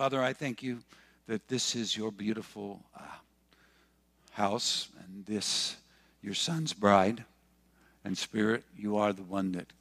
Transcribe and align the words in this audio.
Father, 0.00 0.22
I 0.22 0.32
thank 0.32 0.62
you 0.62 0.78
that 1.26 1.46
this 1.48 1.76
is 1.76 1.94
your 1.94 2.10
beautiful 2.10 2.80
uh, 2.98 3.02
house 4.30 4.88
and 5.04 5.26
this 5.26 5.76
your 6.22 6.32
son's 6.32 6.72
bride. 6.72 7.22
And 8.02 8.16
Spirit, 8.16 8.64
you 8.74 8.96
are 8.96 9.12
the 9.12 9.24
one 9.24 9.52
that 9.52 9.74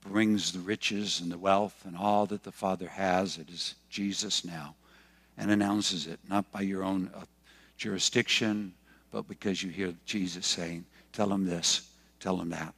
brings 0.00 0.52
the 0.52 0.60
riches 0.60 1.20
and 1.20 1.32
the 1.32 1.38
wealth 1.38 1.74
and 1.84 1.96
all 1.96 2.24
that 2.26 2.44
the 2.44 2.52
Father 2.52 2.86
has. 2.86 3.36
It 3.36 3.50
is 3.50 3.74
Jesus 3.90 4.44
now 4.44 4.76
and 5.36 5.50
announces 5.50 6.06
it, 6.06 6.20
not 6.30 6.52
by 6.52 6.60
your 6.60 6.84
own 6.84 7.10
uh, 7.12 7.24
jurisdiction, 7.76 8.74
but 9.10 9.26
because 9.26 9.60
you 9.60 9.70
hear 9.70 9.92
Jesus 10.06 10.46
saying, 10.46 10.84
Tell 11.12 11.32
him 11.32 11.46
this, 11.46 11.90
tell 12.20 12.40
him 12.40 12.50
that. 12.50 12.74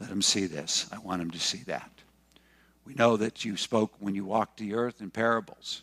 Let 0.00 0.10
him 0.10 0.20
see 0.20 0.46
this. 0.46 0.90
I 0.92 0.98
want 0.98 1.22
him 1.22 1.30
to 1.30 1.38
see 1.38 1.62
that. 1.66 1.92
We 2.84 2.94
know 2.94 3.16
that 3.18 3.44
you 3.44 3.56
spoke 3.56 3.94
when 4.00 4.16
you 4.16 4.24
walked 4.24 4.58
the 4.58 4.74
earth 4.74 5.00
in 5.00 5.12
parables. 5.12 5.82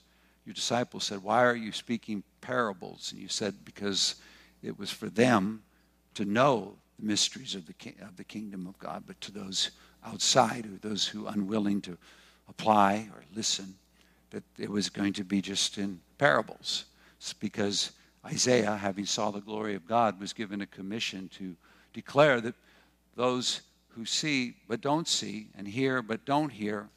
Your 0.51 0.55
disciples 0.55 1.05
said, 1.05 1.23
Why 1.23 1.45
are 1.45 1.55
you 1.55 1.71
speaking 1.71 2.23
parables? 2.41 3.13
And 3.13 3.21
you 3.21 3.29
said, 3.29 3.63
Because 3.63 4.15
it 4.61 4.77
was 4.77 4.91
for 4.91 5.07
them 5.07 5.63
to 6.15 6.25
know 6.25 6.73
the 6.99 7.05
mysteries 7.05 7.55
of 7.55 7.65
the, 7.67 7.73
of 8.01 8.17
the 8.17 8.25
kingdom 8.25 8.67
of 8.67 8.77
God, 8.77 9.03
but 9.07 9.21
to 9.21 9.31
those 9.31 9.71
outside, 10.05 10.65
or 10.65 10.77
those 10.81 11.07
who 11.07 11.25
are 11.25 11.33
unwilling 11.33 11.79
to 11.83 11.97
apply 12.49 13.07
or 13.15 13.23
listen, 13.33 13.75
that 14.31 14.43
it 14.57 14.69
was 14.69 14.89
going 14.89 15.13
to 15.13 15.23
be 15.23 15.41
just 15.41 15.77
in 15.77 16.01
parables. 16.17 16.83
It's 17.15 17.31
because 17.31 17.91
Isaiah, 18.25 18.75
having 18.75 19.05
saw 19.05 19.31
the 19.31 19.39
glory 19.39 19.75
of 19.75 19.87
God, 19.87 20.19
was 20.19 20.33
given 20.33 20.59
a 20.59 20.67
commission 20.67 21.29
to 21.37 21.55
declare 21.93 22.41
that 22.41 22.55
those 23.15 23.61
who 23.95 24.03
see 24.03 24.55
but 24.67 24.81
don't 24.81 25.07
see, 25.07 25.47
and 25.57 25.65
hear 25.65 26.01
but 26.01 26.25
don't 26.25 26.49
hear, 26.49 26.89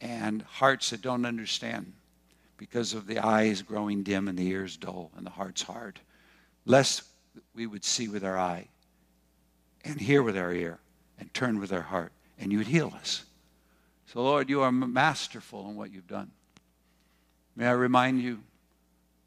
and 0.00 0.40
hearts 0.40 0.88
that 0.88 1.02
don't 1.02 1.26
understand 1.26 1.92
because 2.58 2.92
of 2.92 3.06
the 3.06 3.18
eyes 3.18 3.62
growing 3.62 4.02
dim 4.02 4.28
and 4.28 4.36
the 4.36 4.46
ears 4.46 4.76
dull 4.76 5.10
and 5.16 5.24
the 5.24 5.30
hearts 5.30 5.62
hard, 5.62 5.98
lest 6.66 7.04
we 7.54 7.66
would 7.66 7.84
see 7.84 8.08
with 8.08 8.24
our 8.24 8.36
eye 8.36 8.68
and 9.84 10.00
hear 10.00 10.22
with 10.22 10.36
our 10.36 10.52
ear 10.52 10.80
and 11.18 11.32
turn 11.32 11.58
with 11.58 11.72
our 11.72 11.82
heart, 11.82 12.12
and 12.38 12.52
you 12.52 12.58
would 12.58 12.66
heal 12.66 12.92
us. 12.94 13.24
So, 14.06 14.22
Lord, 14.22 14.50
you 14.50 14.62
are 14.62 14.72
masterful 14.72 15.68
in 15.68 15.76
what 15.76 15.92
you've 15.92 16.06
done. 16.06 16.30
May 17.56 17.66
I 17.66 17.72
remind 17.72 18.20
you, 18.20 18.40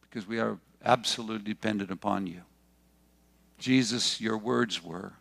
because 0.01 0.27
we 0.27 0.39
are 0.39 0.57
absolutely 0.83 1.53
dependent 1.53 1.91
upon 1.91 2.27
you. 2.27 2.41
Jesus, 3.57 4.19
your 4.19 4.37
words 4.37 4.83
were, 4.83 5.13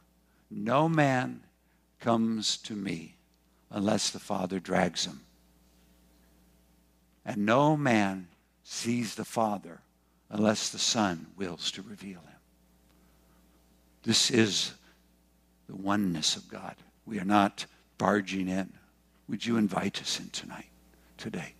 No 0.50 0.88
man 0.88 1.42
comes 2.00 2.56
to 2.58 2.74
me 2.74 3.16
unless 3.70 4.10
the 4.10 4.18
Father 4.18 4.58
drags 4.58 5.04
him. 5.04 5.20
And 7.24 7.44
no 7.44 7.76
man 7.76 8.28
sees 8.64 9.14
the 9.14 9.24
Father 9.24 9.80
unless 10.30 10.70
the 10.70 10.78
Son 10.78 11.26
wills 11.36 11.70
to 11.72 11.82
reveal 11.82 12.20
him. 12.20 12.38
This 14.02 14.30
is 14.30 14.72
the 15.68 15.76
oneness 15.76 16.36
of 16.36 16.48
God. 16.48 16.76
We 17.04 17.18
are 17.18 17.24
not 17.24 17.66
barging 17.98 18.48
in. 18.48 18.72
Would 19.28 19.44
you 19.44 19.56
invite 19.56 20.00
us 20.00 20.18
in 20.18 20.30
tonight, 20.30 20.70
today? 21.16 21.54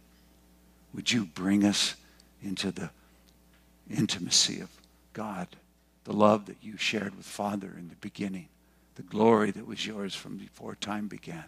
Would 0.94 1.12
you 1.12 1.26
bring 1.26 1.64
us 1.64 1.96
into 2.42 2.72
the 2.72 2.90
intimacy 3.88 4.60
of 4.60 4.70
God, 5.12 5.48
the 6.04 6.12
love 6.12 6.46
that 6.46 6.56
you 6.62 6.76
shared 6.76 7.16
with 7.16 7.26
Father 7.26 7.74
in 7.78 7.88
the 7.88 7.96
beginning, 7.96 8.48
the 8.94 9.02
glory 9.02 9.50
that 9.50 9.66
was 9.66 9.86
yours 9.86 10.14
from 10.14 10.36
before 10.36 10.74
time 10.74 11.06
began? 11.06 11.44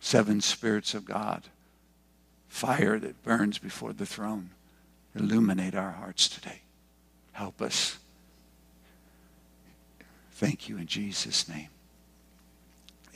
Seven 0.00 0.40
spirits 0.40 0.94
of 0.94 1.04
God, 1.04 1.44
fire 2.48 2.98
that 2.98 3.22
burns 3.22 3.58
before 3.58 3.92
the 3.92 4.06
throne. 4.06 4.50
Illuminate 5.14 5.74
our 5.74 5.92
hearts 5.92 6.28
today. 6.28 6.60
Help 7.32 7.62
us 7.62 7.98
Thank 10.36 10.68
you 10.68 10.76
in 10.76 10.86
Jesus' 10.86 11.48
name. 11.48 11.68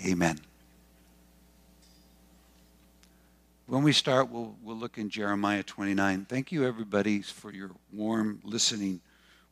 Amen. 0.06 0.38
When 3.66 3.82
we 3.82 3.92
start, 3.92 4.30
we'll, 4.30 4.54
we'll 4.62 4.78
look 4.78 4.96
in 4.96 5.10
Jeremiah 5.10 5.62
29. 5.62 6.24
Thank 6.30 6.50
you, 6.50 6.66
everybody, 6.66 7.20
for 7.20 7.52
your 7.52 7.72
warm 7.92 8.40
listening, 8.42 9.02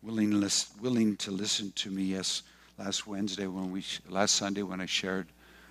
willing, 0.02 0.42
willing 0.80 1.16
to 1.18 1.30
listen 1.30 1.72
to 1.72 1.90
me. 1.90 2.04
Yes, 2.04 2.42
last 2.78 3.06
Wednesday, 3.06 3.46
when 3.46 3.70
we, 3.70 3.84
last 4.08 4.36
Sunday, 4.36 4.62
when 4.62 4.80
I 4.80 4.86
shared 4.86 5.26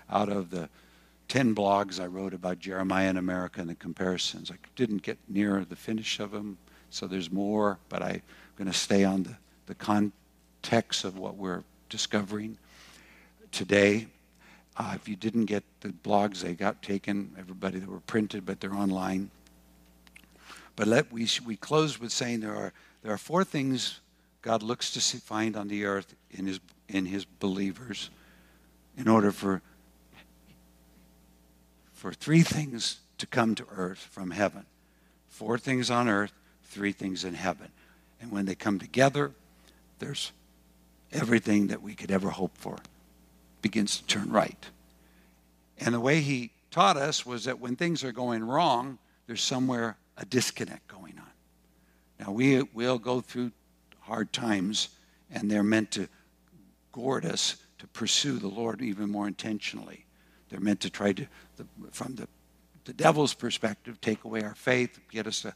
out 0.07 0.29
of 0.29 0.51
the 0.51 0.69
10 1.27 1.53
blogs 1.53 2.01
I 2.01 2.05
wrote 2.05 2.33
about 2.33 2.59
Jeremiah 2.59 3.09
in 3.09 3.17
America 3.17 3.59
and 3.59 3.69
the 3.69 3.75
comparisons. 3.75 4.49
I 4.51 4.55
didn't 4.75 5.01
get 5.01 5.17
near 5.27 5.65
the 5.65 5.75
finish 5.75 6.19
of 6.19 6.31
them, 6.31 6.57
so 6.89 7.07
there's 7.07 7.31
more, 7.31 7.79
but 7.89 8.01
I'm 8.01 8.21
going 8.55 8.71
to 8.71 8.77
stay 8.77 9.03
on 9.03 9.23
the, 9.23 9.35
the 9.65 9.75
context 9.75 11.03
of 11.03 11.17
what 11.17 11.35
we're 11.35 11.63
discovering 11.89 12.57
today. 13.51 14.07
Uh, 14.77 14.93
if 14.95 15.09
you 15.09 15.15
didn't 15.15 15.45
get 15.45 15.63
the 15.81 15.89
blogs, 15.89 16.41
they 16.41 16.53
got 16.53 16.81
taken, 16.81 17.33
everybody 17.37 17.79
that 17.79 17.89
were 17.89 17.99
printed, 18.01 18.45
but 18.45 18.61
they're 18.61 18.75
online. 18.75 19.29
But 20.75 20.87
let 20.87 21.11
we 21.11 21.27
we 21.45 21.55
close 21.57 21.99
with 21.99 22.11
saying 22.11 22.41
there 22.41 22.55
are 22.55 22.71
there 23.01 23.11
are 23.11 23.17
four 23.17 23.43
things 23.43 23.99
God 24.43 24.61
looks 24.61 24.91
to 24.91 25.01
see, 25.01 25.17
find 25.17 25.57
on 25.57 25.67
the 25.67 25.85
earth 25.85 26.15
in 26.29 26.45
his 26.45 26.59
in 26.87 27.07
his 27.07 27.25
believers, 27.25 28.11
in 28.95 29.07
order 29.07 29.31
for 29.31 29.63
for 31.97 32.13
three 32.13 32.43
things 32.43 32.99
to 33.17 33.25
come 33.25 33.55
to 33.55 33.65
earth 33.75 33.97
from 33.97 34.29
heaven. 34.29 34.65
Four 35.29 35.57
things 35.57 35.89
on 35.89 36.07
earth, 36.07 36.31
three 36.65 36.91
things 36.91 37.23
in 37.23 37.33
heaven. 37.33 37.69
And 38.21 38.31
when 38.31 38.45
they 38.45 38.53
come 38.53 38.77
together, 38.77 39.31
there's 39.97 40.31
everything 41.11 41.67
that 41.67 41.81
we 41.81 41.95
could 41.95 42.11
ever 42.11 42.29
hope 42.29 42.55
for 42.55 42.77
begins 43.63 43.97
to 43.97 44.05
turn 44.05 44.29
right. 44.29 44.67
And 45.79 45.95
the 45.95 45.99
way 45.99 46.21
he 46.21 46.51
taught 46.69 46.97
us 46.97 47.25
was 47.25 47.45
that 47.45 47.59
when 47.59 47.75
things 47.75 48.03
are 48.03 48.11
going 48.11 48.43
wrong, 48.43 48.99
there's 49.25 49.41
somewhere 49.41 49.97
a 50.17 50.25
disconnect 50.25 50.87
going 50.87 51.17
on. 51.17 52.25
Now, 52.25 52.31
we 52.31 52.61
will 52.61 52.99
go 52.99 53.21
through 53.21 53.51
hard 54.01 54.31
times, 54.31 54.89
and 55.31 55.49
they're 55.49 55.63
meant 55.63 55.91
to 55.91 56.07
goad 56.91 57.25
us 57.25 57.57
to 57.79 57.87
pursue 57.87 58.37
the 58.37 58.47
Lord 58.47 58.81
even 58.81 59.09
more 59.09 59.27
intentionally. 59.27 60.06
They're 60.49 60.59
meant 60.59 60.81
to 60.81 60.89
try 60.89 61.13
to, 61.13 61.27
from 61.91 62.15
the, 62.15 62.27
the 62.85 62.93
devil's 62.93 63.33
perspective, 63.33 63.99
take 64.01 64.23
away 64.23 64.43
our 64.43 64.55
faith, 64.55 64.99
get 65.11 65.27
us 65.27 65.41
to 65.41 65.53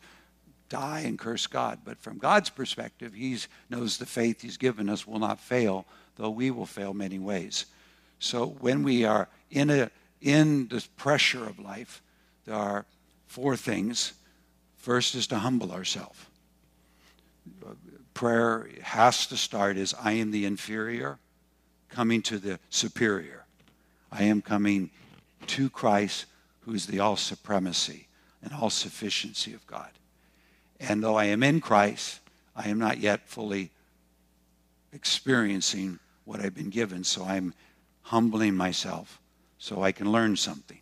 die 0.69 1.01
and 1.01 1.19
curse 1.19 1.47
God. 1.47 1.79
But 1.83 1.99
from 1.99 2.17
God's 2.17 2.49
perspective, 2.49 3.13
He 3.13 3.37
knows 3.69 3.97
the 3.97 4.05
faith 4.05 4.41
He's 4.41 4.57
given 4.57 4.89
us 4.89 5.05
will 5.05 5.19
not 5.19 5.39
fail, 5.39 5.85
though 6.15 6.29
we 6.29 6.51
will 6.51 6.65
fail 6.65 6.93
many 6.93 7.19
ways. 7.19 7.65
So 8.19 8.47
when 8.47 8.83
we 8.83 9.03
are 9.03 9.27
in, 9.49 9.69
a, 9.69 9.89
in 10.21 10.67
the 10.67 10.85
pressure 10.97 11.45
of 11.45 11.59
life, 11.59 12.01
there 12.45 12.55
are 12.55 12.85
four 13.27 13.55
things. 13.55 14.13
First 14.77 15.15
is 15.15 15.27
to 15.27 15.39
humble 15.39 15.71
ourselves. 15.71 16.19
Prayer 18.13 18.69
has 18.81 19.25
to 19.27 19.37
start 19.37 19.77
as 19.77 19.93
I 20.01 20.13
am 20.13 20.31
the 20.31 20.45
inferior, 20.45 21.17
coming 21.89 22.21
to 22.23 22.37
the 22.37 22.59
superior. 22.69 23.40
I 24.11 24.23
am 24.23 24.41
coming 24.41 24.89
to 25.47 25.69
Christ, 25.69 26.25
who 26.61 26.73
is 26.73 26.85
the 26.85 26.99
all 26.99 27.15
supremacy 27.15 28.07
and 28.43 28.53
all 28.53 28.69
sufficiency 28.69 29.53
of 29.53 29.65
God. 29.67 29.89
And 30.79 31.03
though 31.03 31.15
I 31.15 31.25
am 31.25 31.43
in 31.43 31.61
Christ, 31.61 32.19
I 32.55 32.69
am 32.69 32.79
not 32.79 32.97
yet 32.97 33.27
fully 33.27 33.71
experiencing 34.91 35.99
what 36.25 36.41
I've 36.41 36.55
been 36.55 36.69
given. 36.69 37.03
So 37.03 37.23
I'm 37.23 37.53
humbling 38.01 38.55
myself 38.55 39.19
so 39.57 39.83
I 39.83 39.91
can 39.91 40.11
learn 40.11 40.35
something. 40.35 40.79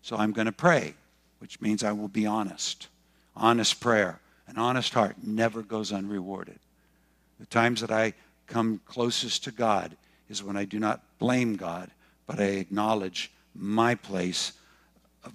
So 0.00 0.16
I'm 0.16 0.32
going 0.32 0.46
to 0.46 0.52
pray, 0.52 0.94
which 1.38 1.60
means 1.60 1.84
I 1.84 1.92
will 1.92 2.08
be 2.08 2.26
honest. 2.26 2.88
Honest 3.36 3.80
prayer, 3.80 4.20
an 4.46 4.58
honest 4.58 4.94
heart 4.94 5.16
never 5.22 5.62
goes 5.62 5.92
unrewarded. 5.92 6.58
The 7.40 7.46
times 7.46 7.80
that 7.80 7.90
I 7.90 8.14
come 8.46 8.80
closest 8.86 9.44
to 9.44 9.50
God 9.50 9.96
is 10.28 10.42
when 10.42 10.56
I 10.56 10.64
do 10.64 10.78
not 10.78 11.02
blame 11.18 11.56
God, 11.56 11.90
but 12.32 12.40
I 12.40 12.44
acknowledge 12.44 13.30
my 13.54 13.94
place 13.94 14.52
of, 15.22 15.34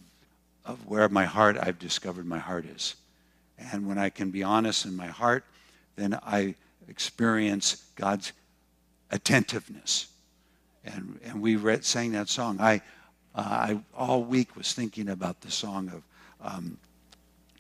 of 0.66 0.88
where 0.88 1.08
my 1.10 1.26
heart, 1.26 1.56
I've 1.62 1.78
discovered 1.78 2.26
my 2.26 2.40
heart 2.40 2.66
is. 2.66 2.96
And 3.60 3.88
when 3.88 4.00
I 4.00 4.10
can 4.10 4.32
be 4.32 4.42
honest 4.42 4.84
in 4.84 4.96
my 4.96 5.06
heart, 5.06 5.44
then 5.96 6.18
I 6.24 6.56
experience 6.88 7.84
God's 7.96 8.34
attentiveness. 9.12 10.08
And, 10.86 11.20
and 11.24 11.40
we 11.40 11.56
read, 11.56 11.86
sang 11.86 12.14
that 12.14 12.30
song. 12.30 12.58
I, 12.60 12.82
uh, 13.36 13.42
I 13.42 13.80
all 13.96 14.24
week 14.24 14.56
was 14.56 14.74
thinking 14.74 15.10
about 15.10 15.42
the 15.42 15.52
song 15.52 15.92
of 15.94 16.04
um, 16.42 16.80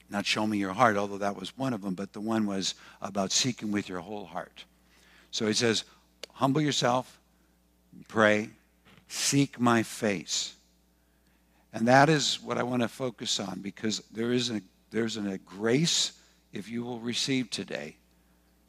not 0.09 0.25
show 0.25 0.47
me 0.47 0.57
your 0.57 0.73
heart, 0.73 0.97
although 0.97 1.19
that 1.19 1.39
was 1.39 1.55
one 1.55 1.73
of 1.73 1.83
them, 1.83 1.93
but 1.93 2.11
the 2.11 2.21
one 2.21 2.47
was 2.47 2.73
about 3.03 3.31
seeking 3.31 3.71
with 3.71 3.87
your 3.87 3.99
whole 3.99 4.25
heart. 4.25 4.63
So 5.29 5.45
he 5.45 5.53
says, 5.53 5.83
humble 6.33 6.61
yourself, 6.61 7.19
pray, 8.07 8.49
seek 9.07 9.59
my 9.59 9.83
face. 9.83 10.55
And 11.73 11.87
that 11.87 12.09
is 12.09 12.41
what 12.41 12.57
I 12.57 12.63
want 12.63 12.81
to 12.81 12.87
focus 12.87 13.39
on 13.39 13.59
because 13.61 13.99
there 14.11 14.31
is 14.31 14.49
a 14.49 14.61
there's 14.89 15.17
a 15.17 15.37
grace, 15.39 16.13
if 16.53 16.69
you 16.69 16.83
will 16.83 16.99
receive 16.99 17.49
today, 17.49 17.97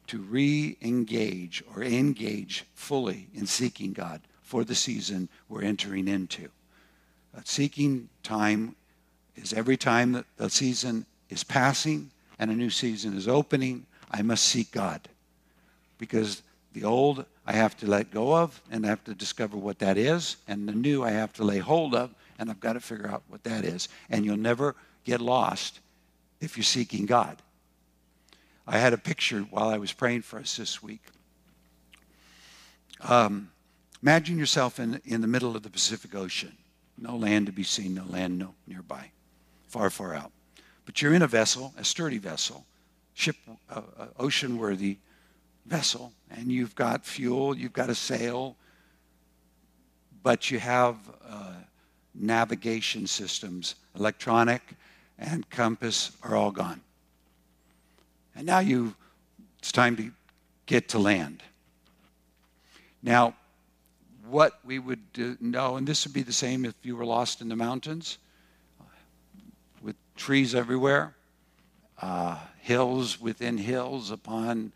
to 0.09 0.19
re 0.19 0.77
engage 0.83 1.63
or 1.75 1.83
engage 1.83 2.65
fully 2.75 3.29
in 3.35 3.47
seeking 3.47 3.93
God 3.93 4.21
for 4.43 4.65
the 4.65 4.75
season 4.75 5.29
we're 5.49 5.63
entering 5.63 6.09
into. 6.09 6.49
A 7.35 7.43
seeking 7.45 8.09
time 8.23 8.75
is 9.37 9.53
every 9.53 9.77
time 9.77 10.13
that 10.13 10.25
the 10.37 10.51
season 10.51 11.07
is 11.29 11.45
passing 11.45 12.11
and 12.39 12.51
a 12.51 12.55
new 12.55 12.71
season 12.71 13.17
is 13.17 13.29
opening, 13.29 13.87
I 14.11 14.23
must 14.23 14.45
seek 14.45 14.73
God. 14.73 15.09
Because 15.99 16.43
the 16.73 16.85
old 16.85 17.27
I 17.49 17.53
have 17.53 17.79
to 17.79 17.87
let 17.87 18.11
go 18.11 18.37
of 18.37 18.61
and 18.71 18.85
I 18.85 18.91
have 18.91 19.03
to 19.05 19.15
discover 19.15 19.57
what 19.57 19.79
that 19.79 19.97
is, 19.97 20.37
and 20.47 20.69
the 20.69 20.73
new 20.73 21.03
I 21.03 21.13
have 21.13 21.33
to 21.35 21.45
lay 21.45 21.61
hold 21.61 21.95
of 21.95 22.15
and 22.39 22.51
I've 22.51 22.61
got 22.61 22.75
to 22.75 22.81
figure 22.81 23.09
out 23.09 23.23
what 23.29 23.43
that 23.45 23.65
is. 23.65 23.89
And 24.11 24.23
you'll 24.23 24.37
never 24.37 24.77
get 25.05 25.23
lost 25.23 25.81
if 26.43 26.59
you're 26.59 26.65
seeking 26.65 27.07
God. 27.07 27.41
I 28.67 28.77
had 28.77 28.93
a 28.93 28.99
picture 28.99 29.41
while 29.41 29.71
I 29.71 29.79
was 29.79 29.95
praying 29.95 30.23
for 30.23 30.39
us 30.39 30.59
this 30.59 30.83
week. 30.83 31.01
Um, 33.01 33.51
imagine 34.03 34.37
yourself 34.37 34.79
in, 34.79 35.01
in 35.07 35.23
the 35.23 35.27
middle 35.27 35.57
of 35.57 35.63
the 35.63 35.71
Pacific 35.71 36.15
Ocean. 36.15 36.55
No 36.99 37.17
land 37.17 37.47
to 37.47 37.53
be 37.53 37.63
seen, 37.63 37.95
no 37.95 38.05
land 38.05 38.39
no, 38.39 38.55
nearby, 38.67 39.11
far, 39.69 39.89
far 39.89 40.15
out. 40.15 40.33
But 40.85 41.01
you're 41.01 41.15
in 41.15 41.23
a 41.23 41.27
vessel, 41.27 41.73
a 41.79 41.85
sturdy 41.85 42.19
vessel, 42.19 42.67
ship, 43.15 43.37
uh, 43.71 43.81
uh, 43.99 44.07
ocean-worthy 44.19 44.99
vessel, 45.69 46.13
and 46.31 46.51
you've 46.51 46.75
got 46.75 47.05
fuel, 47.05 47.57
you've 47.57 47.73
got 47.73 47.91
a 47.91 47.95
sail, 47.95 48.57
but 50.23 50.51
you 50.51 50.59
have 50.59 50.97
uh, 51.29 51.53
navigation 52.15 53.07
systems, 53.07 53.77
electronic 53.95 54.63
and 55.19 55.49
compass 55.51 56.13
are 56.23 56.37
all 56.37 56.51
gone. 56.51 56.81
And 58.37 58.47
now 58.47 58.61
you, 58.61 58.95
it's 59.59 59.73
time 59.73 59.97
to 59.97 60.11
get 60.67 60.89
to 60.91 60.99
land. 60.99 61.43
Now, 63.03 63.35
what 64.29 64.61
we 64.65 64.79
would 64.79 65.01
know, 65.41 65.77
and 65.77 65.87
this 65.87 66.05
would 66.05 66.13
be 66.13 66.23
the 66.23 66.33
same 66.33 66.65
if 66.65 66.75
you 66.83 66.95
were 66.95 67.05
lost 67.05 67.41
in 67.41 67.49
the 67.49 67.57
mountains, 67.57 68.19
with 69.83 69.97
trees 70.17 70.55
everywhere, 70.55 71.15
uh, 72.01 72.39
hills 72.61 73.21
within 73.21 73.59
hills 73.59 74.11
upon 74.11 74.73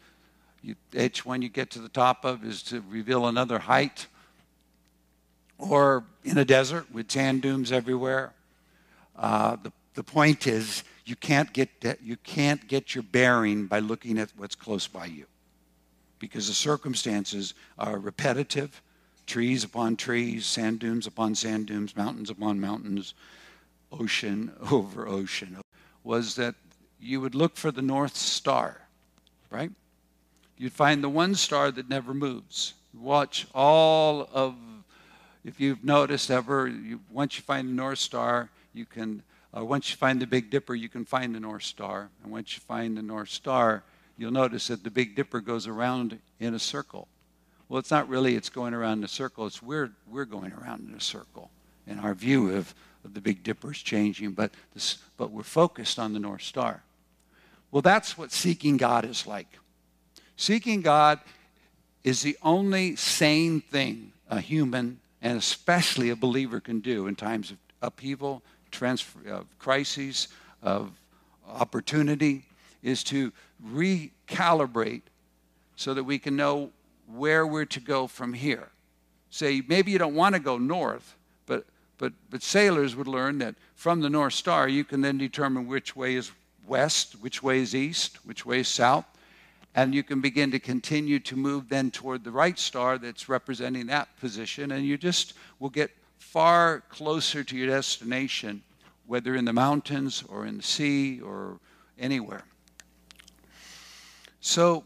each 0.94 1.25
one 1.25 1.43
you 1.43 1.49
get 1.49 1.70
to 1.70 1.81
the 1.81 1.88
top 1.88 2.25
of 2.25 2.44
is 2.44 2.62
to 2.64 2.82
reveal 2.88 3.26
another 3.26 3.59
height 3.59 4.06
or 5.59 6.05
in 6.25 6.38
a 6.38 6.44
desert 6.44 6.93
with 6.93 7.11
sand 7.11 7.43
dunes 7.43 7.73
everywhere. 7.73 8.32
Uh, 9.17 9.56
the, 9.62 9.73
the 9.94 10.03
point 10.03 10.47
is, 10.47 10.85
you 11.05 11.17
can't, 11.17 11.53
get 11.53 11.69
you 12.03 12.17
can't 12.17 12.69
get 12.69 12.94
your 12.94 13.03
bearing 13.03 13.67
by 13.67 13.81
looking 13.81 14.19
at 14.19 14.31
what's 14.37 14.55
close 14.55 14.87
by 14.87 15.06
you 15.06 15.26
because 16.19 16.47
the 16.47 16.55
circumstances 16.55 17.55
are 17.79 17.99
repetitive 17.99 18.81
trees 19.26 19.64
upon 19.64 19.97
trees, 19.97 20.47
sand 20.47 20.79
dunes 20.79 21.06
upon 21.06 21.35
sand 21.35 21.67
dunes, 21.67 21.97
mountains 21.97 22.31
upon 22.31 22.61
mountains, 22.61 23.14
ocean 23.91 24.53
over 24.70 25.09
ocean. 25.09 25.59
Was 26.05 26.37
that 26.37 26.55
you 27.00 27.20
would 27.20 27.35
look 27.35 27.56
for 27.56 27.73
the 27.73 27.82
North 27.82 28.17
Star, 28.17 28.81
right? 29.50 29.73
You'd 30.62 30.73
find 30.73 31.03
the 31.03 31.09
one 31.09 31.35
star 31.35 31.73
that 31.73 31.88
never 31.88 32.14
moves. 32.14 32.75
Watch 32.94 33.49
all 33.53 34.29
of 34.32 34.55
if 35.44 35.59
you've 35.59 35.82
noticed 35.82 36.31
ever, 36.31 36.69
you, 36.69 37.00
once 37.11 37.37
you 37.37 37.43
find 37.43 37.69
the 37.69 37.73
North 37.73 37.99
Star, 37.99 38.49
you 38.73 38.87
can, 38.87 39.25
uh, 39.56 39.64
once 39.64 39.91
you 39.91 39.97
find 39.97 40.23
the 40.23 40.26
Big 40.29 40.50
Dipper, 40.50 40.76
you 40.76 40.88
can 40.88 41.05
find 41.05 41.35
the 41.35 41.41
North 41.41 41.64
Star. 41.64 42.11
And 42.23 42.31
once 42.31 42.55
you 42.55 42.61
find 42.61 42.97
the 42.97 43.03
North 43.03 43.31
Star, 43.31 43.82
you'll 44.17 44.31
notice 44.31 44.69
that 44.69 44.85
the 44.85 44.91
Big 44.93 45.17
Dipper 45.17 45.41
goes 45.41 45.67
around 45.67 46.20
in 46.38 46.55
a 46.55 46.61
circle. 46.61 47.09
Well, 47.69 47.81
it's 47.81 47.91
not 47.91 48.09
really 48.09 48.37
it's 48.37 48.49
going 48.49 48.73
around 48.73 48.99
in 48.99 49.05
a 49.05 49.09
circle. 49.09 49.49
It's 49.49 49.61
we're, 49.61 49.91
we're 50.09 50.25
going 50.25 50.53
around 50.53 50.88
in 50.88 50.94
a 50.94 51.00
circle. 51.00 51.50
And 51.88 51.99
our 51.99 52.14
view 52.14 52.55
of, 52.55 52.73
of 53.05 53.14
the 53.14 53.20
Big 53.20 53.43
Dipper 53.43 53.73
is 53.73 53.79
changing, 53.79 54.31
but, 54.31 54.53
this, 54.75 54.99
but 55.17 55.32
we're 55.32 55.43
focused 55.43 55.99
on 55.99 56.12
the 56.12 56.20
North 56.20 56.43
Star. 56.43 56.85
Well, 57.73 57.82
that's 57.82 58.17
what 58.17 58.31
seeking 58.31 58.76
God 58.76 59.05
is 59.05 59.26
like. 59.26 59.59
Seeking 60.42 60.80
God 60.80 61.20
is 62.02 62.22
the 62.22 62.36
only 62.42 62.96
sane 62.96 63.60
thing 63.60 64.10
a 64.28 64.40
human 64.40 64.98
and 65.22 65.38
especially 65.38 66.10
a 66.10 66.16
believer 66.16 66.58
can 66.58 66.80
do 66.80 67.06
in 67.06 67.14
times 67.14 67.52
of 67.52 67.58
upheaval, 67.80 68.42
transfer, 68.72 69.20
of 69.30 69.46
crises, 69.60 70.26
of 70.60 70.90
opportunity, 71.48 72.42
is 72.82 73.04
to 73.04 73.32
recalibrate 73.64 75.02
so 75.76 75.94
that 75.94 76.02
we 76.02 76.18
can 76.18 76.34
know 76.34 76.70
where 77.06 77.46
we're 77.46 77.64
to 77.66 77.78
go 77.78 78.08
from 78.08 78.32
here. 78.32 78.66
Say, 79.30 79.62
maybe 79.68 79.92
you 79.92 79.98
don't 79.98 80.16
want 80.16 80.34
to 80.34 80.40
go 80.40 80.58
north, 80.58 81.14
but, 81.46 81.66
but, 81.98 82.14
but 82.30 82.42
sailors 82.42 82.96
would 82.96 83.06
learn 83.06 83.38
that 83.38 83.54
from 83.76 84.00
the 84.00 84.10
North 84.10 84.34
Star, 84.34 84.68
you 84.68 84.82
can 84.82 85.02
then 85.02 85.18
determine 85.18 85.68
which 85.68 85.94
way 85.94 86.16
is 86.16 86.32
west, 86.66 87.12
which 87.20 87.44
way 87.44 87.60
is 87.60 87.76
east, 87.76 88.18
which 88.26 88.44
way 88.44 88.58
is 88.58 88.66
south 88.66 89.06
and 89.74 89.94
you 89.94 90.02
can 90.02 90.20
begin 90.20 90.50
to 90.50 90.58
continue 90.58 91.19
to 91.19 91.36
move 91.36 91.69
then 91.69 91.90
toward 91.90 92.24
the 92.24 92.30
right 92.30 92.58
star 92.58 92.98
that's 92.98 93.28
representing 93.28 93.86
that 93.86 94.14
position 94.19 94.72
and 94.72 94.84
you 94.84 94.98
just 94.98 95.34
will 95.58 95.70
get 95.70 95.90
far 96.19 96.82
closer 96.88 97.42
to 97.42 97.56
your 97.56 97.69
destination 97.69 98.62
whether 99.06 99.34
in 99.34 99.44
the 99.44 99.52
mountains 99.52 100.22
or 100.28 100.46
in 100.46 100.58
the 100.58 100.62
sea 100.62 101.20
or 101.20 101.58
anywhere. 101.98 102.44
So 104.40 104.84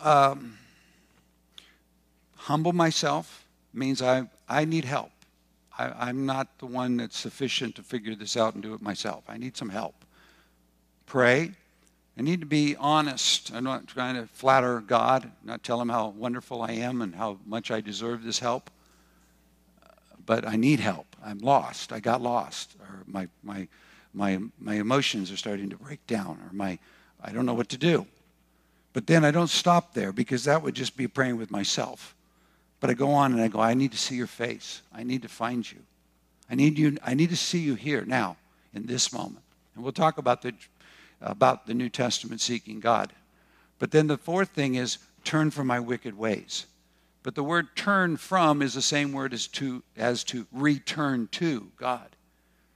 um, 0.00 0.58
humble 2.36 2.72
myself 2.72 3.46
means 3.72 4.02
i, 4.02 4.28
I 4.48 4.64
need 4.64 4.84
help. 4.84 5.10
I, 5.78 6.08
i'm 6.08 6.26
not 6.26 6.58
the 6.58 6.66
one 6.66 6.98
that's 6.98 7.18
sufficient 7.18 7.76
to 7.76 7.82
figure 7.82 8.14
this 8.14 8.36
out 8.36 8.54
and 8.54 8.62
do 8.62 8.74
it 8.74 8.82
myself. 8.82 9.24
I 9.28 9.38
need 9.38 9.56
some 9.56 9.70
help. 9.70 10.04
Pray 11.06 11.52
I 12.16 12.22
need 12.22 12.40
to 12.40 12.46
be 12.46 12.76
honest. 12.76 13.52
I'm 13.54 13.64
not 13.64 13.86
trying 13.86 14.16
to 14.16 14.26
flatter 14.26 14.80
God, 14.80 15.30
not 15.44 15.62
tell 15.62 15.80
him 15.80 15.88
how 15.88 16.08
wonderful 16.08 16.62
I 16.62 16.72
am 16.72 17.00
and 17.00 17.14
how 17.14 17.38
much 17.46 17.70
I 17.70 17.80
deserve 17.80 18.22
this 18.22 18.38
help. 18.38 18.70
But 20.24 20.46
I 20.46 20.56
need 20.56 20.78
help. 20.78 21.16
I'm 21.24 21.38
lost. 21.38 21.92
I 21.92 22.00
got 22.00 22.20
lost. 22.20 22.76
Or 22.80 23.02
my, 23.06 23.28
my, 23.42 23.66
my, 24.12 24.38
my 24.58 24.74
emotions 24.74 25.32
are 25.32 25.36
starting 25.36 25.70
to 25.70 25.76
break 25.76 26.06
down. 26.06 26.38
Or 26.46 26.52
my, 26.52 26.78
I 27.20 27.32
don't 27.32 27.46
know 27.46 27.54
what 27.54 27.70
to 27.70 27.78
do. 27.78 28.06
But 28.92 29.06
then 29.06 29.24
I 29.24 29.30
don't 29.30 29.48
stop 29.48 29.94
there 29.94 30.12
because 30.12 30.44
that 30.44 30.62
would 30.62 30.74
just 30.74 30.96
be 30.96 31.08
praying 31.08 31.38
with 31.38 31.50
myself. 31.50 32.14
But 32.80 32.90
I 32.90 32.94
go 32.94 33.10
on 33.10 33.32
and 33.32 33.40
I 33.40 33.48
go, 33.48 33.60
I 33.60 33.74
need 33.74 33.92
to 33.92 33.98
see 33.98 34.16
your 34.16 34.26
face. 34.26 34.82
I 34.92 35.02
need 35.02 35.22
to 35.22 35.28
find 35.28 35.70
you. 35.70 35.78
I 36.50 36.56
need 36.56 36.78
you. 36.78 36.98
I 37.02 37.14
need 37.14 37.30
to 37.30 37.36
see 37.36 37.60
you 37.60 37.74
here 37.74 38.04
now 38.04 38.36
in 38.74 38.86
this 38.86 39.12
moment. 39.12 39.44
And 39.74 39.82
we'll 39.82 39.92
talk 39.92 40.18
about 40.18 40.42
the 40.42 40.52
about 41.22 41.66
the 41.66 41.74
New 41.74 41.88
Testament 41.88 42.40
seeking 42.40 42.80
God. 42.80 43.12
But 43.78 43.90
then 43.90 44.06
the 44.06 44.18
fourth 44.18 44.50
thing 44.50 44.74
is 44.74 44.98
turn 45.24 45.50
from 45.50 45.66
my 45.66 45.80
wicked 45.80 46.16
ways. 46.16 46.66
But 47.22 47.34
the 47.34 47.44
word 47.44 47.76
turn 47.76 48.16
from 48.16 48.62
is 48.62 48.74
the 48.74 48.82
same 48.82 49.12
word 49.12 49.32
as 49.32 49.46
to 49.48 49.82
as 49.96 50.24
to 50.24 50.46
return 50.52 51.28
to 51.32 51.70
God. 51.76 52.16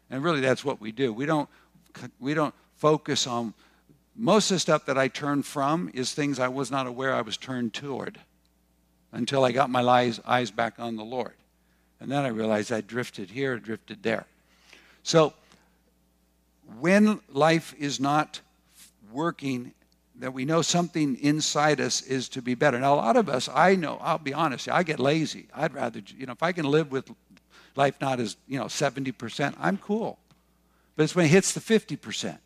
And 0.08 0.22
really 0.22 0.40
that's 0.40 0.64
what 0.64 0.80
we 0.80 0.92
do. 0.92 1.12
We 1.12 1.26
don't 1.26 1.48
we 2.20 2.34
don't 2.34 2.54
focus 2.76 3.26
on 3.26 3.54
most 4.14 4.50
of 4.50 4.56
the 4.56 4.60
stuff 4.60 4.86
that 4.86 4.96
I 4.96 5.08
turn 5.08 5.42
from 5.42 5.90
is 5.92 6.12
things 6.12 6.38
I 6.38 6.48
was 6.48 6.70
not 6.70 6.86
aware 6.86 7.14
I 7.14 7.20
was 7.20 7.36
turned 7.36 7.74
toward 7.74 8.18
until 9.12 9.44
I 9.44 9.52
got 9.52 9.68
my 9.68 9.82
eyes, 9.82 10.20
eyes 10.26 10.50
back 10.50 10.74
on 10.78 10.96
the 10.96 11.04
Lord. 11.04 11.34
And 12.00 12.10
then 12.10 12.24
I 12.24 12.28
realized 12.28 12.72
I 12.72 12.80
drifted 12.80 13.30
here, 13.30 13.58
drifted 13.58 14.02
there. 14.02 14.26
So 15.02 15.34
when 16.80 17.20
life 17.28 17.74
is 17.78 18.00
not 18.00 18.40
working, 19.12 19.72
that 20.18 20.32
we 20.32 20.44
know 20.44 20.62
something 20.62 21.16
inside 21.16 21.80
us 21.80 22.02
is 22.02 22.28
to 22.30 22.42
be 22.42 22.54
better. 22.54 22.78
Now, 22.78 22.94
a 22.94 22.96
lot 22.96 23.16
of 23.16 23.28
us, 23.28 23.48
I 23.52 23.76
know, 23.76 23.98
I'll 24.00 24.18
be 24.18 24.32
honest, 24.32 24.68
I 24.68 24.82
get 24.82 24.98
lazy. 24.98 25.46
I'd 25.54 25.74
rather, 25.74 26.02
you 26.16 26.26
know, 26.26 26.32
if 26.32 26.42
I 26.42 26.52
can 26.52 26.66
live 26.66 26.90
with 26.90 27.10
life 27.76 28.00
not 28.00 28.20
as, 28.20 28.36
you 28.48 28.58
know, 28.58 28.66
70%, 28.66 29.54
I'm 29.58 29.76
cool. 29.76 30.18
But 30.96 31.04
it's 31.04 31.14
when 31.14 31.26
it 31.26 31.30
hits 31.30 31.52
the 31.52 31.60
50% 31.60 32.38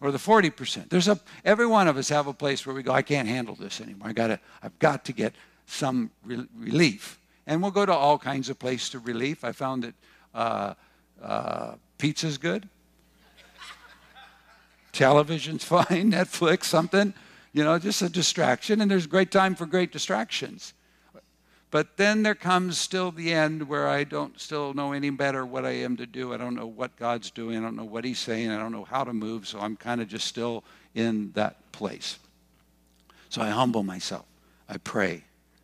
or 0.00 0.10
the 0.10 0.18
40%. 0.18 0.90
There's 0.90 1.08
a, 1.08 1.18
every 1.44 1.66
one 1.66 1.88
of 1.88 1.96
us 1.96 2.10
have 2.10 2.26
a 2.26 2.34
place 2.34 2.66
where 2.66 2.74
we 2.74 2.82
go, 2.82 2.92
I 2.92 3.02
can't 3.02 3.28
handle 3.28 3.54
this 3.54 3.80
anymore. 3.80 4.08
I 4.08 4.12
gotta, 4.12 4.38
I've 4.62 4.78
got 4.78 5.04
to 5.06 5.12
get 5.12 5.34
some 5.66 6.10
re- 6.24 6.46
relief. 6.56 7.18
And 7.46 7.62
we'll 7.62 7.70
go 7.70 7.86
to 7.86 7.92
all 7.92 8.18
kinds 8.18 8.50
of 8.50 8.58
places 8.58 8.90
to 8.90 8.98
relief. 8.98 9.44
I 9.44 9.52
found 9.52 9.84
that 9.84 9.94
uh, 10.34 10.74
uh, 11.22 11.74
pizza's 11.96 12.36
good 12.36 12.68
television's 14.92 15.64
fine, 15.64 16.12
Netflix, 16.12 16.64
something, 16.64 17.14
you 17.52 17.64
know, 17.64 17.78
just 17.78 18.02
a 18.02 18.08
distraction. 18.08 18.80
And 18.80 18.90
there's 18.90 19.06
great 19.06 19.30
time 19.30 19.54
for 19.54 19.66
great 19.66 19.92
distractions. 19.92 20.74
But 21.70 21.96
then 21.96 22.24
there 22.24 22.34
comes 22.34 22.78
still 22.78 23.12
the 23.12 23.32
end 23.32 23.68
where 23.68 23.86
I 23.86 24.02
don't 24.02 24.40
still 24.40 24.74
know 24.74 24.92
any 24.92 25.10
better 25.10 25.46
what 25.46 25.64
I 25.64 25.70
am 25.70 25.96
to 25.98 26.06
do. 26.06 26.34
I 26.34 26.36
don't 26.36 26.56
know 26.56 26.66
what 26.66 26.96
God's 26.96 27.30
doing. 27.30 27.58
I 27.58 27.60
don't 27.60 27.76
know 27.76 27.84
what 27.84 28.04
He's 28.04 28.18
saying. 28.18 28.50
I 28.50 28.58
don't 28.58 28.72
know 28.72 28.84
how 28.84 29.04
to 29.04 29.12
move. 29.12 29.46
So 29.46 29.60
I'm 29.60 29.76
kind 29.76 30.00
of 30.00 30.08
just 30.08 30.26
still 30.26 30.64
in 30.94 31.30
that 31.32 31.70
place. 31.70 32.18
So 33.28 33.40
I 33.40 33.50
humble 33.50 33.84
myself. 33.84 34.24
I 34.68 34.78
pray. 34.78 35.22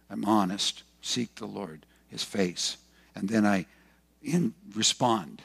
I'm 0.09 0.25
honest. 0.25 0.85
Seek 1.03 1.35
the 1.35 1.47
Lord, 1.47 1.85
His 2.09 2.23
face. 2.23 2.77
And 3.17 3.29
then 3.29 3.45
I 3.45 3.67
in, 4.23 4.55
respond. 4.75 5.43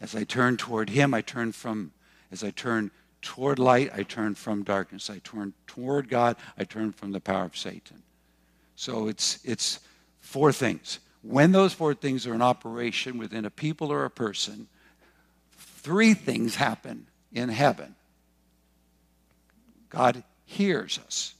As 0.00 0.14
I 0.14 0.24
turn 0.24 0.56
toward 0.56 0.90
Him, 0.90 1.12
I 1.12 1.20
turn 1.20 1.52
from, 1.52 1.92
as 2.30 2.42
I 2.42 2.50
turn 2.50 2.90
toward 3.22 3.58
light, 3.58 3.90
I 3.94 4.02
turn 4.02 4.34
from 4.34 4.62
darkness. 4.62 5.10
I 5.10 5.18
turn 5.18 5.54
toward 5.66 6.08
God, 6.08 6.36
I 6.56 6.64
turn 6.64 6.92
from 6.92 7.12
the 7.12 7.20
power 7.20 7.44
of 7.44 7.56
Satan. 7.56 8.02
So 8.76 9.08
it's, 9.08 9.38
it's 9.44 9.80
four 10.20 10.52
things. 10.52 11.00
When 11.22 11.52
those 11.52 11.72
four 11.72 11.94
things 11.94 12.26
are 12.26 12.34
in 12.34 12.42
operation 12.42 13.18
within 13.18 13.44
a 13.44 13.50
people 13.50 13.90
or 13.90 14.04
a 14.04 14.10
person, 14.10 14.68
three 15.56 16.14
things 16.14 16.54
happen 16.54 17.06
in 17.32 17.48
heaven. 17.48 17.94
God 19.90 20.22
hears 20.44 20.98
us, 21.06 21.34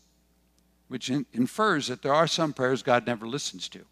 which 0.89 1.11
in, 1.11 1.27
infers 1.33 1.87
that 1.87 2.03
there 2.03 2.15
are 2.15 2.27
some 2.27 2.53
prayers 2.53 2.83
God 2.83 3.07
never 3.07 3.27
listens 3.27 3.69
to. 3.71 3.85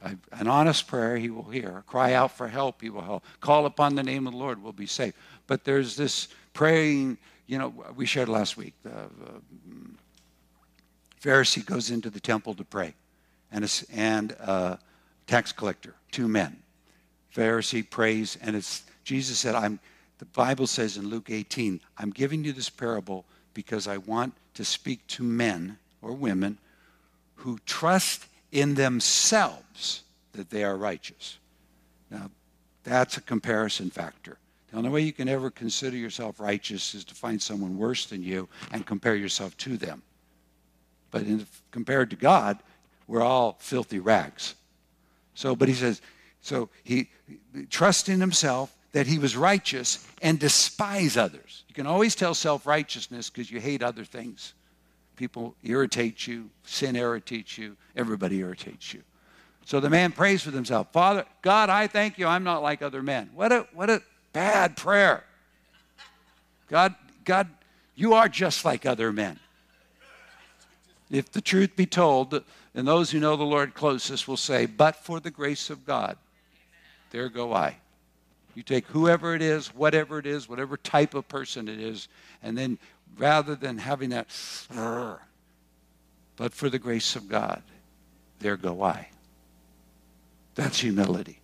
An 0.00 0.46
honest 0.46 0.86
prayer 0.86 1.16
he 1.16 1.28
will 1.28 1.50
hear. 1.50 1.82
Cry 1.86 2.12
out 2.12 2.36
for 2.36 2.48
help, 2.48 2.82
he 2.82 2.90
will 2.90 3.02
help. 3.02 3.24
Call 3.40 3.66
upon 3.66 3.96
the 3.96 4.02
name 4.02 4.26
of 4.26 4.32
the 4.32 4.38
Lord, 4.38 4.62
will 4.62 4.72
be 4.72 4.86
saved. 4.86 5.16
But 5.46 5.64
there's 5.64 5.96
this 5.96 6.28
praying, 6.52 7.18
you 7.46 7.58
know, 7.58 7.72
we 7.96 8.06
shared 8.06 8.28
last 8.28 8.56
week. 8.56 8.74
The, 8.84 9.08
Pharisee 11.20 11.66
goes 11.66 11.90
into 11.90 12.10
the 12.10 12.20
temple 12.20 12.54
to 12.54 12.64
pray, 12.64 12.94
and 13.50 13.64
a, 13.64 13.68
and 13.92 14.32
a 14.32 14.78
tax 15.26 15.50
collector, 15.50 15.94
two 16.12 16.28
men. 16.28 16.62
Pharisee 17.34 17.88
prays, 17.88 18.38
and 18.40 18.54
it's 18.54 18.84
Jesus 19.04 19.38
said, 19.38 19.54
"I'm." 19.54 19.80
The 20.18 20.24
Bible 20.26 20.66
says 20.66 20.96
in 20.96 21.08
Luke 21.08 21.30
18, 21.30 21.80
"I'm 21.96 22.10
giving 22.10 22.44
you 22.44 22.52
this 22.52 22.70
parable 22.70 23.24
because 23.54 23.86
I 23.86 23.98
want 23.98 24.34
to 24.54 24.64
speak 24.64 25.06
to 25.08 25.22
men 25.22 25.78
or 26.02 26.12
women 26.12 26.58
who 27.36 27.58
trust 27.66 28.26
in 28.52 28.74
themselves 28.74 30.02
that 30.32 30.50
they 30.50 30.64
are 30.64 30.76
righteous. 30.76 31.38
Now, 32.10 32.30
that's 32.84 33.16
a 33.16 33.20
comparison 33.20 33.90
factor. 33.90 34.38
The 34.70 34.78
only 34.78 34.90
way 34.90 35.00
you 35.00 35.12
can 35.12 35.28
ever 35.28 35.50
consider 35.50 35.96
yourself 35.96 36.40
righteous 36.40 36.94
is 36.94 37.04
to 37.04 37.14
find 37.14 37.40
someone 37.40 37.78
worse 37.78 38.06
than 38.06 38.22
you 38.22 38.48
and 38.72 38.84
compare 38.84 39.16
yourself 39.16 39.56
to 39.58 39.76
them. 39.76 40.02
But 41.10 41.22
in, 41.22 41.46
compared 41.70 42.10
to 42.10 42.16
God, 42.16 42.58
we're 43.06 43.22
all 43.22 43.56
filthy 43.60 43.98
rags. 43.98 44.54
So, 45.34 45.56
but 45.56 45.68
he 45.68 45.74
says, 45.74 46.02
so 46.42 46.68
he, 46.84 47.08
trust 47.70 48.08
in 48.08 48.20
himself 48.20 48.74
that 48.92 49.06
he 49.06 49.18
was 49.18 49.36
righteous 49.36 50.06
and 50.22 50.38
despise 50.38 51.16
others. 51.16 51.64
You 51.68 51.74
can 51.74 51.86
always 51.86 52.14
tell 52.14 52.34
self 52.34 52.66
righteousness 52.66 53.30
because 53.30 53.50
you 53.50 53.60
hate 53.60 53.82
other 53.82 54.04
things. 54.04 54.54
People 55.18 55.56
irritate 55.64 56.28
you, 56.28 56.48
sin 56.62 56.94
irritates 56.94 57.58
you, 57.58 57.76
everybody 57.96 58.38
irritates 58.38 58.94
you. 58.94 59.02
So 59.66 59.80
the 59.80 59.90
man 59.90 60.12
prays 60.12 60.42
for 60.44 60.52
himself 60.52 60.92
Father, 60.92 61.26
God, 61.42 61.68
I 61.70 61.88
thank 61.88 62.18
you, 62.18 62.26
I'm 62.26 62.44
not 62.44 62.62
like 62.62 62.82
other 62.82 63.02
men. 63.02 63.28
What 63.34 63.50
a, 63.50 63.66
what 63.74 63.90
a 63.90 64.00
bad 64.32 64.76
prayer. 64.76 65.24
God, 66.68 66.94
God, 67.24 67.48
you 67.96 68.14
are 68.14 68.28
just 68.28 68.64
like 68.64 68.86
other 68.86 69.12
men. 69.12 69.40
If 71.10 71.32
the 71.32 71.40
truth 71.40 71.74
be 71.74 71.86
told, 71.86 72.40
and 72.72 72.86
those 72.86 73.10
who 73.10 73.18
know 73.18 73.34
the 73.34 73.42
Lord 73.42 73.74
closest 73.74 74.28
will 74.28 74.36
say, 74.36 74.66
But 74.66 74.94
for 74.94 75.18
the 75.18 75.32
grace 75.32 75.68
of 75.68 75.84
God, 75.84 76.16
there 77.10 77.28
go 77.28 77.52
I. 77.52 77.78
You 78.54 78.62
take 78.62 78.86
whoever 78.86 79.34
it 79.34 79.42
is, 79.42 79.74
whatever 79.74 80.20
it 80.20 80.26
is, 80.26 80.48
whatever 80.48 80.76
type 80.76 81.14
of 81.14 81.26
person 81.26 81.66
it 81.68 81.80
is, 81.80 82.06
and 82.40 82.56
then 82.56 82.78
rather 83.16 83.54
than 83.54 83.78
having 83.78 84.10
that, 84.10 84.26
but 86.36 86.54
for 86.54 86.68
the 86.68 86.78
grace 86.78 87.16
of 87.16 87.28
God, 87.28 87.62
there 88.40 88.56
go 88.56 88.82
I. 88.82 89.08
That's 90.54 90.80
humility. 90.80 91.40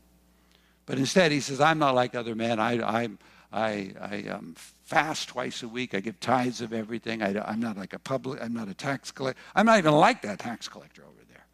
But 0.87 0.99
instead, 0.99 1.33
he 1.33 1.41
says, 1.41 1.61
I'm 1.61 1.79
not 1.79 1.95
like 1.95 2.15
other 2.15 2.35
men. 2.35 2.61
I, 2.61 2.81
I, 2.83 3.09
I, 3.53 3.93
I 4.01 4.29
um, 4.29 4.55
fast 4.85 5.29
twice 5.29 5.63
a 5.63 5.69
week. 5.69 5.95
I 5.95 6.01
give 6.01 6.21
tithes 6.21 6.61
of 6.61 6.73
everything. 6.73 7.23
I, 7.23 7.41
I'm 7.49 7.61
not 7.61 7.77
like 7.77 7.93
a 7.93 7.99
public, 7.99 8.43
I'm 8.43 8.53
not 8.53 8.69
a 8.69 8.75
tax 8.75 9.11
collector. 9.11 9.41
I'm 9.55 9.67
not 9.67 9.79
even 9.79 9.93
like 9.95 10.23
that 10.23 10.41
tax 10.41 10.69
collector 10.69 11.03
over 11.03 11.25
there. 11.29 11.47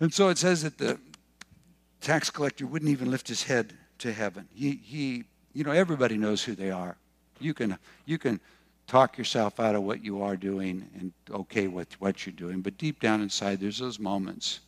And 0.00 0.12
so 0.12 0.28
it 0.28 0.38
says 0.38 0.62
that 0.62 0.78
the 0.78 0.98
tax 2.00 2.30
collector 2.30 2.66
wouldn't 2.66 2.90
even 2.90 3.10
lift 3.10 3.28
his 3.28 3.42
head 3.44 3.74
to 3.98 4.12
heaven. 4.12 4.48
He, 4.54 4.80
he 4.82 5.24
you 5.52 5.64
know, 5.64 5.72
everybody 5.72 6.16
knows 6.16 6.42
who 6.42 6.54
they 6.54 6.70
are. 6.70 6.96
You 7.40 7.54
can, 7.54 7.78
you 8.06 8.18
can 8.18 8.40
talk 8.92 9.16
yourself 9.16 9.58
out 9.58 9.74
of 9.74 9.82
what 9.82 10.04
you 10.04 10.20
are 10.20 10.36
doing 10.36 10.86
and 11.00 11.14
okay 11.30 11.66
with 11.66 11.98
what 11.98 12.26
you're 12.26 12.34
doing. 12.34 12.60
But 12.60 12.76
deep 12.76 13.00
down 13.00 13.22
inside, 13.22 13.58
there's 13.58 13.78
those 13.78 13.98
moments 13.98 14.60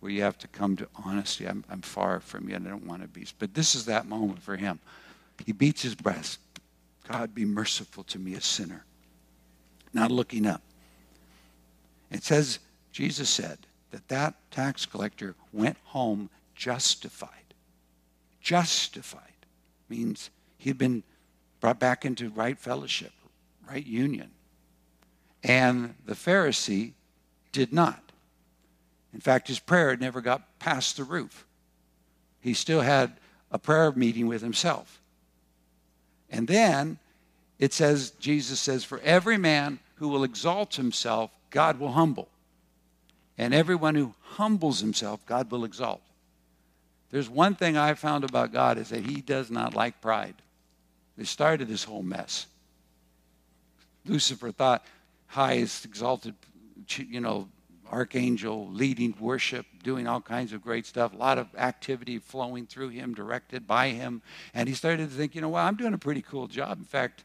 where 0.00 0.12
you 0.12 0.20
have 0.20 0.36
to 0.36 0.48
come 0.48 0.76
to 0.76 0.86
honesty. 1.02 1.46
I'm, 1.46 1.64
I'm 1.70 1.80
far 1.80 2.20
from 2.20 2.46
you 2.46 2.56
and 2.56 2.66
I 2.66 2.70
don't 2.70 2.86
want 2.86 3.00
to 3.00 3.08
be. 3.08 3.26
But 3.38 3.54
this 3.54 3.74
is 3.74 3.86
that 3.86 4.06
moment 4.06 4.42
for 4.42 4.54
him. 4.54 4.80
He 5.46 5.52
beats 5.52 5.80
his 5.80 5.94
breast. 5.94 6.40
God, 7.08 7.34
be 7.34 7.46
merciful 7.46 8.04
to 8.04 8.18
me, 8.18 8.34
a 8.34 8.42
sinner. 8.42 8.84
Not 9.94 10.10
looking 10.10 10.44
up. 10.44 10.60
It 12.10 12.22
says, 12.22 12.58
Jesus 12.92 13.30
said 13.30 13.60
that 13.92 14.08
that 14.08 14.34
tax 14.50 14.84
collector 14.84 15.36
went 15.54 15.78
home 15.84 16.28
justified. 16.54 17.54
Justified 18.42 19.22
means 19.88 20.28
he'd 20.58 20.76
been 20.76 21.02
brought 21.60 21.80
back 21.80 22.04
into 22.04 22.28
right 22.28 22.58
fellowship, 22.58 23.12
right 23.70 23.86
union. 23.86 24.30
And 25.44 25.94
the 26.04 26.14
Pharisee 26.14 26.92
did 27.52 27.72
not. 27.72 28.02
In 29.14 29.20
fact, 29.20 29.48
his 29.48 29.58
prayer 29.58 29.96
never 29.96 30.20
got 30.20 30.58
past 30.58 30.96
the 30.96 31.04
roof. 31.04 31.46
He 32.40 32.54
still 32.54 32.80
had 32.80 33.12
a 33.50 33.58
prayer 33.58 33.92
meeting 33.92 34.26
with 34.26 34.42
himself. 34.42 35.00
And 36.30 36.46
then 36.46 36.98
it 37.58 37.72
says, 37.72 38.10
Jesus 38.20 38.60
says, 38.60 38.84
For 38.84 39.00
every 39.00 39.36
man 39.36 39.78
who 39.96 40.08
will 40.08 40.24
exalt 40.24 40.76
himself, 40.76 41.30
God 41.50 41.78
will 41.78 41.92
humble. 41.92 42.28
And 43.38 43.54
everyone 43.54 43.94
who 43.94 44.14
humbles 44.20 44.80
himself, 44.80 45.24
God 45.26 45.50
will 45.50 45.64
exalt. 45.64 46.02
There's 47.10 47.28
one 47.28 47.54
thing 47.54 47.76
I 47.76 47.94
found 47.94 48.24
about 48.24 48.52
God 48.52 48.78
is 48.78 48.90
that 48.90 49.04
he 49.04 49.20
does 49.20 49.50
not 49.50 49.74
like 49.74 50.00
pride. 50.00 50.36
They 51.16 51.24
started 51.24 51.66
this 51.66 51.84
whole 51.84 52.02
mess. 52.02 52.46
Lucifer 54.06 54.50
thought 54.50 54.84
highest 55.26 55.84
exalted, 55.84 56.34
you 56.96 57.20
know, 57.20 57.48
archangel 57.90 58.68
leading 58.70 59.14
worship, 59.18 59.66
doing 59.82 60.06
all 60.06 60.20
kinds 60.20 60.52
of 60.52 60.62
great 60.62 60.86
stuff, 60.86 61.12
a 61.12 61.16
lot 61.16 61.38
of 61.38 61.48
activity 61.56 62.18
flowing 62.18 62.66
through 62.66 62.88
him, 62.88 63.14
directed 63.14 63.66
by 63.66 63.88
him. 63.88 64.22
And 64.54 64.68
he 64.68 64.74
started 64.74 65.10
to 65.10 65.16
think, 65.16 65.34
you 65.34 65.40
know, 65.40 65.48
well, 65.48 65.66
I'm 65.66 65.76
doing 65.76 65.94
a 65.94 65.98
pretty 65.98 66.22
cool 66.22 66.46
job. 66.46 66.78
In 66.78 66.84
fact, 66.84 67.24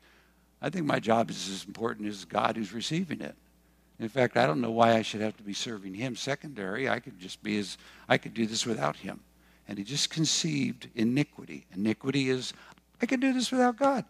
I 0.62 0.70
think 0.70 0.86
my 0.86 1.00
job 1.00 1.30
is 1.30 1.50
as 1.50 1.66
important 1.66 2.08
as 2.08 2.26
God 2.26 2.58
who's 2.58 2.74
receiving 2.74 3.22
it. 3.22 3.36
In 4.00 4.10
fact, 4.10 4.36
I 4.36 4.46
don't 4.46 4.62
know 4.62 4.72
why 4.72 4.94
I 4.94 5.02
should 5.04 5.22
have 5.22 5.38
to 5.38 5.44
be 5.44 5.54
serving 5.54 5.94
him 5.94 6.16
secondary. 6.16 6.90
I 6.90 7.00
could 7.00 7.20
just 7.20 7.42
be 7.42 7.58
as, 7.60 7.78
I 8.10 8.18
could 8.18 8.34
do 8.34 8.46
this 8.46 8.66
without 8.66 8.98
him. 8.98 9.22
And 9.68 9.78
he 9.78 9.84
just 9.84 10.10
conceived 10.10 10.90
iniquity. 10.96 11.66
Iniquity 11.74 12.30
is, 12.30 12.54
I 13.02 13.06
can 13.06 13.20
do 13.20 13.34
this 13.34 13.52
without 13.52 13.78
God. 13.78 14.06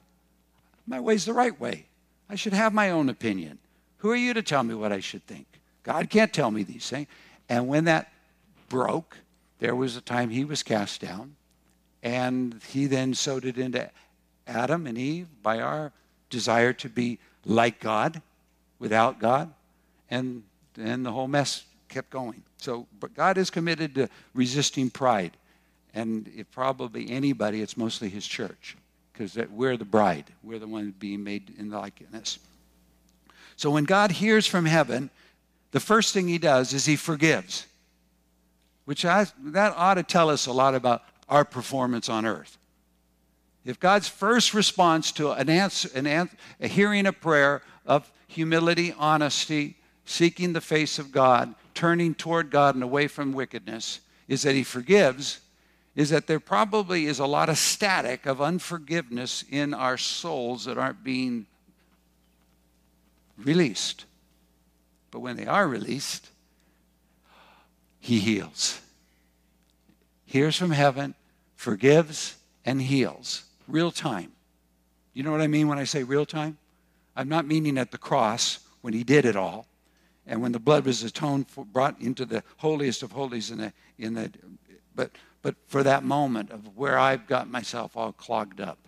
My 0.88 1.00
way's 1.00 1.25
the 1.25 1.34
right 1.34 1.57
way. 1.60 1.86
I 2.29 2.36
should 2.36 2.53
have 2.53 2.74
my 2.74 2.89
own 2.89 3.10
opinion. 3.10 3.60
Who 3.98 4.10
are 4.10 4.15
you 4.15 4.34
to 4.34 4.41
tell 4.41 4.63
me 4.63 4.74
what 4.74 4.91
I 4.91 5.00
should 5.00 5.25
think? 5.25 5.48
God 5.84 6.10
can't 6.10 6.34
tell 6.34 6.51
me 6.51 6.63
these 6.63 6.89
things. 6.89 7.08
And 7.50 7.67
when 7.67 7.86
that 7.86 8.12
broke, 8.70 9.17
there 9.60 9.75
was 9.75 9.96
a 9.96 10.01
time 10.01 10.29
he 10.29 10.46
was 10.46 10.63
cast 10.63 11.01
down. 11.01 11.36
And 12.01 12.62
he 12.70 12.86
then 12.88 13.13
sowed 13.13 13.46
it 13.46 13.58
into 13.58 13.89
Adam 14.48 14.88
and 14.88 14.98
Eve 14.98 15.27
by 15.41 15.60
our 15.60 15.91
desire 16.29 16.74
to 16.74 16.89
be 16.89 17.20
like 17.46 17.79
God 17.79 18.22
without 18.79 19.20
God. 19.20 19.53
And 20.10 20.44
then 20.74 21.03
the 21.03 21.12
whole 21.12 21.27
mess 21.27 21.63
kept 21.89 22.10
going. 22.10 22.44
So, 22.58 22.88
but 23.00 23.13
God 23.13 23.38
is 23.38 23.50
committed 23.50 23.96
to 23.96 24.10
resisting 24.34 24.89
pride. 24.89 25.38
And 25.94 26.32
if 26.36 26.50
probably 26.51 27.10
anybody, 27.10 27.62
it's 27.62 27.77
mostly 27.77 28.10
his 28.10 28.27
church 28.27 28.75
because 29.15 29.38
we're 29.50 29.77
the 29.77 29.86
bride. 29.86 30.25
We're 30.43 30.60
the 30.60 30.67
one 30.67 30.93
being 31.00 31.24
made 31.24 31.53
in 31.57 31.69
the 31.69 31.77
likeness. 31.79 32.39
So 33.55 33.69
when 33.69 33.86
God 33.86 34.12
hears 34.12 34.45
from 34.45 34.65
heaven, 34.65 35.10
the 35.72 35.79
first 35.79 36.13
thing 36.13 36.27
he 36.27 36.38
does 36.38 36.74
is 36.74 36.86
he 36.86 36.95
forgives, 36.98 37.65
which 38.84 39.05
I, 39.05 39.27
that 39.45 39.74
ought 39.77 39.93
to 39.93 40.03
tell 40.03 40.29
us 40.29 40.48
a 40.48 40.51
lot 40.51 40.75
about 40.75 41.03
our 41.29 41.45
performance 41.45 42.10
on 42.10 42.25
earth. 42.25 42.57
If 43.63 43.79
God's 43.79 44.07
first 44.07 44.53
response 44.53 45.12
to 45.13 45.31
an 45.31 45.50
answer, 45.50 45.89
an 45.95 46.05
answer, 46.05 46.36
a 46.60 46.67
hearing 46.67 47.07
a 47.07 47.13
prayer 47.13 47.62
of 47.86 48.12
humility, 48.27 48.93
honesty, 48.98 49.77
seeking 50.05 50.53
the 50.53 50.62
face 50.62 51.00
of 51.00 51.12
God, 51.12 51.55
turning 51.74 52.13
toward 52.13 52.51
God 52.51 52.75
and 52.75 52.84
away 52.84 53.07
from 53.07 53.31
wickedness, 53.31 54.01
is 54.27 54.43
that 54.43 54.53
He 54.53 54.63
forgives, 54.63 55.39
is 55.95 56.09
that 56.09 56.27
there 56.27 56.39
probably 56.39 57.05
is 57.05 57.19
a 57.19 57.25
lot 57.25 57.49
of 57.49 57.57
static 57.57 58.25
of 58.25 58.41
unforgiveness 58.41 59.43
in 59.49 59.73
our 59.73 59.97
souls 59.97 60.65
that 60.65 60.77
aren't 60.77 61.03
being 61.03 61.45
released. 63.37 64.05
But 65.11 65.21
when 65.21 65.37
they 65.37 65.47
are 65.47 65.67
released, 65.67 66.29
He 67.99 68.19
heals. 68.19 68.81
Hears 70.25 70.57
from 70.57 70.71
heaven, 70.71 71.15
forgives, 71.55 72.35
and 72.65 72.81
heals. 72.81 73.43
Real 73.67 73.91
time. 73.91 74.31
You 75.13 75.23
know 75.23 75.31
what 75.31 75.41
I 75.41 75.47
mean 75.47 75.67
when 75.67 75.77
I 75.79 75.85
say 75.85 76.03
real 76.03 76.25
time? 76.25 76.57
I'm 77.15 77.29
not 77.29 77.47
meaning 77.47 77.77
at 77.77 77.91
the 77.91 77.97
cross 77.97 78.59
when 78.81 78.93
He 78.93 79.03
did 79.03 79.25
it 79.25 79.37
all 79.37 79.65
and 80.27 80.41
when 80.41 80.51
the 80.51 80.59
blood 80.59 80.85
was 80.85 81.03
atoned 81.03 81.47
for, 81.49 81.65
brought 81.65 81.99
into 82.01 82.25
the 82.25 82.43
holiest 82.57 83.03
of 83.03 83.11
holies 83.11 83.51
in 83.51 83.57
the 83.59 83.73
in 83.97 84.13
the 84.13 84.31
but 84.95 85.11
but 85.45 85.53
for 85.67 85.83
that 85.83 86.03
moment 86.03 86.49
of 86.49 86.75
where 86.75 86.97
I've 86.97 87.27
got 87.27 87.47
myself 87.47 87.95
all 87.95 88.11
clogged 88.11 88.59
up 88.59 88.79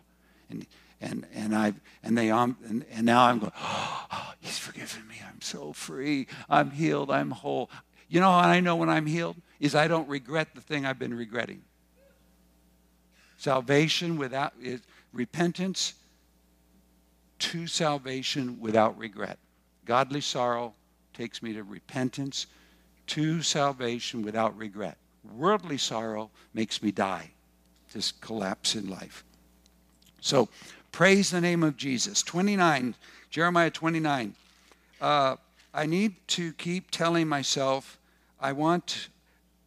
and 0.49 0.65
and 0.99 1.27
and 1.31 1.55
I 1.55 1.73
and 2.01 2.17
they 2.17 2.31
um 2.31 2.57
and, 2.67 2.83
and 2.89 3.05
now 3.05 3.25
I'm 3.25 3.37
going 3.37 3.51
oh, 3.55 4.33
he's 4.39 4.57
forgiven 4.57 5.07
me. 5.07 5.21
I'm 5.23 5.39
so 5.39 5.71
free. 5.71 6.25
I'm 6.49 6.71
healed. 6.71 7.11
I'm 7.11 7.29
whole. 7.29 7.69
You 8.09 8.21
know 8.21 8.31
how 8.31 8.39
I 8.39 8.59
know 8.59 8.75
when 8.75 8.89
I'm 8.89 9.05
healed? 9.05 9.37
Is 9.59 9.75
I 9.75 9.87
don't 9.87 10.09
regret 10.09 10.55
the 10.55 10.61
thing 10.61 10.83
I've 10.83 10.97
been 10.97 11.13
regretting. 11.13 11.61
Salvation 13.37 14.17
without 14.17 14.53
is 14.59 14.81
repentance 15.13 15.93
to 17.37 17.67
salvation 17.67 18.59
without 18.59 18.97
regret. 18.97 19.37
Godly 19.85 20.21
sorrow 20.21 20.73
takes 21.13 21.43
me 21.43 21.53
to 21.53 21.61
repentance, 21.61 22.47
to 23.05 23.43
salvation 23.43 24.23
without 24.23 24.57
regret. 24.57 24.97
Worldly 25.35 25.77
sorrow 25.77 26.29
makes 26.53 26.81
me 26.81 26.91
die, 26.91 27.31
just 27.91 28.21
collapse 28.21 28.75
in 28.75 28.89
life. 28.89 29.23
So, 30.21 30.49
praise 30.91 31.29
the 31.31 31.41
name 31.41 31.63
of 31.63 31.77
Jesus. 31.77 32.23
29, 32.23 32.95
Jeremiah 33.29 33.69
29. 33.69 34.33
Uh, 34.99 35.35
I 35.73 35.85
need 35.85 36.15
to 36.29 36.53
keep 36.53 36.89
telling 36.91 37.27
myself, 37.27 37.99
I 38.39 38.51
want, 38.51 39.09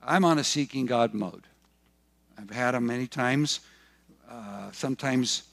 I'm 0.02 0.24
on 0.24 0.38
a 0.38 0.44
seeking 0.44 0.86
God 0.86 1.14
mode. 1.14 1.44
I've 2.38 2.50
had 2.50 2.72
them 2.72 2.86
many 2.86 3.06
times. 3.06 3.60
Uh, 4.28 4.70
sometimes 4.72 5.44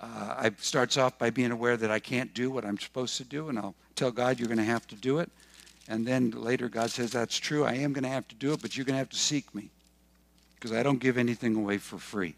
uh, 0.00 0.42
it 0.44 0.60
starts 0.60 0.96
off 0.96 1.18
by 1.18 1.30
being 1.30 1.50
aware 1.50 1.76
that 1.76 1.90
I 1.90 1.98
can't 1.98 2.32
do 2.32 2.50
what 2.50 2.64
I'm 2.64 2.78
supposed 2.78 3.16
to 3.18 3.24
do, 3.24 3.48
and 3.48 3.58
I'll 3.58 3.74
tell 3.94 4.10
God, 4.10 4.38
you're 4.38 4.48
going 4.48 4.58
to 4.58 4.64
have 4.64 4.86
to 4.88 4.94
do 4.94 5.18
it. 5.18 5.30
And 5.90 6.06
then 6.06 6.30
later, 6.30 6.68
God 6.68 6.90
says, 6.92 7.10
That's 7.10 7.36
true. 7.36 7.64
I 7.64 7.74
am 7.74 7.92
going 7.92 8.04
to 8.04 8.10
have 8.10 8.28
to 8.28 8.36
do 8.36 8.52
it, 8.52 8.62
but 8.62 8.76
you're 8.76 8.86
going 8.86 8.94
to 8.94 8.98
have 9.00 9.10
to 9.10 9.16
seek 9.16 9.52
me 9.52 9.70
because 10.54 10.70
I 10.70 10.84
don't 10.84 11.00
give 11.00 11.18
anything 11.18 11.56
away 11.56 11.78
for 11.78 11.98
free. 11.98 12.36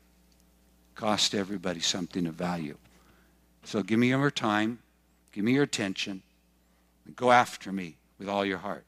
Cost 0.94 1.35
everybody 1.35 1.80
something 1.80 2.26
of 2.26 2.35
value. 2.35 2.78
So 3.64 3.82
give 3.82 3.99
me 3.99 4.09
your 4.09 4.30
time, 4.30 4.78
give 5.32 5.44
me 5.44 5.52
your 5.52 5.64
attention, 5.64 6.23
and 7.04 7.14
go 7.14 7.30
after 7.30 7.71
me 7.71 7.97
with 8.18 8.26
all 8.26 8.44
your 8.44 8.59
heart. 8.59 8.85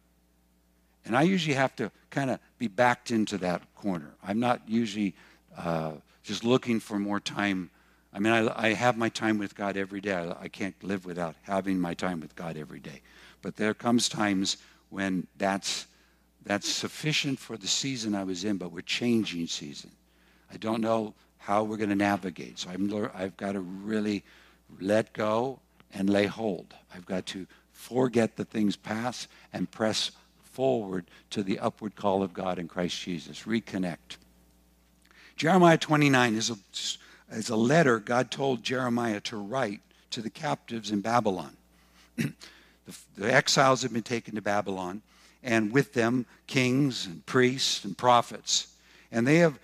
And 1.04 1.14
I 1.14 1.22
usually 1.22 1.56
have 1.56 1.76
to 1.76 1.92
kind 2.08 2.30
of 2.30 2.38
be 2.58 2.66
backed 2.66 3.10
into 3.10 3.36
that 3.38 3.62
corner. 3.74 4.14
I'm 4.26 4.40
not 4.40 4.62
usually 4.66 5.14
uh, 5.58 5.92
just 6.22 6.42
looking 6.42 6.80
for 6.80 6.98
more 6.98 7.20
time 7.20 7.70
I 8.14 8.20
mean, 8.20 8.32
I, 8.32 8.68
I 8.68 8.72
have 8.74 8.96
my 8.96 9.08
time 9.08 9.38
with 9.38 9.56
God 9.56 9.76
every 9.76 10.00
day. 10.00 10.14
I, 10.14 10.44
I 10.44 10.48
can't 10.48 10.80
live 10.84 11.04
without 11.04 11.34
having 11.42 11.80
my 11.80 11.94
time 11.94 12.20
with 12.20 12.36
God 12.36 12.56
every 12.56 12.78
day. 12.78 13.02
But 13.44 13.56
there 13.56 13.74
comes 13.74 14.08
times 14.08 14.56
when 14.88 15.26
that's 15.36 15.86
that's 16.44 16.66
sufficient 16.68 17.38
for 17.38 17.58
the 17.58 17.66
season 17.66 18.14
I 18.14 18.24
was 18.24 18.44
in, 18.44 18.56
but 18.56 18.72
we're 18.72 18.80
changing 18.80 19.46
season. 19.48 19.90
I 20.52 20.56
don't 20.56 20.80
know 20.80 21.14
how 21.38 21.62
we're 21.62 21.76
going 21.76 21.90
to 21.90 21.94
navigate. 21.94 22.58
So 22.58 22.70
I'm, 22.70 23.10
I've 23.14 23.36
got 23.36 23.52
to 23.52 23.60
really 23.60 24.24
let 24.80 25.12
go 25.12 25.60
and 25.92 26.08
lay 26.08 26.26
hold. 26.26 26.74
I've 26.94 27.06
got 27.06 27.26
to 27.26 27.46
forget 27.72 28.36
the 28.36 28.44
things 28.46 28.76
past 28.76 29.28
and 29.52 29.70
press 29.70 30.10
forward 30.42 31.04
to 31.30 31.42
the 31.42 31.58
upward 31.58 31.96
call 31.96 32.22
of 32.22 32.32
God 32.32 32.58
in 32.58 32.66
Christ 32.66 32.98
Jesus. 33.00 33.42
Reconnect. 33.42 34.16
Jeremiah 35.36 35.78
29 35.78 36.34
is 36.34 36.50
a 36.50 36.56
as 37.30 37.50
a 37.50 37.56
letter 37.56 37.98
God 37.98 38.30
told 38.30 38.62
Jeremiah 38.62 39.20
to 39.20 39.36
write 39.36 39.80
to 40.10 40.22
the 40.22 40.30
captives 40.30 40.90
in 40.90 41.00
Babylon. 41.00 41.56
the, 42.86 42.96
the 43.16 43.32
exiles 43.32 43.82
had 43.82 43.92
been 43.92 44.02
taken 44.02 44.34
to 44.34 44.42
Babylon, 44.42 45.02
and 45.42 45.72
with 45.72 45.92
them 45.92 46.26
kings 46.46 47.06
and 47.06 47.24
priests 47.26 47.84
and 47.84 47.96
prophets. 47.96 48.68
And 49.12 49.26
they 49.26 49.38
have 49.38 49.58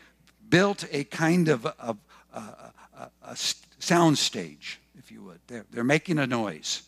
built 0.49 0.85
a 0.93 1.05
kind 1.05 1.49
of 1.49 1.67
uh, 1.67 1.73
uh, 1.79 1.95
uh, 2.35 2.39
a, 2.39 2.41
a, 2.41 3.11
a, 3.25 3.31
a 3.33 3.37
sound 3.79 4.19
stage, 4.19 4.81
if 4.99 5.11
you 5.11 5.23
would. 5.23 5.41
They're, 5.47 5.65
they're 5.71 5.85
making 5.85 6.19
a 6.19 6.27
noise. 6.27 6.83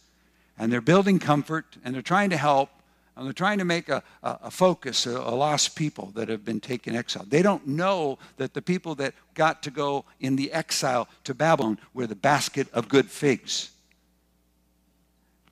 And 0.59 0.73
they're 0.73 0.81
building 0.81 1.19
comfort, 1.19 1.77
and 1.85 1.95
they're 1.95 2.03
trying 2.03 2.31
to 2.31 2.37
help, 2.37 2.69
and 3.17 3.27
they're 3.27 3.33
trying 3.33 3.59
to 3.59 3.65
make 3.65 3.89
a, 3.89 4.03
a, 4.23 4.39
a 4.45 4.51
focus, 4.51 5.07
a, 5.07 5.11
a, 5.11 5.35
lost 5.35 5.77
people 5.77 6.13
that 6.15 6.29
have 6.29 6.45
been 6.45 6.61
taken 6.61 6.95
exile. 6.95 7.25
They 7.29 7.43
don't 7.43 7.67
know 7.67 8.19
that 8.37 8.55
the 8.55 8.63
people 8.63 8.95
that 8.97 9.15
got 9.35 9.63
to 9.65 9.71
go 9.71 10.05
in 10.21 10.37
the 10.37 10.53
exile 10.53 11.09
to 11.25 11.35
Babylon 11.35 11.79
were 11.95 12.07
the 12.07 12.15
basket 12.15 12.69
of 12.73 12.89
good 12.89 13.11
figs. 13.11 13.72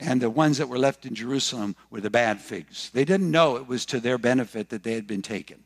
And 0.00 0.20
the 0.20 0.30
ones 0.30 0.58
that 0.58 0.68
were 0.68 0.78
left 0.78 1.04
in 1.04 1.14
Jerusalem 1.14 1.76
were 1.90 2.00
the 2.00 2.10
bad 2.10 2.40
figs. 2.40 2.90
They 2.92 3.04
didn't 3.04 3.30
know 3.30 3.56
it 3.56 3.68
was 3.68 3.84
to 3.86 4.00
their 4.00 4.18
benefit 4.18 4.70
that 4.70 4.82
they 4.82 4.94
had 4.94 5.06
been 5.06 5.22
taken. 5.22 5.62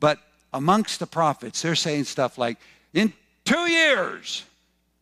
But 0.00 0.18
amongst 0.52 0.98
the 0.98 1.06
prophets, 1.06 1.62
they're 1.62 1.76
saying 1.76 2.04
stuff 2.04 2.38
like, 2.38 2.58
in 2.92 3.12
two 3.44 3.70
years, 3.70 4.44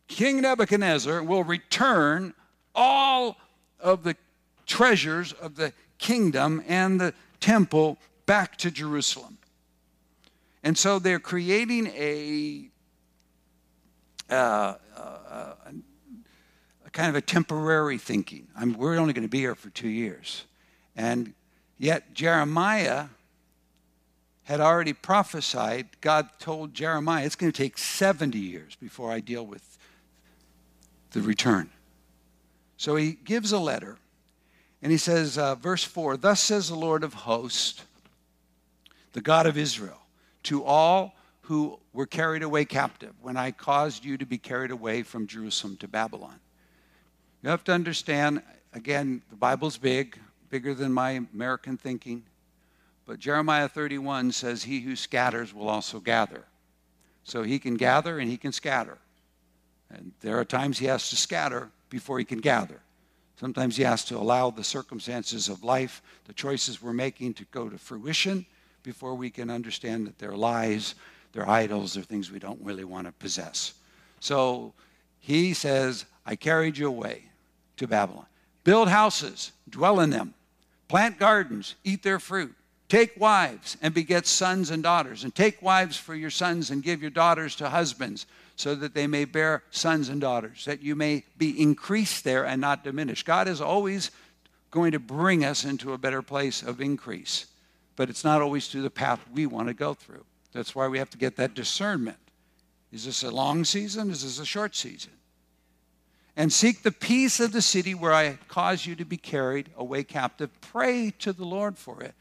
King 0.07 0.41
Nebuchadnezzar 0.41 1.23
will 1.23 1.43
return 1.43 2.33
all 2.75 3.37
of 3.79 4.03
the 4.03 4.15
treasures 4.67 5.33
of 5.33 5.55
the 5.55 5.73
kingdom 5.97 6.63
and 6.67 7.01
the 7.01 7.13
temple 7.39 7.97
back 8.25 8.57
to 8.57 8.69
Jerusalem. 8.69 9.37
And 10.63 10.77
so 10.77 10.99
they're 10.99 11.19
creating 11.19 11.87
a, 11.87 12.69
uh, 14.29 14.33
uh, 14.97 15.53
a 15.65 15.73
kind 16.95 17.09
of 17.09 17.15
a 17.15 17.21
temporary 17.21 17.97
thinking. 17.97 18.47
I'm, 18.57 18.73
we're 18.73 18.97
only 18.97 19.11
going 19.11 19.27
to 19.27 19.29
be 19.29 19.39
here 19.39 19.53
for 19.53 19.69
two 19.69 19.89
years. 19.89 20.45
And 20.95 21.33
yet 21.77 22.13
Jeremiah 22.13 23.07
had 24.43 24.61
already 24.61 24.93
prophesied, 24.93 25.87
God 25.99 26.29
told 26.39 26.73
Jeremiah, 26.73 27.25
it's 27.25 27.35
going 27.35 27.51
to 27.51 27.57
take 27.63 27.77
70 27.77 28.39
years 28.39 28.75
before 28.77 29.11
I 29.11 29.19
deal 29.19 29.45
with 29.45 29.77
the 31.11 31.21
return. 31.21 31.69
So 32.77 32.95
he 32.95 33.11
gives 33.11 33.51
a 33.51 33.59
letter 33.59 33.97
and 34.81 34.89
he 34.89 34.97
says, 34.97 35.37
uh, 35.37 35.55
verse 35.55 35.83
4 35.83 36.15
Thus 36.15 36.39
says 36.39 36.69
the 36.69 36.75
Lord 36.75 37.03
of 37.03 37.13
hosts, 37.13 37.83
the 39.11 39.21
God 39.21 39.47
of 39.47 39.57
Israel, 39.57 39.99
to 40.43 40.63
all 40.63 41.13
who 41.41 41.77
were 41.91 42.05
carried 42.05 42.41
away 42.41 42.63
captive 42.63 43.13
when 43.21 43.35
I 43.35 43.51
caused 43.51 44.05
you 44.05 44.17
to 44.17 44.25
be 44.25 44.37
carried 44.37 44.71
away 44.71 45.03
from 45.03 45.27
Jerusalem 45.27 45.75
to 45.77 45.89
Babylon. 45.89 46.39
You 47.45 47.51
have 47.51 47.63
to 47.65 47.73
understand, 47.73 48.41
again, 48.73 49.21
the 49.29 49.35
Bible's 49.35 49.77
big, 49.77 50.17
bigger 50.49 50.73
than 50.73 50.91
my 50.91 51.21
American 51.31 51.77
thinking. 51.77 52.23
But 53.05 53.19
Jeremiah 53.19 53.69
31 53.69 54.31
says, 54.31 54.63
He 54.63 54.79
who 54.79 54.95
scatters 54.95 55.53
will 55.53 55.69
also 55.69 55.99
gather. 55.99 56.45
So 57.23 57.43
he 57.43 57.59
can 57.59 57.75
gather 57.75 58.17
and 58.17 58.31
he 58.31 58.37
can 58.37 58.51
scatter. 58.51 58.97
And 59.91 60.11
there 60.21 60.39
are 60.39 60.43
times 60.43 60.79
he 60.79 60.87
has 60.87 61.07
to 61.11 61.15
scatter 61.15 61.69
before 61.91 62.17
he 62.17 62.25
can 62.25 62.39
gather. 62.39 62.81
Sometimes 63.39 63.77
he 63.77 63.83
has 63.83 64.03
to 64.05 64.17
allow 64.17 64.49
the 64.49 64.63
circumstances 64.63 65.47
of 65.47 65.63
life, 65.63 66.01
the 66.23 66.33
choices 66.33 66.81
we're 66.81 66.93
making 66.93 67.35
to 67.35 67.45
go 67.51 67.69
to 67.69 67.77
fruition 67.77 68.43
before 68.81 69.13
we 69.13 69.29
can 69.29 69.51
understand 69.51 70.07
that 70.07 70.17
they're 70.17 70.35
lies, 70.35 70.95
they're 71.31 71.47
idols, 71.47 71.93
they're 71.93 72.01
things 72.01 72.31
we 72.31 72.39
don't 72.39 72.61
really 72.63 72.85
want 72.85 73.05
to 73.05 73.13
possess. 73.13 73.75
So 74.19 74.73
he 75.19 75.53
says, 75.53 76.05
I 76.25 76.35
carried 76.35 76.75
you 76.75 76.87
away 76.87 77.25
to 77.77 77.87
Babylon. 77.87 78.25
Build 78.63 78.89
houses, 78.89 79.51
dwell 79.69 79.99
in 79.99 80.09
them, 80.09 80.33
plant 80.87 81.19
gardens, 81.19 81.75
eat 81.83 82.03
their 82.03 82.19
fruit. 82.19 82.55
Take 82.87 83.19
wives 83.19 83.77
and 83.81 83.93
beget 83.93 84.27
sons 84.27 84.69
and 84.69 84.83
daughters, 84.83 85.23
and 85.23 85.33
take 85.33 85.61
wives 85.61 85.97
for 85.97 86.13
your 86.13 86.29
sons 86.29 86.69
and 86.69 86.83
give 86.83 87.01
your 87.01 87.11
daughters 87.11 87.55
to 87.55 87.69
husbands 87.69 88.27
so 88.55 88.75
that 88.75 88.93
they 88.93 89.07
may 89.07 89.25
bear 89.25 89.63
sons 89.71 90.09
and 90.09 90.21
daughters, 90.21 90.65
that 90.65 90.81
you 90.81 90.95
may 90.95 91.23
be 91.37 91.59
increased 91.61 92.23
there 92.23 92.45
and 92.45 92.61
not 92.61 92.83
diminished. 92.83 93.25
God 93.25 93.47
is 93.47 93.59
always 93.59 94.11
going 94.71 94.91
to 94.91 94.99
bring 94.99 95.43
us 95.43 95.65
into 95.65 95.93
a 95.93 95.97
better 95.97 96.21
place 96.21 96.61
of 96.61 96.79
increase, 96.79 97.47
but 97.95 98.09
it's 98.09 98.23
not 98.23 98.41
always 98.41 98.67
through 98.67 98.83
the 98.83 98.89
path 98.89 99.19
we 99.33 99.45
want 99.45 99.67
to 99.67 99.73
go 99.73 99.93
through. 99.93 100.23
That's 100.53 100.75
why 100.75 100.87
we 100.87 100.99
have 100.99 101.09
to 101.09 101.17
get 101.17 101.35
that 101.37 101.53
discernment. 101.53 102.17
Is 102.91 103.05
this 103.05 103.23
a 103.23 103.31
long 103.31 103.65
season? 103.65 104.09
Is 104.09 104.23
this 104.23 104.39
a 104.39 104.45
short 104.45 104.75
season? 104.75 105.11
And 106.35 106.51
seek 106.51 106.83
the 106.83 106.91
peace 106.91 107.39
of 107.39 107.51
the 107.51 107.61
city 107.61 107.93
where 107.93 108.13
I 108.13 108.37
cause 108.47 108.85
you 108.85 108.95
to 108.95 109.05
be 109.05 109.17
carried 109.17 109.69
away 109.77 110.03
captive. 110.03 110.49
Pray 110.61 111.11
to 111.19 111.31
the 111.33 111.45
Lord 111.45 111.77
for 111.77 112.01
it, 112.01 112.13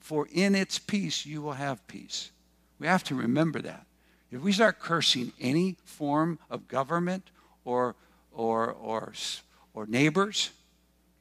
for 0.00 0.26
in 0.32 0.54
its 0.54 0.78
peace 0.78 1.26
you 1.26 1.42
will 1.42 1.52
have 1.52 1.86
peace. 1.86 2.30
We 2.78 2.86
have 2.86 3.04
to 3.04 3.14
remember 3.14 3.60
that. 3.62 3.86
If 4.30 4.40
we 4.40 4.52
start 4.52 4.80
cursing 4.80 5.32
any 5.38 5.76
form 5.84 6.38
of 6.50 6.66
government 6.66 7.30
or, 7.64 7.94
or, 8.32 8.70
or, 8.72 9.12
or 9.74 9.86
neighbors, 9.86 10.50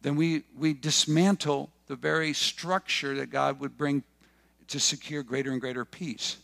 then 0.02 0.16
we, 0.16 0.44
we 0.58 0.74
dismantle 0.74 1.70
the 1.88 1.96
very 1.96 2.34
structure 2.34 3.16
that 3.18 3.30
God 3.30 3.60
would 3.60 3.78
bring 3.78 4.04
to 4.70 4.80
secure 4.80 5.22
greater 5.22 5.52
and 5.52 5.60
greater 5.60 5.84
peace. 5.84 6.38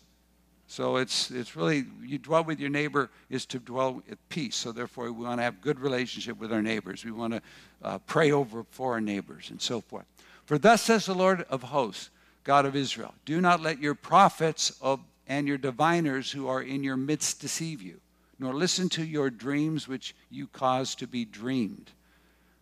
So 0.67 0.97
it's, 0.97 1.32
it's 1.32 1.56
really, 1.56 1.86
you 2.03 2.17
dwell 2.17 2.43
with 2.43 2.60
your 2.60 2.69
neighbor 2.69 3.10
is 3.30 3.45
to 3.47 3.60
dwell 3.60 4.03
at 4.12 4.17
peace. 4.27 4.58
So 4.58 4.73
therefore, 4.73 5.06
we 5.06 5.25
want 5.25 5.39
to 5.39 5.43
have 5.43 5.62
good 5.62 5.80
relationship 5.80 6.38
with 6.38 6.51
our 6.51 6.62
neighbors. 6.62 7.06
We 7.06 7.12
want 7.12 7.34
to 7.34 7.41
uh, 7.82 7.97
pray 7.99 8.32
over 8.32 8.65
for 8.69 8.93
our 8.93 9.01
neighbors 9.01 9.49
and 9.49 9.62
so 9.62 9.80
forth. 9.80 10.06
For 10.45 10.58
thus 10.58 10.82
says 10.82 11.06
the 11.06 11.15
Lord 11.15 11.45
of 11.49 11.63
hosts, 11.63 12.10
God 12.43 12.65
of 12.65 12.75
Israel, 12.75 13.13
do 13.25 13.39
not 13.39 13.62
let 13.62 13.80
your 13.80 13.95
prophets 13.95 14.77
of, 14.82 14.99
and 15.25 15.47
your 15.47 15.58
diviners 15.58 16.32
who 16.32 16.47
are 16.47 16.62
in 16.62 16.84
your 16.84 16.97
midst 16.97 17.39
deceive 17.39 17.82
you, 17.82 17.99
nor 18.38 18.53
listen 18.53 18.89
to 18.89 19.06
your 19.06 19.30
dreams 19.30 19.88
which 19.88 20.15
you 20.30 20.47
cause 20.47 20.95
to 20.95 21.08
be 21.08 21.23
dreamed. 21.25 21.91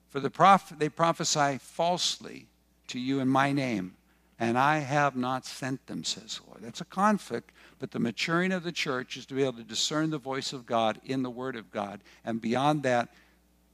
For 0.09 0.19
the 0.19 0.29
prophet, 0.29 0.79
they 0.79 0.89
prophesy 0.89 1.57
falsely 1.59 2.47
to 2.87 2.99
you 2.99 3.19
in 3.19 3.27
my 3.27 3.51
name, 3.51 3.95
and 4.39 4.57
I 4.57 4.79
have 4.79 5.15
not 5.15 5.45
sent 5.45 5.85
them, 5.87 6.03
says 6.03 6.39
the 6.39 6.49
Lord. 6.49 6.61
That's 6.63 6.81
a 6.81 6.85
conflict 6.85 7.51
but 7.79 7.91
the 7.91 7.99
maturing 7.99 8.51
of 8.51 8.63
the 8.63 8.71
church 8.71 9.17
is 9.17 9.25
to 9.27 9.33
be 9.33 9.43
able 9.43 9.53
to 9.53 9.63
discern 9.63 10.09
the 10.09 10.17
voice 10.17 10.53
of 10.53 10.65
God 10.65 10.99
in 11.05 11.23
the 11.23 11.29
Word 11.29 11.55
of 11.55 11.71
God. 11.71 12.01
And 12.23 12.41
beyond 12.41 12.83
that, 12.83 13.09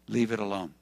leave 0.07 0.31
it 0.31 0.39
alone. 0.39 0.73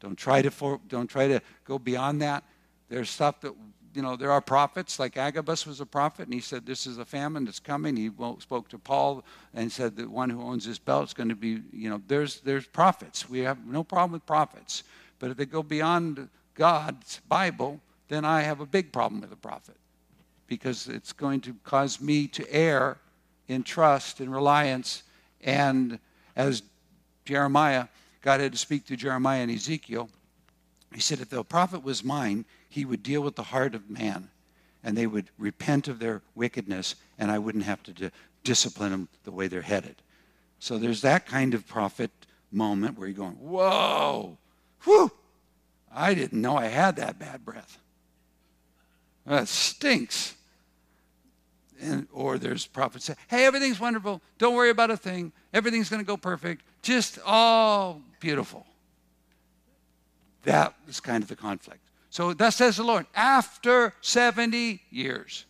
Don't 0.00 0.16
try 0.16 0.42
to, 0.42 0.50
for, 0.50 0.80
don't 0.88 1.08
try 1.08 1.28
to 1.28 1.40
go 1.64 1.78
beyond 1.78 2.20
that. 2.22 2.44
There's 2.88 3.08
stuff 3.08 3.40
that, 3.40 3.54
you 3.94 4.02
know, 4.02 4.16
there 4.16 4.30
are 4.30 4.42
prophets, 4.42 4.98
like 4.98 5.16
Agabus 5.16 5.66
was 5.66 5.80
a 5.80 5.86
prophet, 5.86 6.26
and 6.26 6.34
he 6.34 6.40
said, 6.40 6.66
This 6.66 6.86
is 6.86 6.98
a 6.98 7.04
famine 7.04 7.46
that's 7.46 7.58
coming. 7.58 7.96
He 7.96 8.10
spoke 8.38 8.68
to 8.68 8.78
Paul 8.78 9.24
and 9.54 9.72
said 9.72 9.96
that 9.96 10.10
one 10.10 10.28
who 10.28 10.42
owns 10.42 10.66
this 10.66 10.78
belt 10.78 11.08
is 11.08 11.14
going 11.14 11.30
to 11.30 11.34
be, 11.34 11.62
you 11.72 11.88
know, 11.88 12.02
there's, 12.06 12.40
there's 12.40 12.66
prophets. 12.66 13.28
We 13.28 13.40
have 13.40 13.66
no 13.66 13.82
problem 13.82 14.12
with 14.12 14.26
prophets. 14.26 14.82
But 15.18 15.30
if 15.30 15.38
they 15.38 15.46
go 15.46 15.62
beyond 15.62 16.28
God's 16.54 17.20
Bible, 17.28 17.80
then 18.08 18.26
I 18.26 18.42
have 18.42 18.60
a 18.60 18.66
big 18.66 18.92
problem 18.92 19.22
with 19.22 19.32
a 19.32 19.36
prophet 19.36 19.76
because 20.46 20.88
it's 20.88 21.12
going 21.12 21.40
to 21.42 21.54
cause 21.64 22.00
me 22.00 22.28
to 22.28 22.52
err 22.52 22.98
in 23.48 23.62
trust 23.62 24.20
and 24.20 24.32
reliance. 24.32 25.02
And 25.42 25.98
as 26.34 26.62
Jeremiah, 27.24 27.88
God 28.22 28.40
had 28.40 28.52
to 28.52 28.58
speak 28.58 28.86
to 28.86 28.96
Jeremiah 28.96 29.42
and 29.42 29.50
Ezekiel. 29.50 30.08
He 30.94 31.00
said, 31.00 31.20
If 31.20 31.30
the 31.30 31.44
prophet 31.44 31.82
was 31.82 32.04
mine, 32.04 32.44
he 32.68 32.84
would 32.84 33.02
deal 33.02 33.20
with 33.20 33.36
the 33.36 33.42
heart 33.44 33.74
of 33.74 33.90
man, 33.90 34.30
and 34.82 34.96
they 34.96 35.06
would 35.06 35.30
repent 35.38 35.88
of 35.88 35.98
their 35.98 36.22
wickedness, 36.34 36.94
and 37.18 37.30
I 37.30 37.38
wouldn't 37.38 37.64
have 37.64 37.82
to 37.84 38.10
discipline 38.44 38.90
them 38.92 39.08
the 39.24 39.32
way 39.32 39.48
they're 39.48 39.62
headed. 39.62 39.96
So 40.58 40.78
there's 40.78 41.02
that 41.02 41.26
kind 41.26 41.54
of 41.54 41.66
prophet 41.66 42.10
moment 42.50 42.98
where 42.98 43.08
you're 43.08 43.16
going, 43.16 43.34
Whoa, 43.34 44.38
whew, 44.84 45.10
I 45.92 46.14
didn't 46.14 46.40
know 46.40 46.56
I 46.56 46.66
had 46.66 46.96
that 46.96 47.18
bad 47.18 47.44
breath. 47.44 47.78
That 49.26 49.48
stinks 49.48 50.35
and, 51.80 52.06
or 52.12 52.38
there's 52.38 52.66
prophets 52.66 53.06
say, 53.06 53.14
hey, 53.28 53.46
everything's 53.46 53.80
wonderful. 53.80 54.20
Don't 54.38 54.54
worry 54.54 54.70
about 54.70 54.90
a 54.90 54.96
thing. 54.96 55.32
Everything's 55.52 55.88
going 55.88 56.02
to 56.02 56.06
go 56.06 56.16
perfect. 56.16 56.62
Just 56.82 57.18
all 57.24 58.02
beautiful. 58.20 58.66
That 60.44 60.74
is 60.88 61.00
kind 61.00 61.22
of 61.22 61.28
the 61.28 61.36
conflict. 61.36 61.80
So 62.10 62.32
thus 62.32 62.56
says 62.56 62.76
the 62.76 62.84
Lord, 62.84 63.06
after 63.14 63.92
70 64.00 64.80
years 64.90 65.44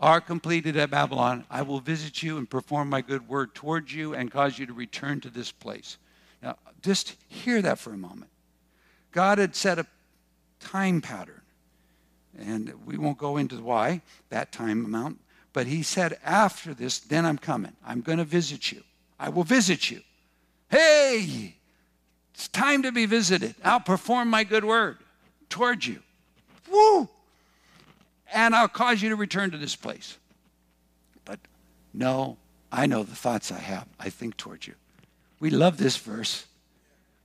are 0.00 0.20
completed 0.20 0.76
at 0.76 0.90
Babylon, 0.90 1.44
I 1.50 1.62
will 1.62 1.80
visit 1.80 2.22
you 2.22 2.38
and 2.38 2.48
perform 2.48 2.90
my 2.90 3.00
good 3.00 3.28
word 3.28 3.54
towards 3.54 3.94
you 3.94 4.14
and 4.14 4.30
cause 4.30 4.58
you 4.58 4.66
to 4.66 4.72
return 4.72 5.20
to 5.20 5.30
this 5.30 5.52
place. 5.52 5.98
Now, 6.42 6.56
just 6.82 7.16
hear 7.28 7.62
that 7.62 7.78
for 7.78 7.92
a 7.92 7.96
moment. 7.96 8.30
God 9.12 9.38
had 9.38 9.54
set 9.54 9.78
a 9.78 9.86
time 10.58 11.00
pattern 11.00 11.42
and 12.38 12.72
we 12.84 12.96
won't 12.96 13.18
go 13.18 13.36
into 13.36 13.56
why, 13.62 14.02
that 14.30 14.52
time 14.52 14.84
amount. 14.84 15.20
But 15.52 15.66
he 15.66 15.82
said, 15.82 16.18
after 16.24 16.74
this, 16.74 16.98
then 16.98 17.24
I'm 17.24 17.38
coming. 17.38 17.72
I'm 17.86 18.00
going 18.00 18.18
to 18.18 18.24
visit 18.24 18.72
you. 18.72 18.82
I 19.18 19.28
will 19.28 19.44
visit 19.44 19.90
you. 19.90 20.00
Hey, 20.68 21.54
it's 22.34 22.48
time 22.48 22.82
to 22.82 22.90
be 22.90 23.06
visited. 23.06 23.54
I'll 23.62 23.80
perform 23.80 24.28
my 24.28 24.42
good 24.42 24.64
word 24.64 24.98
towards 25.48 25.86
you. 25.86 26.00
Woo! 26.70 27.08
And 28.32 28.54
I'll 28.56 28.66
cause 28.68 29.00
you 29.00 29.10
to 29.10 29.16
return 29.16 29.52
to 29.52 29.58
this 29.58 29.76
place. 29.76 30.18
But 31.24 31.38
no, 31.92 32.36
I 32.72 32.86
know 32.86 33.04
the 33.04 33.14
thoughts 33.14 33.52
I 33.52 33.58
have, 33.58 33.86
I 34.00 34.10
think 34.10 34.36
towards 34.36 34.66
you. 34.66 34.74
We 35.38 35.50
love 35.50 35.76
this 35.76 35.96
verse. 35.96 36.46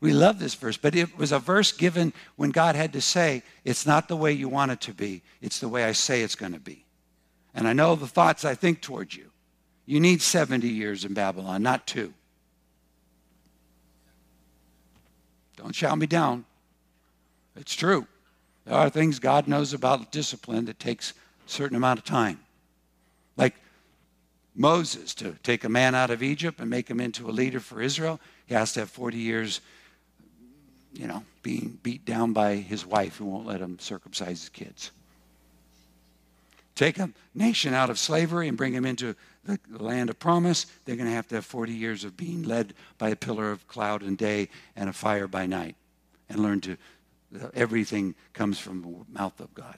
We 0.02 0.14
love 0.14 0.40
this 0.40 0.56
verse, 0.56 0.78
but 0.78 0.96
it 0.96 1.18
was 1.18 1.32
a 1.32 1.40
verse 1.40 1.72
given 1.72 2.14
when 2.38 2.52
God 2.52 2.76
had 2.76 2.94
to 2.94 3.02
say, 3.02 3.44
It's 3.66 3.86
not 3.86 4.08
the 4.08 4.16
way 4.16 4.32
you 4.32 4.48
want 4.48 4.72
it 4.72 4.82
to 4.82 4.94
be, 4.94 5.24
it's 5.42 5.60
the 5.60 5.68
way 5.68 5.84
I 5.84 5.92
say 5.92 6.22
it's 6.22 6.36
going 6.36 6.54
to 6.54 6.60
be. 6.60 6.86
And 7.54 7.68
I 7.68 7.74
know 7.74 7.96
the 7.96 8.08
thoughts 8.08 8.46
I 8.46 8.56
think 8.56 8.82
towards 8.82 9.16
you. 9.16 9.32
You 9.86 10.00
need 10.00 10.22
70 10.22 10.70
years 10.70 11.04
in 11.04 11.14
Babylon, 11.14 11.64
not 11.64 11.88
two. 11.88 12.14
Don't 15.58 15.76
shout 15.76 15.98
me 15.98 16.08
down. 16.08 16.46
It's 17.58 17.76
true. 17.76 18.08
There 18.66 18.76
are 18.76 18.90
things 18.90 19.20
God 19.20 19.48
knows 19.48 19.74
about 19.74 20.12
discipline 20.12 20.66
that 20.66 20.80
takes 20.80 21.12
a 21.12 21.50
certain 21.50 21.76
amount 21.76 22.00
of 22.00 22.06
time. 22.06 22.40
Like 23.36 23.56
Moses, 24.56 25.14
to 25.16 25.36
take 25.44 25.64
a 25.64 25.70
man 25.70 25.96
out 25.96 26.12
of 26.12 26.24
Egypt 26.24 26.62
and 26.62 26.70
make 26.70 26.88
him 26.90 27.02
into 27.02 27.30
a 27.30 27.32
leader 27.32 27.60
for 27.60 27.82
Israel, 27.82 28.22
he 28.46 28.54
has 28.54 28.72
to 28.74 28.82
have 28.82 28.90
40 28.90 29.18
years 29.18 29.60
you 30.94 31.08
know, 31.08 31.24
being 31.44 31.80
beat 31.84 32.06
down 32.06 32.34
by 32.34 32.56
his 32.56 32.86
wife 32.86 33.18
who 33.18 33.26
won't 33.26 33.46
let 33.46 33.62
him 33.62 33.78
circumcise 33.80 34.42
his 34.42 34.50
kids. 34.50 34.92
Take 36.76 36.98
a 36.98 37.10
nation 37.36 37.74
out 37.74 37.90
of 37.90 38.00
slavery 38.00 38.48
and 38.48 38.58
bring 38.58 38.74
them 38.74 38.86
into 38.86 39.16
the 39.44 39.60
land 39.70 40.10
of 40.10 40.18
promise. 40.18 40.66
They're 40.86 40.96
going 40.96 41.10
to 41.10 41.16
have 41.16 41.28
to 41.28 41.36
have 41.36 41.46
40 41.46 41.74
years 41.74 42.04
of 42.04 42.16
being 42.16 42.44
led 42.44 42.74
by 42.98 43.10
a 43.10 43.16
pillar 43.16 43.52
of 43.52 43.68
cloud 43.68 44.02
and 44.02 44.18
day 44.18 44.50
and 44.76 44.90
a 44.90 44.94
fire 44.94 45.28
by 45.28 45.46
night 45.46 45.76
and 46.30 46.40
learn 46.40 46.62
to, 46.62 46.78
uh, 47.42 47.50
everything 47.54 48.16
comes 48.34 48.60
from 48.60 48.82
the 48.82 49.20
mouth 49.20 49.40
of 49.42 49.54
God. 49.54 49.78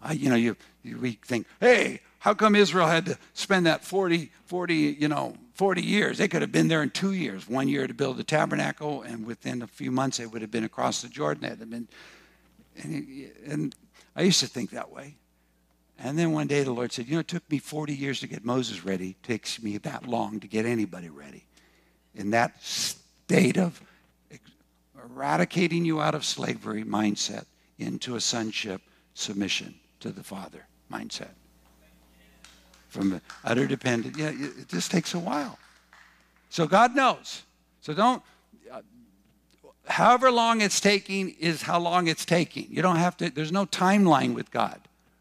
I, 0.00 0.12
you 0.12 0.30
know, 0.30 0.36
you, 0.36 0.56
you, 0.84 0.98
we 0.98 1.12
think, 1.24 1.46
hey, 1.60 2.00
how 2.20 2.34
come 2.34 2.56
Israel 2.56 2.88
had 2.88 3.06
to 3.06 3.18
spend 3.34 3.66
that 3.66 3.84
40, 3.84 4.30
40, 4.46 4.74
you 4.74 5.08
know, 5.08 5.36
40 5.54 5.82
years? 5.82 6.18
They 6.18 6.28
could 6.28 6.42
have 6.42 6.50
been 6.50 6.68
there 6.68 6.82
in 6.82 6.90
two 6.90 7.12
years. 7.12 7.48
One 7.48 7.68
year 7.68 7.86
to 7.86 7.94
build 7.94 8.16
the 8.16 8.24
tabernacle, 8.24 9.02
and 9.02 9.24
within 9.24 9.62
a 9.62 9.66
few 9.66 9.90
months 9.90 10.16
they 10.16 10.26
would 10.26 10.42
have 10.42 10.50
been 10.50 10.64
across 10.64 11.02
the 11.02 11.08
Jordan. 11.08 11.42
They 11.42 11.48
had 11.48 11.70
been, 11.70 11.88
and, 12.82 13.30
and 13.46 13.74
I 14.16 14.22
used 14.22 14.40
to 14.40 14.46
think 14.46 14.70
that 14.70 14.90
way. 14.90 15.14
And 16.00 16.18
then 16.18 16.32
one 16.32 16.46
day 16.46 16.62
the 16.62 16.72
Lord 16.72 16.92
said, 16.92 17.06
You 17.06 17.14
know, 17.14 17.20
it 17.20 17.28
took 17.28 17.48
me 17.50 17.58
40 17.58 17.94
years 17.94 18.20
to 18.20 18.26
get 18.26 18.44
Moses 18.44 18.84
ready. 18.84 19.10
It 19.10 19.22
takes 19.22 19.62
me 19.62 19.78
that 19.78 20.06
long 20.06 20.40
to 20.40 20.48
get 20.48 20.66
anybody 20.66 21.08
ready. 21.08 21.44
In 22.14 22.30
that 22.30 22.62
state 22.62 23.56
of 23.56 23.80
eradicating 25.04 25.84
you 25.84 26.00
out 26.00 26.14
of 26.14 26.24
slavery 26.24 26.82
mindset 26.82 27.44
into 27.78 28.16
a 28.16 28.20
sonship 28.20 28.82
submission 29.14 29.74
to 30.00 30.10
the 30.10 30.22
Father 30.22 30.66
mindset 30.90 31.37
from 32.88 33.20
utter 33.44 33.66
dependence. 33.66 34.16
Yeah, 34.16 34.30
it 34.30 34.68
just 34.68 34.90
takes 34.90 35.14
a 35.14 35.18
while. 35.18 35.58
So 36.50 36.66
God 36.66 36.94
knows. 36.94 37.42
So 37.80 37.94
don't, 37.94 38.22
uh, 38.72 38.80
however 39.86 40.30
long 40.30 40.60
it's 40.60 40.80
taking 40.80 41.30
is 41.38 41.62
how 41.62 41.78
long 41.78 42.08
it's 42.08 42.24
taking. 42.24 42.66
You 42.70 42.82
don't 42.82 42.96
have 42.96 43.16
to, 43.18 43.30
there's 43.30 43.52
no 43.52 43.66
timeline 43.66 44.34
with 44.34 44.50
God. 44.50 44.80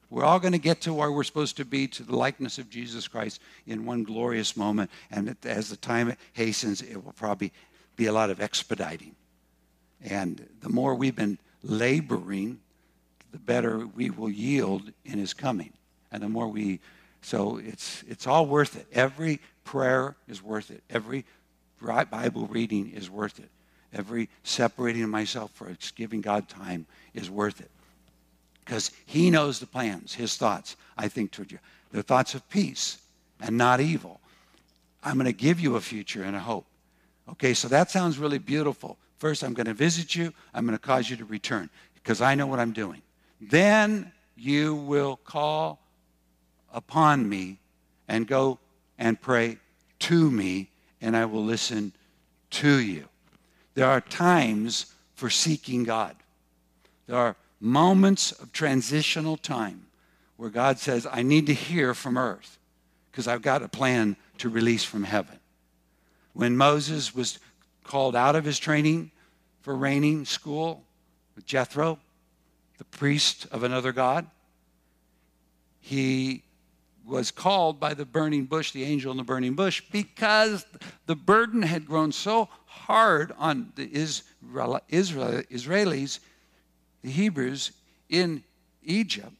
We're 0.09 0.23
all 0.23 0.39
going 0.39 0.53
to 0.53 0.59
get 0.59 0.81
to 0.81 0.93
where 0.93 1.11
we're 1.11 1.25
supposed 1.25 1.57
to 1.57 1.65
be, 1.65 1.87
to 1.89 2.03
the 2.03 2.15
likeness 2.15 2.57
of 2.57 2.69
Jesus 2.69 3.09
Christ 3.09 3.41
in 3.65 3.85
one 3.85 4.03
glorious 4.03 4.55
moment. 4.55 4.89
And 5.11 5.35
as 5.43 5.69
the 5.69 5.75
time 5.75 6.15
hastens, 6.31 6.81
it 6.81 7.03
will 7.03 7.11
probably 7.11 7.51
be 7.97 8.05
a 8.05 8.13
lot 8.13 8.29
of 8.29 8.39
expediting. 8.39 9.15
And 10.01 10.47
the 10.61 10.69
more 10.69 10.95
we've 10.95 11.15
been 11.15 11.39
laboring, 11.61 12.59
the 13.31 13.37
better 13.37 13.85
we 13.85 14.09
will 14.09 14.29
yield 14.29 14.93
in 15.03 15.19
his 15.19 15.33
coming. 15.33 15.73
And 16.11 16.23
the 16.23 16.29
more 16.29 16.47
we 16.47 16.79
so 17.27 17.57
it's, 17.57 18.05
it's 18.07 18.25
all 18.25 18.45
worth 18.45 18.77
it. 18.77 18.87
Every 18.93 19.41
prayer 19.65 20.15
is 20.29 20.41
worth 20.41 20.71
it. 20.71 20.81
Every 20.89 21.25
Bible 21.81 22.47
reading 22.47 22.89
is 22.91 23.09
worth 23.09 23.39
it. 23.39 23.49
Every 23.93 24.29
separating 24.43 25.09
myself 25.09 25.51
for 25.51 25.69
giving 25.95 26.21
God 26.21 26.47
time 26.47 26.85
is 27.13 27.29
worth 27.29 27.59
it. 27.59 27.69
Because 28.63 28.91
he 29.05 29.29
knows 29.29 29.59
the 29.59 29.65
plans, 29.65 30.13
his 30.13 30.37
thoughts, 30.37 30.77
I 30.97 31.09
think, 31.09 31.31
toward 31.31 31.51
you. 31.51 31.59
They're 31.91 32.01
thoughts 32.01 32.33
of 32.33 32.49
peace 32.49 32.97
and 33.41 33.57
not 33.57 33.81
evil. 33.81 34.21
I'm 35.03 35.15
going 35.15 35.25
to 35.25 35.33
give 35.33 35.59
you 35.59 35.75
a 35.75 35.81
future 35.81 36.23
and 36.23 36.33
a 36.33 36.39
hope. 36.39 36.65
Okay, 37.31 37.53
so 37.53 37.67
that 37.67 37.91
sounds 37.91 38.17
really 38.17 38.39
beautiful. 38.39 38.97
First, 39.17 39.43
I'm 39.43 39.53
going 39.53 39.67
to 39.67 39.73
visit 39.73 40.15
you. 40.15 40.31
I'm 40.53 40.65
going 40.65 40.77
to 40.77 40.81
cause 40.81 41.09
you 41.09 41.17
to 41.17 41.25
return 41.25 41.69
because 41.93 42.21
I 42.21 42.35
know 42.35 42.47
what 42.47 42.59
I'm 42.59 42.71
doing. 42.71 43.01
Then 43.41 44.13
you 44.37 44.75
will 44.75 45.17
call 45.17 45.81
upon 46.77 47.27
me 47.27 47.57
and 48.07 48.27
go 48.27 48.59
and 48.99 49.19
pray 49.19 49.57
to 49.97 50.29
me, 50.29 50.69
and 51.01 51.17
I 51.17 51.25
will 51.25 51.43
listen 51.43 51.91
to 52.51 52.79
you. 52.79 53.05
There 53.73 53.87
are 53.87 53.99
times 53.99 54.93
for 55.15 55.29
seeking 55.29 55.83
God. 55.83 56.15
There 57.07 57.17
are 57.17 57.35
moments 57.59 58.31
of 58.31 58.53
transitional 58.53 59.37
time 59.37 59.87
where 60.37 60.51
God 60.51 60.77
says, 60.77 61.07
I 61.11 61.23
need 61.23 61.47
to 61.47 61.53
hear 61.53 61.95
from 61.95 62.15
earth 62.15 62.59
because 63.11 63.27
I've 63.27 63.41
got 63.41 63.63
a 63.63 63.67
plan 63.67 64.15
to 64.37 64.47
release 64.47 64.83
from 64.83 65.03
heaven. 65.03 65.39
When 66.33 66.55
Moses 66.55 67.15
was 67.15 67.39
called 67.83 68.15
out 68.15 68.35
of 68.35 68.45
his 68.45 68.59
training 68.59 69.09
for 69.61 69.75
reigning 69.75 70.25
school 70.25 70.83
with 71.35 71.47
Jethro, 71.47 71.97
the 72.77 72.83
priest 72.83 73.47
of 73.51 73.63
another 73.63 73.91
God, 73.91 74.27
he 75.79 76.43
was 77.07 77.31
called 77.31 77.79
by 77.79 77.93
the 77.93 78.05
burning 78.05 78.45
bush, 78.45 78.71
the 78.71 78.83
angel 78.83 79.11
in 79.11 79.17
the 79.17 79.23
burning 79.23 79.55
bush, 79.55 79.81
because 79.91 80.65
the 81.05 81.15
burden 81.15 81.61
had 81.61 81.85
grown 81.85 82.11
so 82.11 82.49
hard 82.65 83.33
on 83.37 83.71
the 83.75 83.89
Israel, 83.93 84.79
Israel, 84.89 85.41
Israelis, 85.49 86.19
the 87.01 87.09
Hebrews 87.09 87.71
in 88.09 88.43
Egypt, 88.83 89.31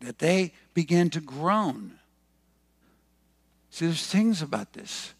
that 0.00 0.18
they 0.18 0.52
began 0.74 1.08
to 1.10 1.20
groan. 1.20 1.92
See, 3.70 3.86
there's 3.86 4.06
things 4.06 4.42
about 4.42 4.72
this. 4.72 5.12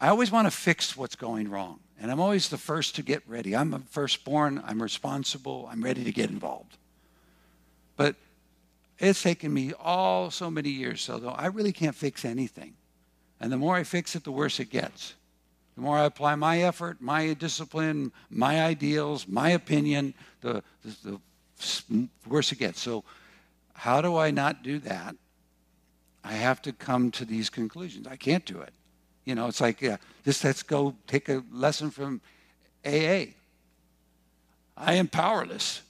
I 0.00 0.08
always 0.08 0.30
want 0.30 0.46
to 0.46 0.50
fix 0.50 0.96
what's 0.96 1.16
going 1.16 1.48
wrong. 1.48 1.78
And 2.00 2.10
I'm 2.10 2.18
always 2.18 2.48
the 2.48 2.58
first 2.58 2.96
to 2.96 3.02
get 3.02 3.22
ready. 3.28 3.54
I'm 3.54 3.72
a 3.72 3.78
firstborn. 3.78 4.60
I'm 4.66 4.82
responsible. 4.82 5.68
I'm 5.70 5.82
ready 5.82 6.02
to 6.02 6.10
get 6.10 6.30
involved. 6.30 6.76
But 7.96 8.16
it's 8.98 9.22
taken 9.22 9.52
me 9.52 9.72
all 9.78 10.30
so 10.30 10.50
many 10.50 10.70
years, 10.70 11.00
so 11.02 11.18
though 11.18 11.30
I 11.30 11.46
really 11.46 11.72
can't 11.72 11.94
fix 11.94 12.24
anything. 12.24 12.74
And 13.40 13.50
the 13.50 13.56
more 13.56 13.74
I 13.74 13.82
fix 13.82 14.14
it, 14.14 14.24
the 14.24 14.32
worse 14.32 14.60
it 14.60 14.70
gets. 14.70 15.14
The 15.74 15.80
more 15.80 15.98
I 15.98 16.04
apply 16.04 16.34
my 16.36 16.62
effort, 16.62 17.00
my 17.00 17.32
discipline, 17.34 18.12
my 18.30 18.62
ideals, 18.62 19.26
my 19.26 19.50
opinion, 19.50 20.14
the, 20.40 20.62
the, 20.84 21.18
the 21.88 22.08
worse 22.28 22.52
it 22.52 22.58
gets. 22.58 22.80
So, 22.80 23.04
how 23.74 24.00
do 24.00 24.16
I 24.16 24.30
not 24.30 24.62
do 24.62 24.78
that? 24.80 25.16
I 26.22 26.34
have 26.34 26.62
to 26.62 26.72
come 26.72 27.10
to 27.12 27.24
these 27.24 27.50
conclusions. 27.50 28.06
I 28.06 28.16
can't 28.16 28.44
do 28.44 28.60
it. 28.60 28.72
You 29.24 29.34
know, 29.34 29.48
it's 29.48 29.60
like, 29.60 29.80
just 30.24 30.44
let's 30.44 30.62
go 30.62 30.94
take 31.06 31.28
a 31.28 31.42
lesson 31.50 31.90
from 31.90 32.20
AA. 32.86 33.32
I 34.76 34.94
am 34.94 35.08
powerless. 35.08 35.82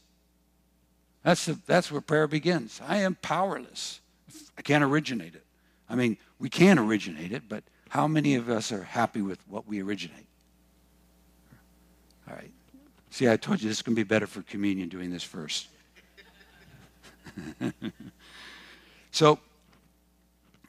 That's, 1.22 1.46
the, 1.46 1.58
that's 1.66 1.90
where 1.92 2.00
prayer 2.00 2.26
begins. 2.26 2.80
I 2.86 2.98
am 2.98 3.16
powerless. 3.22 4.00
I 4.58 4.62
can't 4.62 4.82
originate 4.82 5.34
it. 5.34 5.44
I 5.88 5.94
mean, 5.94 6.16
we 6.38 6.48
can 6.48 6.78
originate 6.78 7.32
it, 7.32 7.44
but 7.48 7.64
how 7.90 8.08
many 8.08 8.34
of 8.34 8.48
us 8.48 8.72
are 8.72 8.82
happy 8.82 9.22
with 9.22 9.38
what 9.48 9.66
we 9.66 9.82
originate? 9.82 10.26
All 12.28 12.34
right. 12.34 12.50
See, 13.10 13.28
I 13.28 13.36
told 13.36 13.62
you 13.62 13.68
this 13.68 13.78
is 13.78 13.82
going 13.82 13.94
to 13.94 14.00
be 14.00 14.08
better 14.08 14.26
for 14.26 14.42
communion 14.42 14.88
doing 14.88 15.10
this 15.10 15.22
first. 15.22 15.68
so 19.10 19.38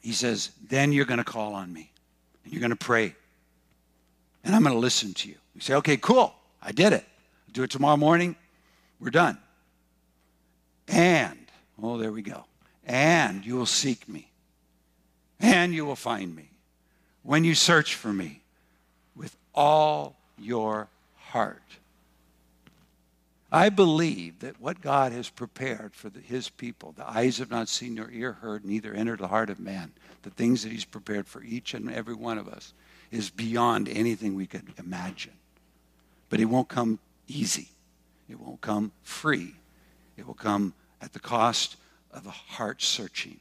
he 0.02 0.12
says, 0.12 0.52
then 0.68 0.92
you're 0.92 1.06
going 1.06 1.18
to 1.18 1.24
call 1.24 1.54
on 1.54 1.72
me 1.72 1.90
and 2.44 2.52
you're 2.52 2.60
going 2.60 2.70
to 2.70 2.76
pray 2.76 3.14
and 4.44 4.54
I'm 4.54 4.62
going 4.62 4.74
to 4.74 4.78
listen 4.78 5.14
to 5.14 5.28
you. 5.28 5.36
You 5.54 5.60
say, 5.60 5.74
okay, 5.74 5.96
cool. 5.96 6.34
I 6.62 6.72
did 6.72 6.92
it. 6.92 7.04
I'll 7.48 7.52
do 7.52 7.62
it 7.62 7.70
tomorrow 7.70 7.96
morning. 7.96 8.36
We're 9.00 9.10
done. 9.10 9.38
And, 11.04 11.50
oh, 11.82 11.98
there 11.98 12.10
we 12.10 12.22
go. 12.22 12.46
And 12.86 13.44
you 13.44 13.56
will 13.56 13.66
seek 13.66 14.08
me. 14.08 14.30
And 15.38 15.74
you 15.74 15.84
will 15.84 15.96
find 15.96 16.34
me 16.34 16.48
when 17.22 17.44
you 17.44 17.54
search 17.54 17.94
for 17.94 18.10
me 18.10 18.40
with 19.14 19.36
all 19.54 20.16
your 20.38 20.88
heart. 21.16 21.60
I 23.52 23.68
believe 23.68 24.38
that 24.38 24.58
what 24.58 24.80
God 24.80 25.12
has 25.12 25.28
prepared 25.28 25.94
for 25.94 26.08
the, 26.08 26.20
his 26.20 26.48
people, 26.48 26.92
the 26.92 27.06
eyes 27.06 27.36
have 27.36 27.50
not 27.50 27.68
seen 27.68 27.96
nor 27.96 28.10
ear 28.10 28.32
heard, 28.32 28.64
neither 28.64 28.94
entered 28.94 29.18
the 29.18 29.28
heart 29.28 29.50
of 29.50 29.60
man, 29.60 29.92
the 30.22 30.30
things 30.30 30.62
that 30.62 30.72
he's 30.72 30.86
prepared 30.86 31.26
for 31.26 31.42
each 31.44 31.74
and 31.74 31.92
every 31.92 32.14
one 32.14 32.38
of 32.38 32.48
us 32.48 32.72
is 33.10 33.28
beyond 33.28 33.90
anything 33.90 34.34
we 34.34 34.46
could 34.46 34.72
imagine. 34.78 35.34
But 36.30 36.40
it 36.40 36.46
won't 36.46 36.68
come 36.68 36.98
easy. 37.28 37.68
It 38.30 38.40
won't 38.40 38.62
come 38.62 38.90
free. 39.02 39.54
It 40.16 40.26
will 40.26 40.32
come 40.32 40.72
at 41.04 41.12
the 41.12 41.20
cost 41.20 41.76
of 42.12 42.26
a 42.26 42.30
heart 42.30 42.80
searching. 42.80 43.38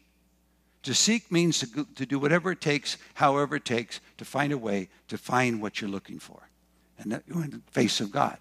To 0.84 0.93
seek 0.93 1.32
means 1.32 1.60
to, 1.60 1.86
to 1.95 2.06
do 2.06 2.19
whatever 2.19 2.52
it 2.52 2.60
takes, 2.60 2.97
however 3.13 3.56
it 3.56 3.63
takes, 3.63 4.02
to 4.17 4.26
find 4.26 4.52
a 4.52 4.58
way 4.58 4.89
to 5.08 5.17
find 5.17 5.62
what 5.62 5.80
you're 5.80 5.89
looking 5.89 6.19
for. 6.19 6.49
And 6.99 7.13
that, 7.13 7.23
in 7.28 7.49
the 7.52 7.62
face 7.71 8.02
of 8.02 8.12
God. 8.12 8.38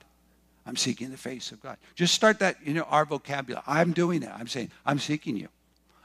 I'm 0.66 0.76
seeking 0.76 1.10
the 1.10 1.16
face 1.16 1.52
of 1.52 1.60
God. 1.60 1.76
Just 1.94 2.14
start 2.14 2.40
that, 2.40 2.56
you 2.64 2.74
know, 2.74 2.82
our 2.82 3.04
vocabulary. 3.04 3.62
I'm 3.66 3.92
doing 3.92 4.20
that. 4.20 4.34
I'm 4.38 4.46
saying, 4.48 4.70
I'm 4.84 4.98
seeking 4.98 5.36
you. 5.36 5.48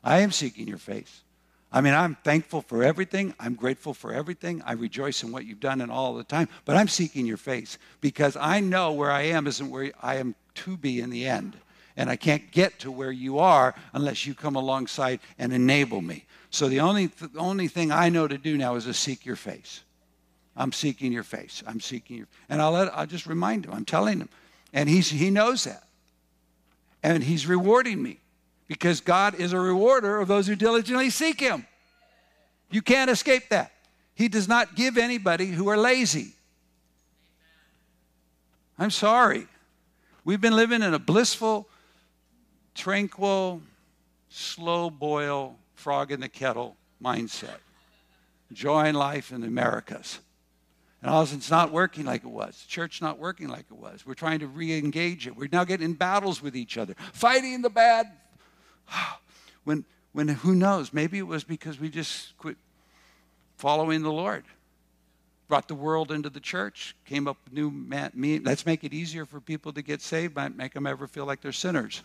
I 0.04 0.20
am 0.20 0.32
seeking 0.32 0.68
your 0.68 0.78
face. 0.78 1.24
I 1.72 1.82
mean, 1.82 1.94
I'm 1.94 2.16
thankful 2.24 2.62
for 2.62 2.84
everything. 2.84 3.34
I'm 3.40 3.56
grateful 3.56 3.94
for 3.94 4.14
everything. 4.14 4.64
I 4.66 4.74
rejoice 4.74 5.22
in 5.22 5.32
what 5.32 5.46
you've 5.46 5.60
done 5.60 5.82
and 5.82 5.92
all 5.92 6.16
the 6.16 6.24
time. 6.24 6.50
But 6.66 6.78
I'm 6.78 6.88
seeking 6.88 7.26
your 7.26 7.38
face 7.38 7.78
because 8.00 8.36
I 8.36 8.60
know 8.60 8.94
where 8.94 9.12
I 9.12 9.24
am 9.24 9.48
isn't 9.48 9.70
where 9.70 9.92
I 10.02 10.16
am 10.16 10.36
to 10.56 10.78
be 10.78 11.02
in 11.02 11.10
the 11.10 11.28
end 11.28 11.58
and 11.98 12.10
I 12.10 12.16
can't 12.16 12.52
get 12.52 12.80
to 12.80 12.92
where 12.92 13.12
you 13.12 13.40
are 13.40 13.74
unless 13.92 14.26
you 14.26 14.36
come 14.36 14.56
alongside 14.56 15.20
and 15.40 15.52
enable 15.52 16.00
me. 16.00 16.26
So 16.52 16.70
the 16.70 16.80
only, 16.80 17.08
th- 17.08 17.32
only 17.36 17.68
thing 17.68 17.92
I 17.92 18.10
know 18.10 18.28
to 18.28 18.38
do 18.38 18.56
now 18.56 18.76
is 18.76 18.86
to 18.86 18.94
seek 18.94 19.26
your 19.26 19.36
face. 19.36 19.82
I'm 20.56 20.72
seeking 20.72 21.12
your 21.12 21.24
face. 21.24 21.64
I'm 21.68 21.82
seeking 21.82 22.18
your, 22.18 22.28
and 22.50 22.62
I'll 22.62 22.72
let, 22.72 22.96
I'll 22.96 23.08
just 23.08 23.26
remind 23.26 23.66
him. 23.66 23.74
I'm 23.74 23.84
telling 23.84 24.20
him, 24.20 24.30
and 24.72 24.88
he's, 24.88 25.10
he 25.10 25.32
knows 25.32 25.64
that, 25.66 25.84
and 27.04 27.24
he's 27.24 27.48
rewarding 27.48 28.02
me 28.02 28.20
because 28.68 29.02
God 29.02 29.36
is 29.36 29.52
a 29.52 29.60
rewarder 29.60 30.20
of 30.20 30.28
those 30.28 30.48
who 30.48 30.56
diligently 30.56 31.10
seek 31.10 31.40
him. 31.40 31.66
You 32.70 32.82
can't 32.82 33.10
escape 33.10 33.50
that. 33.50 33.72
He 34.14 34.28
does 34.28 34.48
not 34.48 34.76
give 34.76 34.98
anybody 34.98 35.48
who 35.48 35.68
are 35.70 35.78
lazy. 35.78 36.34
I'm 38.78 38.92
sorry. 38.92 39.48
We've 40.26 40.42
been 40.42 40.56
living 40.56 40.82
in 40.82 40.94
a 40.94 41.00
blissful 41.00 41.68
tranquil, 42.78 43.62
slow 44.30 44.90
boil, 44.90 45.58
frog 45.76 46.12
in 46.12 46.22
the 46.22 46.30
kettle 46.30 46.78
mindset. 47.04 47.58
Enjoying 48.50 48.94
life 48.94 49.32
in 49.34 49.42
the 49.42 49.48
Americas. 49.48 50.20
And 51.02 51.12
all 51.12 51.22
of 51.22 51.28
a 51.28 51.28
sudden, 51.28 51.40
it's 51.40 51.52
not 51.52 51.72
working 51.72 52.06
like 52.06 52.24
it 52.24 52.30
was. 52.30 52.64
Church 52.68 53.02
not 53.02 53.20
working 53.20 53.50
like 53.50 53.66
it 53.70 53.78
was. 53.78 54.06
We're 54.06 54.14
trying 54.14 54.40
to 54.40 54.48
re-engage 54.48 55.28
it. 55.28 55.36
We're 55.36 55.50
now 55.52 55.64
getting 55.64 55.86
in 55.86 55.94
battles 55.94 56.42
with 56.42 56.56
each 56.56 56.78
other, 56.78 56.96
fighting 57.14 57.62
the 57.62 57.70
bad. 57.70 58.08
when, 59.64 59.84
when 60.14 60.30
who 60.30 60.56
knows? 60.56 60.94
Maybe 60.94 61.18
it 61.18 61.28
was 61.28 61.44
because 61.44 61.80
we 61.80 61.90
just 61.90 62.38
quit 62.38 62.58
following 63.58 64.02
the 64.02 64.12
Lord. 64.12 64.46
Brought 65.48 65.68
the 65.68 65.76
world 65.76 66.12
into 66.12 66.30
the 66.30 66.40
church. 66.40 66.96
Came 67.06 67.28
up 67.28 67.38
new. 67.52 67.70
Man, 67.70 68.12
me, 68.14 68.40
let's 68.40 68.66
make 68.66 68.84
it 68.84 68.94
easier 68.94 69.26
for 69.26 69.40
people 69.40 69.72
to 69.74 69.82
get 69.82 70.02
saved. 70.02 70.36
Might 70.36 70.56
make 70.56 70.74
them 70.74 70.88
ever 70.88 71.08
feel 71.08 71.26
like 71.26 71.42
they're 71.42 71.52
sinners. 71.52 72.02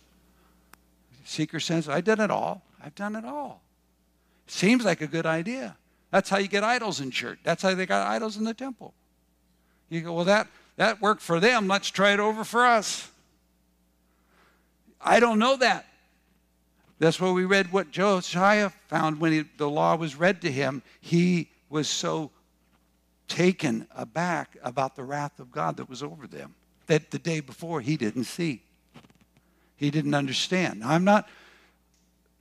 Seeker 1.25 1.61
sense, 1.61 1.89
I've 1.89 2.05
done 2.05 2.21
it 2.21 2.31
all. 2.31 2.63
I've 2.83 2.95
done 2.95 3.17
it 3.17 3.25
all. 3.25 3.63
Seems 4.47 4.85
like 4.85 5.01
a 5.01 5.07
good 5.07 5.27
idea. 5.27 5.77
That's 6.11 6.29
how 6.29 6.39
you 6.39 6.49
get 6.49 6.65
idols 6.65 7.01
in 7.01 7.11
church. 7.11 7.39
That's 7.43 7.63
how 7.63 7.75
they 7.75 7.87
got 7.87 8.07
idols 8.07 8.37
in 8.37 8.45
the 8.45 8.55
temple. 8.55 8.93
You 9.89 10.01
go, 10.03 10.13
well, 10.13 10.25
that, 10.25 10.49
that 10.77 11.01
worked 11.01 11.23
for 11.23 11.41
them. 11.41 11.69
Let's 11.69 11.91
try 11.91 12.13
it 12.13 12.21
over 12.21 12.45
for 12.45 12.67
us. 12.67 13.11
I 15.01 15.21
don't 15.21 15.39
know 15.39 15.57
that. 15.57 15.87
That's 16.99 17.21
where 17.21 17.33
we 17.33 17.45
read 17.45 17.73
what 17.73 17.91
Josiah 17.91 18.71
found 18.89 19.21
when 19.21 19.33
he, 19.33 19.45
the 19.57 19.69
law 19.69 19.97
was 19.97 20.15
read 20.15 20.41
to 20.43 20.53
him. 20.53 20.83
He 21.01 21.51
was 21.69 21.89
so 21.89 22.31
taken 23.27 23.89
aback 23.97 24.57
about 24.63 24.95
the 24.95 25.03
wrath 25.03 25.41
of 25.41 25.51
God 25.51 25.79
that 25.79 25.89
was 25.89 26.03
over 26.03 26.27
them 26.27 26.55
that 26.87 27.11
the 27.11 27.19
day 27.19 27.41
before 27.41 27.81
he 27.81 27.97
didn't 27.97 28.25
see. 28.25 28.63
He 29.83 29.91
didn't 29.91 30.15
understand. 30.15 30.85
I'm 30.85 31.03
not. 31.03 31.29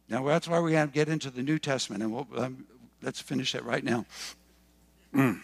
Now 0.08 0.24
that's 0.28 0.48
why 0.48 0.60
we 0.60 0.74
have 0.74 0.90
to 0.90 0.94
get 0.94 1.10
into 1.10 1.32
the 1.32 1.42
New 1.42 1.58
Testament, 1.58 2.04
and 2.04 2.14
we'll, 2.14 2.28
um, 2.38 2.68
let's 3.02 3.20
finish 3.20 3.54
that 3.54 3.66
right 3.66 3.84
now. 3.84 4.06
Mm. 5.12 5.42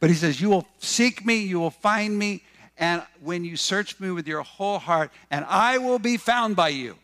But 0.00 0.08
he 0.08 0.16
says, 0.16 0.40
"You 0.40 0.48
will 0.48 0.66
seek 0.78 1.26
me, 1.26 1.36
you 1.36 1.60
will 1.60 1.70
find 1.70 2.18
me, 2.18 2.42
and 2.78 3.02
when 3.20 3.44
you 3.44 3.58
search 3.58 4.00
me 4.00 4.10
with 4.10 4.26
your 4.26 4.42
whole 4.42 4.78
heart, 4.78 5.10
and 5.30 5.44
I 5.44 5.76
will 5.76 5.98
be 5.98 6.16
found 6.16 6.56
by 6.56 6.70
you." 6.70 6.96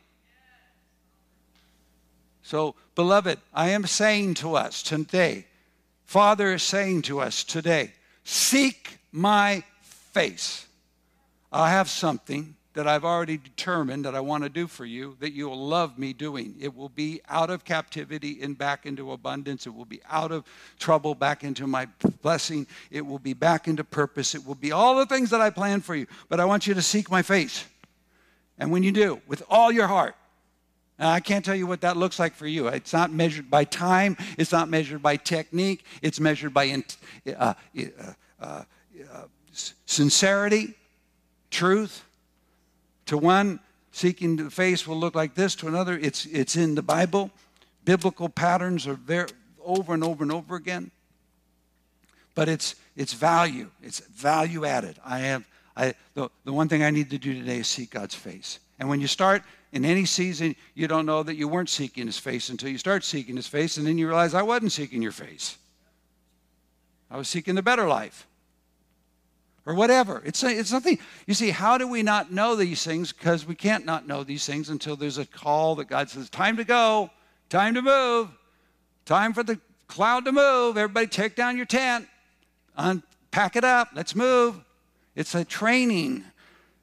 So, 2.43 2.75
beloved, 2.95 3.39
I 3.53 3.69
am 3.69 3.87
saying 3.87 4.35
to 4.35 4.57
us 4.57 4.83
today, 4.83 5.47
Father 6.07 6.55
is 6.55 6.63
saying 6.63 7.03
to 7.03 7.21
us 7.21 7.45
today, 7.45 7.93
seek 8.25 8.97
my 9.13 9.63
face. 9.83 10.67
I 11.53 11.69
have 11.69 11.91
something 11.91 12.57
that 12.75 12.89
I've 12.89 13.05
already 13.05 13.37
determined 13.37 14.05
that 14.05 14.15
I 14.15 14.21
want 14.21 14.45
to 14.45 14.49
do 14.49 14.67
for 14.67 14.85
you 14.85 15.17
that 15.21 15.33
you 15.33 15.49
will 15.49 15.67
love 15.67 15.99
me 15.99 16.13
doing. 16.13 16.55
It 16.61 16.75
will 16.75 16.89
be 16.89 17.21
out 17.29 17.51
of 17.51 17.65
captivity 17.65 18.41
and 18.43 18.57
back 18.57 18.87
into 18.87 19.13
abundance. 19.13 19.67
It 19.67 19.75
will 19.75 19.85
be 19.85 20.01
out 20.09 20.33
of 20.33 20.45
trouble 20.79 21.15
back 21.15 21.45
into 21.45 21.67
my 21.67 21.87
blessing. 22.23 22.67
It 22.91 23.05
will 23.05 23.19
be 23.19 23.35
back 23.35 23.69
into 23.69 23.85
purpose. 23.85 24.35
It 24.35 24.47
will 24.47 24.55
be 24.55 24.73
all 24.73 24.97
the 24.97 25.07
things 25.07 25.31
that 25.31 25.41
I 25.41 25.51
plan 25.51 25.81
for 25.81 25.95
you. 25.95 26.07
But 26.29 26.41
I 26.41 26.45
want 26.45 26.67
you 26.67 26.75
to 26.75 26.83
seek 26.83 27.11
my 27.11 27.23
face. 27.23 27.65
And 28.59 28.71
when 28.71 28.83
you 28.83 28.93
do, 28.93 29.21
with 29.27 29.43
all 29.51 29.71
your 29.71 29.87
heart, 29.87 30.15
and 30.99 31.09
I 31.09 31.21
can't 31.21 31.45
tell 31.45 31.57
you 31.57 31.67
what 31.67 31.81
that 31.81 31.97
looks 31.97 32.19
like 32.19 32.35
for 32.35 32.47
you. 32.47 32.69
It's 32.69 32.93
not 32.93 33.13
measured 33.13 33.51
by 33.51 33.65
time. 33.65 34.17
It's 34.39 34.53
not 34.53 34.69
measured 34.69 35.03
by 35.03 35.17
technique. 35.17 35.85
It's 36.01 36.21
measured 36.21 36.55
by 36.55 36.71
uh, 36.71 37.31
uh, 37.37 37.55
uh, 38.41 38.63
uh 39.13 39.23
sincerity, 39.85 40.75
truth 41.51 42.05
to 43.07 43.19
one, 43.19 43.61
seeking 43.91 44.37
the 44.37 44.51
face 44.51 44.87
will 44.87 44.99
look 44.99 45.15
like 45.15 45.35
this. 45.35 45.55
To 45.57 45.69
another, 45.69 45.99
it's, 45.99 46.27
it's 46.27 46.57
in 46.57 46.75
the 46.75 46.83
Bible. 46.83 47.31
Biblical 47.85 48.29
patterns 48.29 48.87
are 48.87 48.99
there 49.07 49.29
over 49.65 49.95
and 49.95 50.05
over 50.05 50.23
and 50.23 50.33
over 50.33 50.57
again. 50.57 50.91
But 52.35 52.49
it's, 52.49 52.77
it's 52.97 53.13
value. 53.13 53.71
It's 53.83 54.01
value 54.01 54.65
added. 54.65 54.99
I 55.05 55.19
have, 55.21 55.45
I, 55.77 55.95
the, 56.15 56.31
the 56.45 56.53
one 56.53 56.69
thing 56.69 56.83
I 56.83 56.91
need 56.91 57.11
to 57.11 57.19
do 57.19 57.35
today 57.35 57.59
is 57.59 57.69
seek 57.69 57.91
God's 57.91 58.15
face. 58.15 58.59
And 58.79 58.89
when 58.89 59.01
you 59.01 59.07
start 59.07 59.43
in 59.73 59.85
any 59.85 60.05
season, 60.05 60.57
you 60.75 60.89
don't 60.89 61.07
know 61.07 61.23
that 61.23 61.37
you 61.37 61.49
weren't 61.49 61.69
seeking 61.69 62.07
his 62.07 62.19
face 62.19 62.49
until 62.49 62.69
you 62.69 62.79
start 62.79 63.05
seeking 63.05 63.37
his 63.37 63.47
face, 63.47 63.77
and 63.77 63.87
then 63.87 63.99
you 63.99 64.07
realize 64.07 64.35
I 64.35 64.43
wasn't 64.43 64.73
seeking 64.73 65.03
your 65.03 65.13
face. 65.13 65.59
I 67.11 67.17
was 67.17 67.29
seeking 67.29 67.55
the 67.55 67.63
better 67.63 67.87
life 67.87 68.27
or 69.65 69.75
whatever. 69.75 70.23
It's, 70.25 70.43
it's 70.43 70.73
nothing. 70.73 70.99
You 71.27 71.35
see, 71.35 71.51
how 71.51 71.79
do 71.79 71.87
we 71.87 72.03
not 72.03 72.33
know 72.33 72.57
these 72.57 72.85
things? 72.85 73.13
Because 73.13 73.47
we 73.47 73.55
can't 73.55 73.85
not 73.85 74.07
know 74.07 74.25
these 74.25 74.47
things 74.47 74.71
until 74.71 74.97
there's 74.97 75.19
a 75.19 75.27
call 75.27 75.77
that 75.77 75.87
God 75.87 76.11
says, 76.11 76.29
time 76.29 76.57
to 76.57 76.65
go, 76.65 77.11
time 77.49 77.75
to 77.75 77.83
move, 77.83 78.29
time 79.05 79.33
for 79.33 79.43
the 79.43 79.61
cloud 79.87 80.25
to 80.25 80.33
move. 80.33 80.77
Everybody 80.77 81.07
take 81.07 81.37
down 81.37 81.57
your 81.57 81.67
tent, 81.67 82.09
unpack 82.77 83.57
it 83.57 83.65
up, 83.65 83.89
let's 83.95 84.17
move. 84.17 84.61
It's 85.15 85.35
a 85.35 85.45
training. 85.45 86.25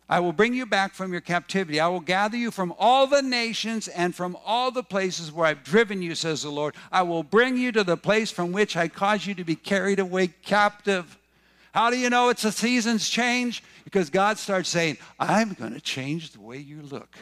I 0.08 0.20
will 0.22 0.34
bring 0.34 0.56
you 0.56 0.66
back 0.66 0.96
from 0.96 1.12
your 1.12 1.22
captivity. 1.22 1.80
I 1.80 1.88
will 1.88 2.00
gather 2.00 2.36
you 2.36 2.50
from 2.50 2.74
all 2.80 3.06
the 3.06 3.22
nations 3.22 3.88
and 3.88 4.16
from 4.16 4.36
all 4.44 4.72
the 4.72 4.82
places 4.82 5.32
where 5.32 5.46
I've 5.46 5.64
driven 5.64 6.02
you, 6.02 6.16
says 6.16 6.42
the 6.42 6.50
Lord. 6.50 6.74
I 6.92 7.04
will 7.04 7.22
bring 7.22 7.58
you 7.58 7.72
to 7.74 7.84
the 7.84 7.98
place 7.98 8.32
from 8.32 8.52
which 8.52 8.76
I 8.76 8.88
caused 8.88 9.28
you 9.28 9.36
to 9.36 9.44
be 9.44 9.56
carried 9.56 10.00
away 10.00 10.28
captive. 10.44 11.19
How 11.74 11.90
do 11.90 11.98
you 11.98 12.10
know 12.10 12.30
it's 12.30 12.46
a 12.46 12.52
season's 12.52 13.10
change? 13.10 13.64
Because 13.84 14.10
God 14.10 14.38
starts 14.38 14.70
saying, 14.70 14.98
I'm 15.20 15.54
going 15.54 15.74
to 15.74 15.82
change 15.82 16.32
the 16.32 16.42
way 16.42 16.58
you 16.58 16.82
look. 16.82 17.16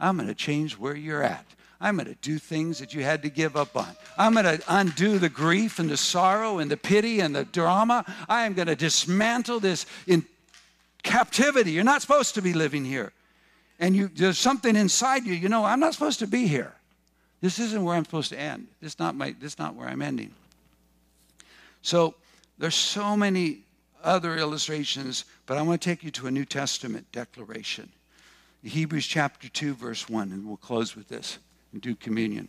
I'm 0.00 0.16
going 0.16 0.28
to 0.28 0.34
change 0.34 0.78
where 0.78 0.96
you're 0.96 1.22
at. 1.22 1.46
I'm 1.80 1.96
going 1.96 2.06
to 2.06 2.14
do 2.14 2.38
things 2.38 2.78
that 2.78 2.94
you 2.94 3.02
had 3.02 3.22
to 3.22 3.28
give 3.28 3.56
up 3.56 3.76
on. 3.76 3.94
I'm 4.16 4.32
going 4.32 4.44
to 4.44 4.62
undo 4.68 5.18
the 5.18 5.28
grief 5.28 5.78
and 5.78 5.90
the 5.90 5.96
sorrow 5.96 6.58
and 6.58 6.70
the 6.70 6.76
pity 6.76 7.20
and 7.20 7.34
the 7.34 7.44
drama. 7.44 8.04
I 8.28 8.46
am 8.46 8.54
going 8.54 8.68
to 8.68 8.76
dismantle 8.76 9.60
this 9.60 9.84
in 10.06 10.24
captivity. 11.02 11.72
You're 11.72 11.84
not 11.84 12.00
supposed 12.00 12.34
to 12.36 12.42
be 12.42 12.54
living 12.54 12.84
here. 12.84 13.12
And 13.78 13.94
you, 13.94 14.08
there's 14.08 14.38
something 14.38 14.76
inside 14.76 15.26
you, 15.26 15.34
you 15.34 15.48
know, 15.48 15.64
I'm 15.64 15.80
not 15.80 15.92
supposed 15.92 16.20
to 16.20 16.26
be 16.26 16.46
here. 16.46 16.72
This 17.40 17.58
isn't 17.58 17.84
where 17.84 17.96
I'm 17.96 18.04
supposed 18.04 18.30
to 18.30 18.38
end. 18.38 18.68
This 18.80 18.94
is 18.94 18.98
not, 18.98 19.14
my, 19.14 19.34
this 19.38 19.52
is 19.52 19.58
not 19.58 19.74
where 19.74 19.88
I'm 19.88 20.00
ending. 20.00 20.32
So 21.82 22.14
there's 22.56 22.74
so 22.74 23.16
many 23.16 23.64
other 24.04 24.36
illustrations, 24.36 25.24
but 25.46 25.56
I 25.56 25.62
want 25.62 25.80
to 25.80 25.88
take 25.88 26.04
you 26.04 26.10
to 26.12 26.26
a 26.26 26.30
New 26.30 26.44
Testament 26.44 27.10
declaration. 27.10 27.90
Hebrews 28.62 29.06
chapter 29.06 29.48
2, 29.48 29.74
verse 29.74 30.08
1, 30.08 30.32
and 30.32 30.46
we'll 30.46 30.56
close 30.56 30.96
with 30.96 31.08
this 31.08 31.38
and 31.72 31.82
do 31.82 31.94
communion. 31.94 32.48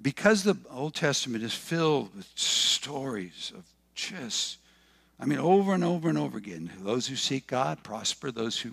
Because 0.00 0.44
the 0.44 0.56
Old 0.70 0.94
Testament 0.94 1.42
is 1.42 1.54
filled 1.54 2.14
with 2.14 2.28
stories 2.36 3.52
of 3.56 3.64
just, 3.94 4.58
I 5.18 5.26
mean, 5.26 5.40
over 5.40 5.74
and 5.74 5.82
over 5.82 6.08
and 6.08 6.16
over 6.16 6.38
again. 6.38 6.70
Those 6.80 7.08
who 7.08 7.16
seek 7.16 7.48
God 7.48 7.82
prosper. 7.82 8.30
Those 8.30 8.58
who, 8.58 8.70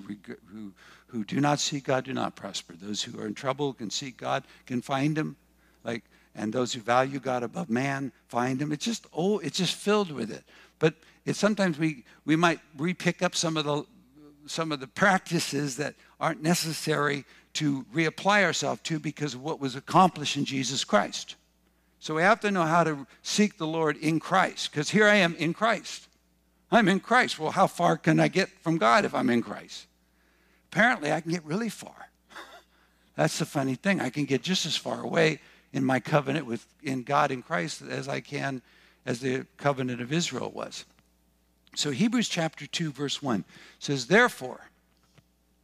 who, 0.51 0.71
who 1.07 1.23
do 1.23 1.41
not 1.41 1.59
seek 1.59 1.85
God 1.85 2.05
do 2.05 2.13
not 2.13 2.35
prosper. 2.35 2.75
Those 2.79 3.01
who 3.01 3.19
are 3.19 3.25
in 3.25 3.33
trouble 3.33 3.73
can 3.73 3.89
seek 3.89 4.17
God, 4.17 4.43
can 4.67 4.83
find 4.83 5.17
Him. 5.17 5.35
Like 5.83 6.03
and 6.35 6.51
those 6.51 6.73
who 6.73 6.81
value 6.81 7.19
God 7.19 7.43
above 7.43 7.69
man 7.69 8.11
find 8.27 8.61
him. 8.61 8.71
It's 8.71 8.85
just 8.85 9.07
oh, 9.13 9.39
it's 9.39 9.57
just 9.57 9.75
filled 9.75 10.11
with 10.11 10.31
it. 10.31 10.43
But 10.79 10.95
it's 11.25 11.39
sometimes 11.39 11.79
we 11.79 12.03
we 12.25 12.35
might 12.35 12.59
re-pick 12.77 13.21
up 13.21 13.35
some 13.35 13.57
of 13.57 13.65
the 13.65 13.85
some 14.47 14.71
of 14.71 14.79
the 14.79 14.87
practices 14.87 15.77
that 15.77 15.95
aren't 16.19 16.43
necessary 16.43 17.25
to 17.53 17.85
reapply 17.93 18.43
ourselves 18.43 18.81
to 18.83 18.99
because 18.99 19.33
of 19.33 19.41
what 19.41 19.59
was 19.59 19.75
accomplished 19.75 20.37
in 20.37 20.45
Jesus 20.45 20.83
Christ. 20.83 21.35
So 21.99 22.13
we 22.15 22.21
have 22.21 22.41
to 22.41 22.51
know 22.51 22.63
how 22.63 22.83
to 22.83 23.07
seek 23.23 23.57
the 23.57 23.65
Lord 23.65 23.97
in 23.97 24.19
Christ 24.19 24.71
because 24.71 24.89
here 24.89 25.07
I 25.07 25.15
am 25.15 25.35
in 25.35 25.53
Christ. 25.53 26.07
I'm 26.71 26.87
in 26.87 26.99
Christ. 26.99 27.39
Well, 27.39 27.51
how 27.51 27.67
far 27.67 27.97
can 27.97 28.19
I 28.19 28.27
get 28.27 28.49
from 28.61 28.77
God 28.77 29.05
if 29.05 29.15
I'm 29.15 29.29
in 29.29 29.41
Christ? 29.41 29.87
Apparently, 30.71 31.11
I 31.11 31.21
can 31.21 31.31
get 31.31 31.45
really 31.45 31.69
far. 31.69 32.09
That's 33.15 33.39
the 33.39 33.45
funny 33.45 33.75
thing. 33.75 34.01
I 34.01 34.09
can 34.09 34.25
get 34.25 34.43
just 34.43 34.65
as 34.65 34.75
far 34.75 35.01
away 35.01 35.39
in 35.75 35.83
my 35.83 35.99
covenant 35.99 36.45
with 36.45 36.65
in 36.81 37.03
God 37.03 37.31
in 37.31 37.43
Christ 37.43 37.81
as 37.81 38.07
I 38.07 38.21
can 38.21 38.61
as 39.05 39.19
the 39.19 39.45
covenant 39.57 40.01
of 40.01 40.13
Israel 40.13 40.49
was. 40.49 40.85
So 41.75 41.91
Hebrews 41.91 42.29
chapter 42.29 42.65
2 42.65 42.93
verse 42.93 43.21
1 43.21 43.43
says 43.77 44.07
therefore 44.07 44.69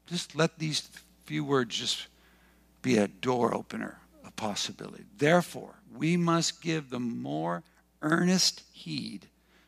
just 0.06 0.36
let 0.36 0.60
these 0.60 0.90
few 1.24 1.46
words 1.46 1.78
just 1.78 2.08
be 2.82 2.98
a 2.98 3.08
door 3.08 3.54
opener, 3.54 4.00
a 4.26 4.32
possibility. 4.32 5.06
Therefore, 5.18 5.76
we 5.96 6.18
must 6.18 6.62
give 6.62 6.90
the 6.90 7.00
more 7.00 7.64
earnest 8.02 8.64
heed 8.74 9.28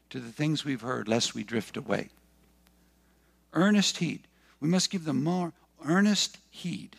to 0.09 0.19
the 0.19 0.31
things 0.31 0.65
we've 0.65 0.81
heard 0.81 1.07
lest 1.07 1.33
we 1.33 1.45
drift 1.45 1.77
away. 1.77 2.09
Earnest 3.53 3.97
heed. 3.97 4.27
We 4.59 4.67
must 4.67 4.89
give 4.89 5.05
the 5.05 5.13
more 5.13 5.53
earnest 5.85 6.39
heed 6.49 6.97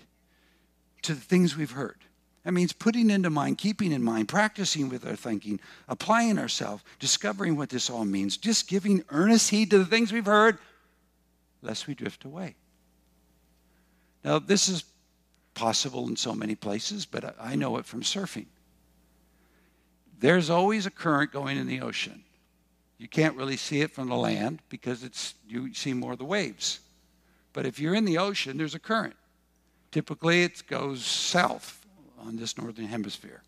to 1.03 1.13
the 1.13 1.21
things 1.21 1.55
we've 1.55 1.73
heard. 1.73 1.99
That 2.45 2.53
means 2.53 2.75
putting 2.75 3.09
into 3.09 3.31
mind, 3.31 3.57
keeping 3.57 3.91
in 3.91 4.03
mind, 4.03 4.29
practicing 4.29 4.91
with 4.91 5.07
our 5.07 5.17
thinking, 5.17 5.61
applying 5.89 6.39
ourselves, 6.39 6.85
discovering 6.99 7.57
what 7.57 7.71
this 7.71 7.89
all 7.89 8.05
means, 8.05 8.37
just 8.37 8.69
giving 8.69 9.03
earnest 9.09 9.49
heed 9.49 9.71
to 9.71 9.79
the 9.79 9.87
things 9.87 10.13
we've 10.13 10.27
heard, 10.27 10.59
lest 11.63 11.87
we 11.87 11.95
drift 11.95 12.25
away. 12.27 12.55
Now, 14.23 14.39
this 14.39 14.69
is 14.69 14.85
possible 15.55 16.07
in 16.07 16.17
so 16.17 16.35
many 16.35 16.55
places, 16.55 17.07
but 17.07 17.35
I 17.41 17.57
know 17.57 17.79
it 17.79 17.87
from 17.87 18.03
surfing. 18.03 18.47
There's 20.21 20.51
always 20.51 20.85
a 20.85 20.91
current 20.91 21.33
going 21.33 21.57
in 21.57 21.67
the 21.67 21.81
ocean. 21.81 22.23
You 22.99 23.09
can't 23.09 23.37
really 23.37 23.57
see 23.57 23.81
it 23.81 23.91
from 23.91 24.09
the 24.09 24.17
land 24.17 24.61
because 24.69 25.03
it's 25.03 25.35
you 25.49 25.73
see 25.73 25.95
more 25.95 26.13
of 26.13 26.19
the 26.19 26.25
waves. 26.25 26.81
But 27.55 27.65
if 27.65 27.79
you're 27.79 27.95
in 27.95 28.05
the 28.05 28.19
ocean, 28.19 28.59
there's 28.59 28.75
a 28.75 28.79
current. 28.79 29.17
Typically, 29.91 30.43
it 30.43 30.67
goes 30.67 31.05
south 31.05 31.84
on 32.27 32.37
this 32.37 32.57
northern 32.59 32.87
hemisphere. 32.87 33.43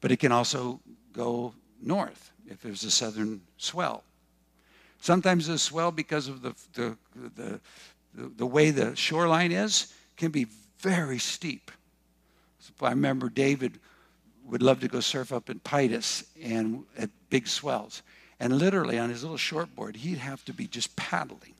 But 0.00 0.12
it 0.12 0.18
can 0.18 0.32
also 0.32 0.80
go 1.12 1.54
north 1.82 2.30
if 2.48 2.60
there's 2.60 2.84
a 2.84 2.90
southern 2.90 3.40
swell. 3.58 4.04
Sometimes 5.00 5.46
the 5.46 5.58
swell, 5.58 5.92
because 5.92 6.28
of 6.28 6.42
the, 6.42 6.54
the, 6.74 6.96
the, 7.36 7.60
the, 8.14 8.46
way 8.46 8.70
the 8.70 8.96
shoreline 8.96 9.52
is, 9.52 9.92
can 10.16 10.30
be 10.30 10.46
very 10.78 11.18
steep. 11.18 11.70
So 12.60 12.72
I 12.86 12.90
remember 12.90 13.28
David 13.28 13.78
would 14.44 14.62
love 14.62 14.80
to 14.80 14.88
go 14.88 15.00
surf 15.00 15.32
up 15.32 15.50
in 15.50 15.60
Pitas 15.60 16.24
and 16.42 16.84
at 16.96 17.10
big 17.30 17.46
swells. 17.46 18.02
And 18.38 18.58
literally 18.58 18.98
on 18.98 19.10
his 19.10 19.22
little 19.22 19.38
shortboard, 19.38 19.96
he'd 19.96 20.18
have 20.18 20.44
to 20.44 20.52
be 20.52 20.66
just 20.66 20.94
paddling 20.96 21.54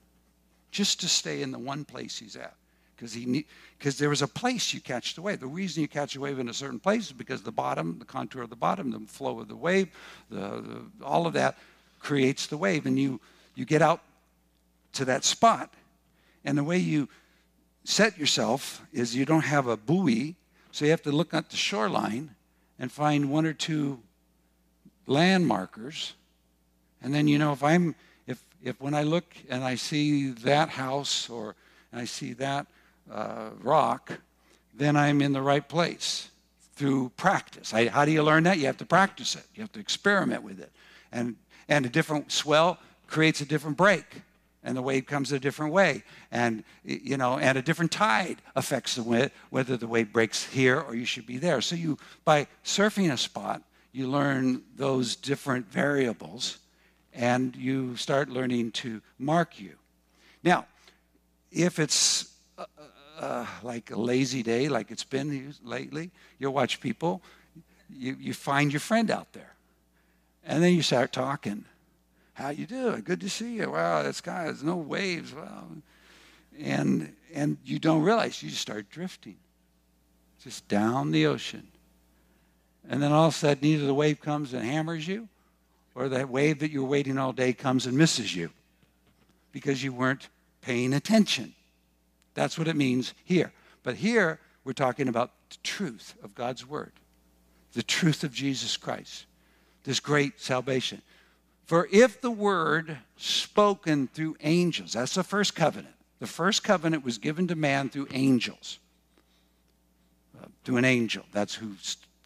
just 0.71 1.01
to 1.01 1.09
stay 1.09 1.43
in 1.43 1.53
the 1.53 1.59
one 1.59 1.85
place 1.85 2.19
he's 2.19 2.37
at 2.37 2.55
because 2.97 3.13
he 3.13 3.47
because 3.79 3.99
there 3.99 4.09
was 4.09 4.23
a 4.23 4.29
place 4.29 4.73
you 4.73 4.81
catch 4.81 5.15
the 5.15 5.23
wave. 5.23 5.41
The 5.41 5.47
reason 5.47 5.83
you 5.83 5.89
catch 5.89 6.17
a 6.17 6.21
wave 6.21 6.39
in 6.39 6.49
a 6.49 6.55
certain 6.55 6.81
place 6.81 7.07
is 7.07 7.13
because 7.13 7.43
the 7.43 7.53
bottom, 7.53 7.99
the 7.99 8.05
contour 8.05 8.43
of 8.43 8.51
the 8.51 8.57
bottom, 8.57 8.91
the 8.91 9.01
flow 9.01 9.39
of 9.41 9.49
the 9.49 9.57
wave, 9.57 9.89
the, 10.31 10.39
the, 10.39 11.05
all 11.05 11.27
of 11.27 11.35
that 11.35 11.59
creates 12.01 12.47
the 12.47 12.57
wave, 12.57 12.87
and 12.87 12.99
you 12.99 13.21
you 13.55 13.65
get 13.65 13.83
out 13.83 14.01
to 14.95 15.05
that 15.05 15.25
spot, 15.25 15.75
and 16.45 16.57
the 16.57 16.65
way 16.65 16.79
you 16.79 17.09
set 17.85 18.19
yourself 18.19 18.83
is 18.93 19.15
you 19.15 19.25
don't 19.25 19.45
have 19.45 19.67
a 19.67 19.77
buoy, 19.77 20.37
so 20.73 20.85
you 20.85 20.91
have 20.91 21.03
to 21.03 21.13
look 21.13 21.35
at 21.35 21.51
the 21.51 21.57
shoreline 21.57 22.35
and 22.79 22.91
find 22.91 23.31
one 23.31 23.47
or 23.47 23.53
two 23.53 24.01
land 25.07 25.47
markers, 25.47 26.15
and 27.03 27.15
then 27.15 27.29
you 27.29 27.39
know 27.39 27.53
if 27.53 27.63
I'm 27.63 27.95
if 28.27 28.43
if 28.63 28.81
when 28.81 28.95
I 28.95 29.03
look 29.03 29.25
and 29.51 29.63
I 29.63 29.75
see 29.75 30.31
that 30.31 30.71
house 30.71 31.29
or 31.29 31.55
and 31.93 32.01
I 32.01 32.05
see 32.05 32.33
that 32.35 32.67
uh, 33.11 33.51
rock, 33.63 34.13
then 34.75 34.97
I'm 34.97 35.23
in 35.23 35.33
the 35.33 35.43
right 35.43 35.67
place 35.67 36.31
through 36.75 37.11
practice. 37.17 37.73
I, 37.73 37.89
how 37.89 38.05
do 38.05 38.11
you 38.11 38.23
learn 38.23 38.45
that? 38.45 38.59
You 38.59 38.67
have 38.67 38.77
to 38.79 38.87
practice 38.87 39.35
it. 39.35 39.45
You 39.55 39.63
have 39.63 39.73
to 39.73 39.81
experiment 39.81 40.43
with 40.43 40.61
it. 40.61 40.71
And, 41.11 41.37
and 41.69 41.87
a 41.87 41.89
different 41.89 42.31
swell 42.31 42.79
creates 43.07 43.41
a 43.41 43.47
different 43.47 43.77
break 43.77 44.05
and 44.67 44.77
the 44.77 44.83
wave 44.83 45.07
comes 45.07 45.31
a 45.31 45.39
different 45.39 45.73
way 45.73 46.03
and 46.31 46.65
you 46.85 47.17
know 47.17 47.39
and 47.39 47.57
a 47.57 47.63
different 47.63 47.93
tide 47.93 48.43
affects 48.57 48.97
the 48.97 49.03
wind 49.03 49.31
whether 49.51 49.77
the 49.77 49.87
wave 49.87 50.13
breaks 50.13 50.45
here 50.45 50.81
or 50.81 50.95
you 50.95 51.05
should 51.05 51.25
be 51.25 51.39
there 51.39 51.61
so 51.61 51.77
you 51.77 51.97
by 52.25 52.47
surfing 52.65 53.13
a 53.13 53.17
spot 53.17 53.63
you 53.93 54.09
learn 54.09 54.61
those 54.77 55.17
different 55.17 55.71
variables 55.71 56.59
and 57.15 57.55
you 57.57 57.97
start 57.97 58.29
learning 58.29 58.71
to 58.73 59.01
mark 59.19 59.61
you 59.61 59.75
now 60.43 60.67
if 61.53 61.79
it's 61.79 62.35
uh, 63.19 63.47
like 63.63 63.91
a 63.91 63.97
lazy 63.99 64.43
day 64.43 64.69
like 64.69 64.91
it's 64.91 65.05
been 65.05 65.55
lately 65.65 66.11
you'll 66.39 66.53
watch 66.53 66.81
people 66.81 67.23
you, 67.91 68.17
you 68.21 68.35
find 68.35 68.73
your 68.73 68.81
friend 68.81 69.11
out 69.11 69.33
there 69.33 69.55
and 70.45 70.63
then 70.63 70.75
you 70.75 70.83
start 70.83 71.13
talking 71.13 71.65
how 72.37 72.51
you 72.51 72.67
doing? 72.67 73.01
Good 73.01 73.23
to 73.23 73.31
see 73.31 73.55
you. 73.55 73.71
Wow, 73.71 74.03
that 74.03 74.15
sky 74.15 74.43
has 74.43 74.63
no 74.63 74.77
waves. 74.77 75.33
Wow. 75.33 75.69
And 76.61 77.15
and 77.33 77.57
you 77.65 77.79
don't 77.79 78.03
realize 78.03 78.43
you 78.43 78.51
just 78.51 78.61
start 78.61 78.91
drifting. 78.91 79.37
Just 80.43 80.69
down 80.69 81.13
the 81.13 81.27
ocean. 81.27 81.67
And 82.91 83.03
then 83.03 83.11
all 83.11 83.29
of 83.29 83.33
a 83.33 83.37
sudden 83.37 83.65
either 83.65 83.87
the 83.87 83.95
wave 83.95 84.21
comes 84.21 84.53
and 84.53 84.63
hammers 84.63 85.09
you, 85.09 85.29
or 85.95 86.11
that 86.11 86.29
wave 86.29 86.59
that 86.59 86.71
you 86.71 86.83
were 86.83 86.91
waiting 86.91 87.17
all 87.17 87.33
day 87.33 87.55
comes 87.55 87.87
and 87.87 87.97
misses 87.97 88.37
you 88.37 88.51
because 89.51 89.83
you 89.83 89.95
weren't 89.95 90.29
paying 90.61 90.93
attention. 90.93 91.55
That's 92.37 92.59
what 92.59 92.69
it 92.69 92.77
means 92.77 93.15
here. 93.25 93.51
But 93.83 93.97
here 93.97 94.39
we're 94.63 94.75
talking 94.75 95.09
about 95.09 95.33
the 95.49 95.57
truth 95.63 96.15
of 96.23 96.35
God's 96.35 96.67
word, 96.67 96.93
the 97.73 97.83
truth 97.83 98.23
of 98.23 98.33
Jesus 98.33 98.77
Christ, 98.77 99.25
this 99.85 100.01
great 100.01 100.39
salvation. 100.39 101.01
For 101.65 101.89
if 101.91 102.21
the 102.21 102.31
word 102.31 102.99
spoken 103.17 104.09
through 104.09 104.37
angels, 104.43 104.93
that's 104.93 105.15
the 105.15 105.25
first 105.25 105.55
covenant. 105.55 105.95
The 106.19 106.27
first 106.27 106.63
covenant 106.63 107.05
was 107.05 107.19
given 107.19 107.49
to 107.49 107.57
man 107.57 107.89
through 107.89 108.09
angels. 108.13 108.79
Uh, 110.39 110.47
through 110.63 110.77
an 110.77 110.85
angel. 110.85 111.25
That's 111.33 111.55
who 111.55 111.73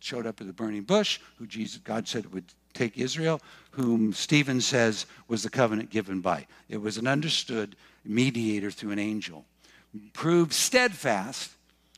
showed 0.00 0.26
up 0.26 0.40
at 0.40 0.46
the 0.48 0.52
burning 0.52 0.82
bush, 0.82 1.20
who 1.38 1.46
Jesus, 1.46 1.78
God 1.78 2.08
said 2.08 2.32
would 2.34 2.44
take 2.74 2.98
Israel, 2.98 3.40
whom 3.70 4.12
Stephen 4.12 4.60
says 4.60 5.06
was 5.28 5.44
the 5.44 5.50
covenant 5.50 5.90
given 5.90 6.20
by. 6.20 6.46
It 6.68 6.78
was 6.78 6.98
an 6.98 7.06
understood 7.06 7.76
mediator 8.04 8.72
through 8.72 8.90
an 8.90 8.98
angel. 8.98 9.44
Proved 10.12 10.52
steadfast, 10.52 11.50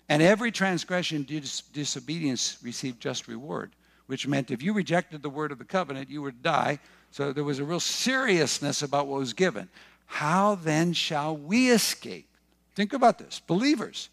and 0.09 0.23
every 0.23 0.51
transgression, 0.51 1.25
dis- 1.25 1.61
disobedience 1.73 2.59
received 2.63 3.01
just 3.01 3.29
reward, 3.29 3.73
which 4.07 4.27
meant 4.27 4.51
if 4.51 4.63
you 4.63 4.73
rejected 4.73 5.23
the 5.23 5.31
word 5.31 5.53
of 5.53 5.59
the 5.59 5.65
covenant, 5.65 6.09
you 6.11 6.23
would 6.23 6.43
die 6.43 6.79
so 7.13 7.31
there 7.31 7.45
was 7.45 7.59
a 7.59 7.65
real 7.65 7.79
seriousness 7.79 8.83
about 8.83 9.07
what 9.07 9.21
was 9.21 9.35
given. 9.35 9.69
How 10.07 10.55
then 10.55 10.95
shall 10.95 11.37
we 11.37 11.71
escape? 11.71 12.27
Think 12.75 12.95
about 12.95 13.19
this, 13.19 13.39
believers. 13.39 14.09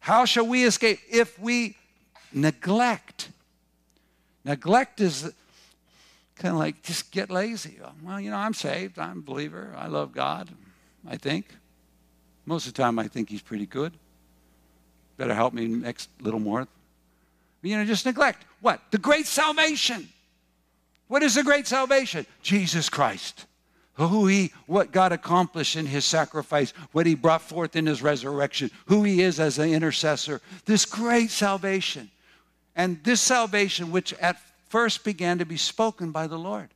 How 0.00 0.24
shall 0.24 0.46
we 0.46 0.64
escape 0.64 0.98
if 1.08 1.38
we 1.38 1.76
neglect? 2.32 3.30
Neglect 4.44 5.00
is 5.00 5.32
kind 6.34 6.52
of 6.52 6.58
like 6.58 6.82
just 6.82 7.12
get 7.12 7.30
lazy. 7.30 7.78
Well, 8.02 8.20
you 8.20 8.30
know, 8.30 8.36
I'm 8.36 8.54
saved, 8.54 8.98
I'm 8.98 9.18
a 9.18 9.22
believer, 9.22 9.72
I 9.76 9.86
love 9.86 10.12
God, 10.12 10.50
I 11.06 11.16
think. 11.16 11.54
Most 12.48 12.66
of 12.66 12.72
the 12.72 12.82
time, 12.82 12.98
I 12.98 13.08
think 13.08 13.28
He's 13.28 13.42
pretty 13.42 13.66
good. 13.66 13.92
Better 15.18 15.34
help 15.34 15.52
me 15.52 15.66
next 15.66 16.08
little 16.22 16.40
more. 16.40 16.66
You 17.60 17.76
know, 17.76 17.84
just 17.84 18.06
neglect. 18.06 18.46
What? 18.62 18.80
The 18.90 18.96
great 18.96 19.26
salvation. 19.26 20.08
What 21.08 21.22
is 21.22 21.34
the 21.34 21.42
great 21.42 21.66
salvation? 21.66 22.24
Jesus 22.40 22.88
Christ. 22.88 23.44
Who 23.94 24.28
he, 24.28 24.52
what 24.66 24.92
God 24.92 25.12
accomplished 25.12 25.76
in 25.76 25.84
his 25.84 26.06
sacrifice, 26.06 26.70
what 26.92 27.04
he 27.04 27.14
brought 27.14 27.42
forth 27.42 27.76
in 27.76 27.84
his 27.84 28.00
resurrection, 28.00 28.70
who 28.86 29.02
he 29.02 29.20
is 29.20 29.38
as 29.40 29.58
an 29.58 29.70
intercessor. 29.70 30.40
This 30.64 30.86
great 30.86 31.30
salvation. 31.30 32.10
And 32.74 33.02
this 33.04 33.20
salvation, 33.20 33.90
which 33.90 34.14
at 34.14 34.40
first 34.70 35.04
began 35.04 35.38
to 35.38 35.44
be 35.44 35.58
spoken 35.58 36.12
by 36.12 36.28
the 36.28 36.38
Lord. 36.38 36.70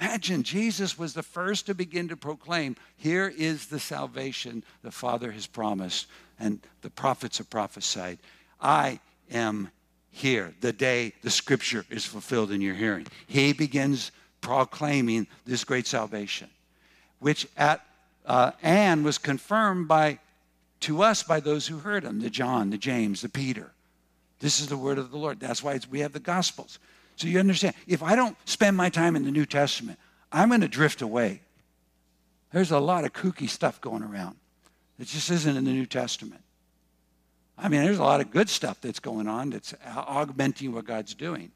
Imagine 0.00 0.42
Jesus 0.42 0.98
was 0.98 1.14
the 1.14 1.22
first 1.22 1.66
to 1.66 1.74
begin 1.74 2.08
to 2.08 2.16
proclaim, 2.16 2.76
Here 2.96 3.32
is 3.36 3.66
the 3.66 3.80
salvation 3.80 4.62
the 4.82 4.90
Father 4.90 5.32
has 5.32 5.46
promised, 5.46 6.06
and 6.38 6.60
the 6.82 6.90
prophets 6.90 7.38
have 7.38 7.50
prophesied. 7.50 8.18
I 8.60 9.00
am 9.30 9.70
here, 10.10 10.54
the 10.60 10.72
day 10.72 11.12
the 11.22 11.30
scripture 11.30 11.84
is 11.90 12.04
fulfilled 12.04 12.52
in 12.52 12.60
your 12.60 12.74
hearing. 12.74 13.06
He 13.26 13.52
begins 13.52 14.10
proclaiming 14.40 15.26
this 15.46 15.64
great 15.64 15.86
salvation, 15.86 16.48
which 17.18 17.46
at 17.56 17.84
uh, 18.24 18.52
and 18.62 19.04
was 19.04 19.16
confirmed 19.16 19.88
by 19.88 20.18
to 20.80 21.02
us 21.02 21.22
by 21.22 21.40
those 21.40 21.66
who 21.66 21.78
heard 21.78 22.04
him, 22.04 22.20
the 22.20 22.30
John, 22.30 22.70
the 22.70 22.78
James, 22.78 23.22
the 23.22 23.28
Peter. 23.28 23.72
This 24.40 24.60
is 24.60 24.68
the 24.68 24.76
word 24.76 24.98
of 24.98 25.10
the 25.10 25.16
Lord. 25.16 25.40
That's 25.40 25.62
why 25.62 25.80
we 25.90 26.00
have 26.00 26.12
the 26.12 26.20
Gospels. 26.20 26.78
So 27.18 27.26
you 27.26 27.40
understand, 27.40 27.74
if 27.88 28.00
I 28.00 28.14
don't 28.14 28.36
spend 28.44 28.76
my 28.76 28.90
time 28.90 29.16
in 29.16 29.24
the 29.24 29.32
New 29.32 29.44
Testament, 29.44 29.98
I'm 30.30 30.48
going 30.48 30.60
to 30.60 30.68
drift 30.68 31.02
away. 31.02 31.40
There's 32.52 32.70
a 32.70 32.78
lot 32.78 33.04
of 33.04 33.12
kooky 33.12 33.48
stuff 33.48 33.80
going 33.80 34.04
around. 34.04 34.36
that 34.98 35.08
just 35.08 35.28
isn't 35.28 35.56
in 35.56 35.64
the 35.64 35.72
New 35.72 35.84
Testament. 35.84 36.42
I 37.58 37.68
mean, 37.68 37.82
there's 37.82 37.98
a 37.98 38.04
lot 38.04 38.20
of 38.20 38.30
good 38.30 38.48
stuff 38.48 38.80
that's 38.80 39.00
going 39.00 39.26
on 39.26 39.50
that's 39.50 39.74
augmenting 39.84 40.72
what 40.72 40.84
God's 40.84 41.12
doing. 41.12 41.50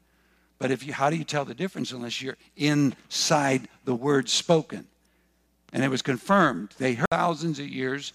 But 0.59 0.69
if 0.69 0.85
you, 0.85 0.91
how 0.91 1.09
do 1.09 1.15
you 1.15 1.23
tell 1.23 1.45
the 1.45 1.55
difference 1.55 1.93
unless 1.93 2.21
you're 2.21 2.37
inside 2.57 3.69
the 3.85 3.95
word 3.95 4.27
spoken? 4.27 4.85
And 5.71 5.81
it 5.81 5.87
was 5.87 6.01
confirmed. 6.01 6.73
They 6.77 6.95
heard 6.95 7.07
thousands 7.09 7.57
of 7.59 7.69
years 7.69 8.11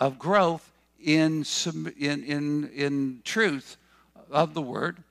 of 0.00 0.18
growth 0.18 0.72
in, 0.98 1.44
in, 1.98 2.24
in, 2.24 2.70
in 2.74 3.20
truth 3.22 3.76
of 4.30 4.54
the 4.54 4.62
word. 4.62 5.02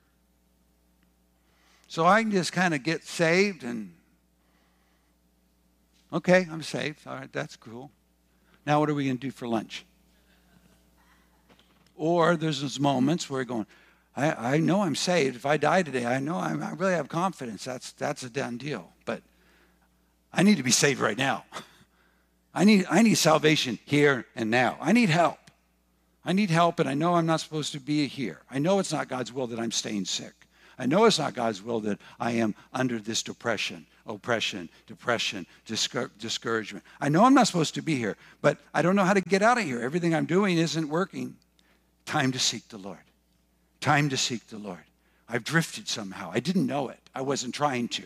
So 1.90 2.06
I 2.06 2.22
can 2.22 2.32
just 2.32 2.54
kind 2.54 2.76
of 2.76 2.84
get 2.84 3.04
saved 3.04 3.64
and, 3.64 3.92
okay, 6.14 6.48
I'm 6.52 6.62
saved. 6.62 7.08
All 7.08 7.16
right, 7.16 7.34
that's 7.34 7.56
cool. 7.56 7.90
Now, 8.64 8.80
what 8.80 8.92
are 8.92 8.94
we 8.94 9.06
going 9.06 9.18
to 9.18 9.28
do 9.28 9.32
for 9.32 9.48
lunch? 9.48 9.86
Or 11.96 12.36
there's 12.36 12.62
those 12.62 12.80
moments 12.80 13.28
where 13.28 13.40
you're 13.40 13.46
going, 13.46 13.66
I, 14.16 14.54
I 14.54 14.58
know 14.60 14.84
I'm 14.84 14.96
saved. 14.96 15.36
If 15.36 15.48
I 15.48 15.58
die 15.58 15.82
today, 15.82 16.06
I 16.06 16.20
know 16.20 16.36
I'm, 16.36 16.62
I 16.62 16.74
really 16.74 16.94
have 16.94 17.10
confidence. 17.10 17.66
That's, 17.66 17.92
that's 17.94 18.22
a 18.22 18.30
done 18.30 18.58
deal. 18.58 18.94
But 19.06 19.24
I 20.32 20.44
need 20.44 20.58
to 20.58 20.64
be 20.64 20.70
saved 20.70 21.00
right 21.00 21.18
now. 21.18 21.44
I 22.54 22.66
need, 22.66 22.86
I 22.88 23.02
need 23.02 23.16
salvation 23.16 23.80
here 23.86 24.28
and 24.36 24.52
now. 24.52 24.78
I 24.80 24.92
need 24.92 25.10
help. 25.10 25.40
I 26.24 26.34
need 26.34 26.52
help, 26.52 26.80
and 26.80 26.88
I 26.88 26.94
know 26.94 27.16
I'm 27.16 27.26
not 27.26 27.40
supposed 27.40 27.72
to 27.72 27.80
be 27.80 28.06
here. 28.06 28.42
I 28.52 28.60
know 28.60 28.78
it's 28.78 28.94
not 28.94 29.08
God's 29.08 29.34
will 29.34 29.48
that 29.48 29.60
I'm 29.60 29.72
staying 29.72 30.06
sick. 30.06 30.39
I 30.80 30.86
know 30.86 31.04
it's 31.06 31.20
not 31.20 31.34
God's 31.34 31.62
will 31.62 31.82
that 31.82 32.00
I 32.22 32.32
am 32.32 32.56
under 32.74 33.00
this 33.00 33.22
depression, 33.22 33.86
oppression, 34.08 34.70
depression, 34.88 35.46
discour- 35.68 36.10
discouragement. 36.18 36.86
I 37.02 37.10
know 37.10 37.26
I'm 37.26 37.34
not 37.34 37.48
supposed 37.48 37.76
to 37.76 37.82
be 37.82 37.96
here, 37.96 38.16
but 38.42 38.58
I 38.74 38.82
don't 38.82 38.96
know 38.96 39.04
how 39.04 39.14
to 39.14 39.22
get 39.22 39.42
out 39.42 39.58
of 39.58 39.66
here. 39.66 39.82
Everything 39.82 40.16
I'm 40.16 40.26
doing 40.26 40.58
isn't 40.58 40.88
working. 40.88 41.36
Time 42.06 42.32
to 42.32 42.40
seek 42.40 42.68
the 42.70 42.78
Lord. 42.78 42.98
Time 43.82 44.08
to 44.10 44.16
seek 44.18 44.48
the 44.48 44.58
Lord. 44.58 44.80
I've 45.28 45.44
drifted 45.44 45.90
somehow. 45.90 46.32
I 46.34 46.40
didn't 46.40 46.66
know 46.66 46.88
it. 46.88 47.00
I 47.14 47.22
wasn't 47.22 47.54
trying 47.54 47.90
to. 47.90 48.04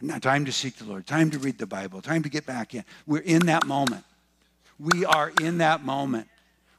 Now, 0.00 0.18
time 0.18 0.46
to 0.46 0.52
seek 0.52 0.76
the 0.76 0.84
Lord. 0.84 1.06
Time 1.06 1.30
to 1.30 1.38
read 1.38 1.58
the 1.58 1.66
Bible. 1.66 2.02
Time 2.02 2.24
to 2.24 2.28
get 2.28 2.44
back 2.44 2.74
in. 2.74 2.84
We're 3.06 3.20
in 3.20 3.46
that 3.46 3.66
moment. 3.66 4.04
We 4.80 5.04
are 5.04 5.30
in 5.40 5.58
that 5.58 5.84
moment. 5.84 6.26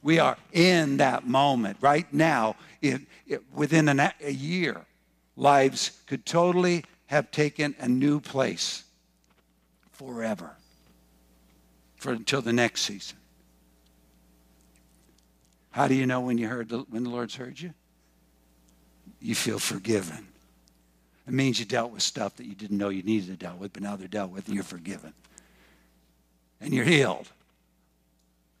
We 0.02 0.18
are 0.18 0.36
in 0.52 0.98
that 0.98 1.26
moment 1.26 1.78
right 1.80 2.12
now. 2.12 2.56
It, 2.82 3.00
it, 3.26 3.42
within 3.54 3.88
an, 3.88 4.00
a 4.00 4.30
year, 4.30 4.84
lives 5.36 6.02
could 6.06 6.24
totally 6.24 6.84
have 7.06 7.30
taken 7.30 7.74
a 7.78 7.88
new 7.88 8.20
place 8.20 8.84
forever 9.92 10.56
for 11.96 12.12
until 12.12 12.42
the 12.42 12.52
next 12.52 12.82
season. 12.82 13.16
How 15.70 15.88
do 15.88 15.94
you 15.94 16.06
know 16.06 16.20
when 16.20 16.38
you 16.38 16.48
heard 16.48 16.68
the, 16.68 16.78
when 16.90 17.02
the 17.02 17.10
Lord's 17.10 17.34
heard 17.34 17.60
you? 17.60 17.74
You 19.20 19.34
feel 19.34 19.58
forgiven. 19.58 20.28
It 21.26 21.32
means 21.32 21.58
you 21.58 21.64
dealt 21.64 21.90
with 21.90 22.02
stuff 22.02 22.36
that 22.36 22.46
you 22.46 22.54
didn't 22.54 22.76
know 22.76 22.90
you 22.90 23.02
needed 23.02 23.28
to 23.28 23.46
deal 23.46 23.56
with, 23.58 23.72
but 23.72 23.82
now 23.82 23.96
they're 23.96 24.06
dealt 24.06 24.30
with 24.30 24.46
and 24.46 24.54
you're 24.54 24.62
forgiven. 24.62 25.14
And 26.60 26.72
you're 26.72 26.84
healed. 26.84 27.28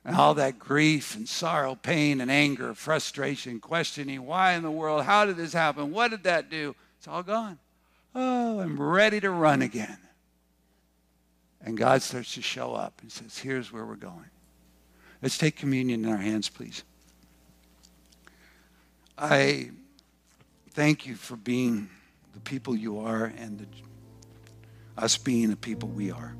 And 0.04 0.16
all 0.16 0.34
that 0.34 0.58
grief 0.58 1.16
and 1.16 1.26
sorrow, 1.26 1.74
pain 1.74 2.20
and 2.20 2.30
anger, 2.30 2.74
frustration, 2.74 3.58
questioning, 3.58 4.26
why 4.26 4.52
in 4.52 4.62
the 4.62 4.70
world? 4.70 5.04
How 5.04 5.24
did 5.24 5.36
this 5.36 5.54
happen? 5.54 5.92
What 5.92 6.10
did 6.10 6.24
that 6.24 6.50
do? 6.50 6.74
It's 6.98 7.08
all 7.08 7.22
gone. 7.22 7.58
Oh, 8.14 8.60
I'm 8.60 8.80
ready 8.80 9.20
to 9.20 9.30
run 9.30 9.62
again. 9.62 9.98
And 11.62 11.78
God 11.78 12.02
starts 12.02 12.34
to 12.34 12.42
show 12.42 12.74
up 12.74 13.00
and 13.00 13.10
says, 13.10 13.38
Here's 13.38 13.72
where 13.72 13.86
we're 13.86 13.96
going. 13.96 14.30
Let's 15.22 15.38
take 15.38 15.56
communion 15.56 16.04
in 16.04 16.10
our 16.10 16.18
hands, 16.18 16.50
please. 16.50 16.84
I 19.16 19.70
thank 20.72 21.06
you 21.06 21.14
for 21.14 21.36
being 21.36 21.88
the 22.34 22.40
people 22.40 22.76
you 22.76 22.98
are 22.98 23.32
and 23.38 23.58
the, 23.60 23.66
us 25.02 25.16
being 25.16 25.48
the 25.48 25.56
people 25.56 25.88
we 25.88 26.10
are. 26.10 26.34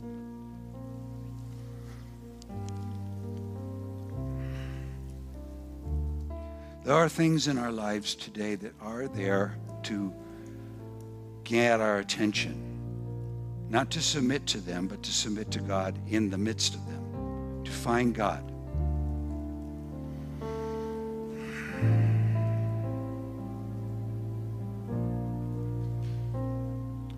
There 6.85 6.95
are 6.95 7.09
things 7.09 7.49
in 7.49 7.57
our 7.57 7.73
lives 7.73 8.15
today 8.15 8.57
that 8.57 8.75
are 8.83 9.09
there 9.09 9.57
to 9.85 10.13
get 11.43 11.81
our 11.81 11.99
attention, 12.01 12.55
not 13.71 13.91
to 13.93 14.03
submit 14.03 14.47
to 14.49 14.59
them, 14.59 14.87
but 14.87 15.03
to 15.03 15.11
submit 15.11 15.51
to 15.53 15.61
God 15.61 15.99
in 16.09 16.29
the 16.29 16.37
midst 16.37 16.75
of 16.75 16.85
them, 16.87 17.65
to 17.65 17.71
find 17.71 18.15
God. 18.15 18.51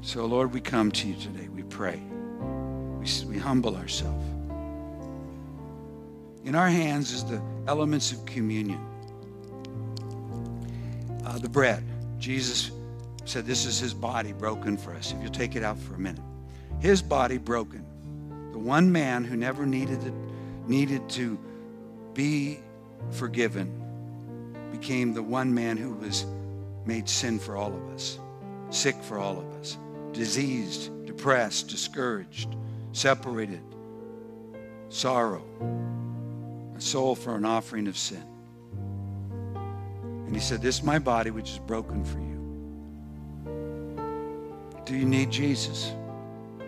So, 0.01 0.25
Lord, 0.27 0.55
we 0.55 0.61
come 0.61 0.93
to 0.93 1.09
you 1.09 1.17
today. 1.17 1.49
We 1.49 1.65
pray. 1.65 2.01
We, 3.01 3.07
we 3.27 3.37
humble 3.37 3.75
ourselves. 3.75 4.25
In 6.45 6.55
our 6.55 6.69
hands 6.69 7.11
is 7.11 7.25
the 7.25 7.43
elements 7.67 8.13
of 8.13 8.25
communion. 8.27 8.96
Uh, 11.37 11.39
the 11.39 11.49
bread. 11.49 11.85
Jesus 12.19 12.71
said 13.27 13.45
this 13.45 13.67
is 13.67 13.79
his 13.79 13.93
body 13.93 14.33
broken 14.33 14.79
for 14.79 14.93
us. 14.95 15.13
If 15.13 15.21
you'll 15.21 15.31
take 15.31 15.55
it 15.55 15.63
out 15.63 15.79
for 15.79 15.95
a 15.95 15.99
minute. 15.99 16.23
His 16.81 17.03
body 17.03 17.37
broken. 17.37 17.85
The 18.53 18.59
one 18.59 18.91
man 18.91 19.23
who 19.23 19.37
never 19.37 19.67
needed 19.67 20.01
to, 20.01 20.13
needed 20.67 21.07
to 21.11 21.39
be 22.15 22.59
forgiven 23.11 23.71
became 24.73 25.13
the 25.13 25.23
one 25.23 25.53
man 25.53 25.77
who 25.77 25.93
was 25.93 26.25
made 26.87 27.07
sin 27.07 27.39
for 27.39 27.57
all 27.57 27.75
of 27.75 27.89
us, 27.91 28.19
sick 28.71 28.97
for 29.03 29.19
all 29.19 29.39
of 29.39 29.47
us 29.61 29.77
diseased, 30.13 30.91
depressed, 31.05 31.69
discouraged, 31.69 32.57
separated, 32.93 33.61
sorrow, 34.89 35.45
a 36.75 36.81
soul 36.81 37.15
for 37.15 37.37
an 37.37 37.45
offering 37.45 37.87
of 37.87 37.99
sin. 37.99 38.25
And 40.27 40.35
he 40.35 40.41
said, 40.41 40.61
This 40.61 40.79
is 40.79 40.83
my 40.83 40.99
body, 40.99 41.31
which 41.31 41.51
is 41.51 41.59
broken 41.59 42.05
for 42.05 42.19
you. 42.19 42.27
Do 44.85 44.97
you 44.97 45.05
need 45.05 45.31
Jesus? 45.31 45.93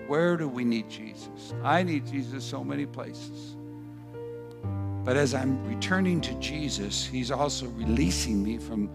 Where 0.07 0.37
do 0.37 0.49
we 0.49 0.65
need 0.65 0.89
Jesus? 0.89 1.53
I 1.63 1.83
need 1.83 2.07
Jesus 2.07 2.45
so 2.45 2.65
many 2.65 2.87
places. 2.87 3.57
But 5.05 5.17
as 5.17 5.35
I'm 5.35 5.65
returning 5.67 6.21
to 6.23 6.35
Jesus, 6.35 7.07
He's 7.07 7.31
also 7.31 7.67
releasing 7.69 8.43
me 8.43 8.59
from 8.59 8.91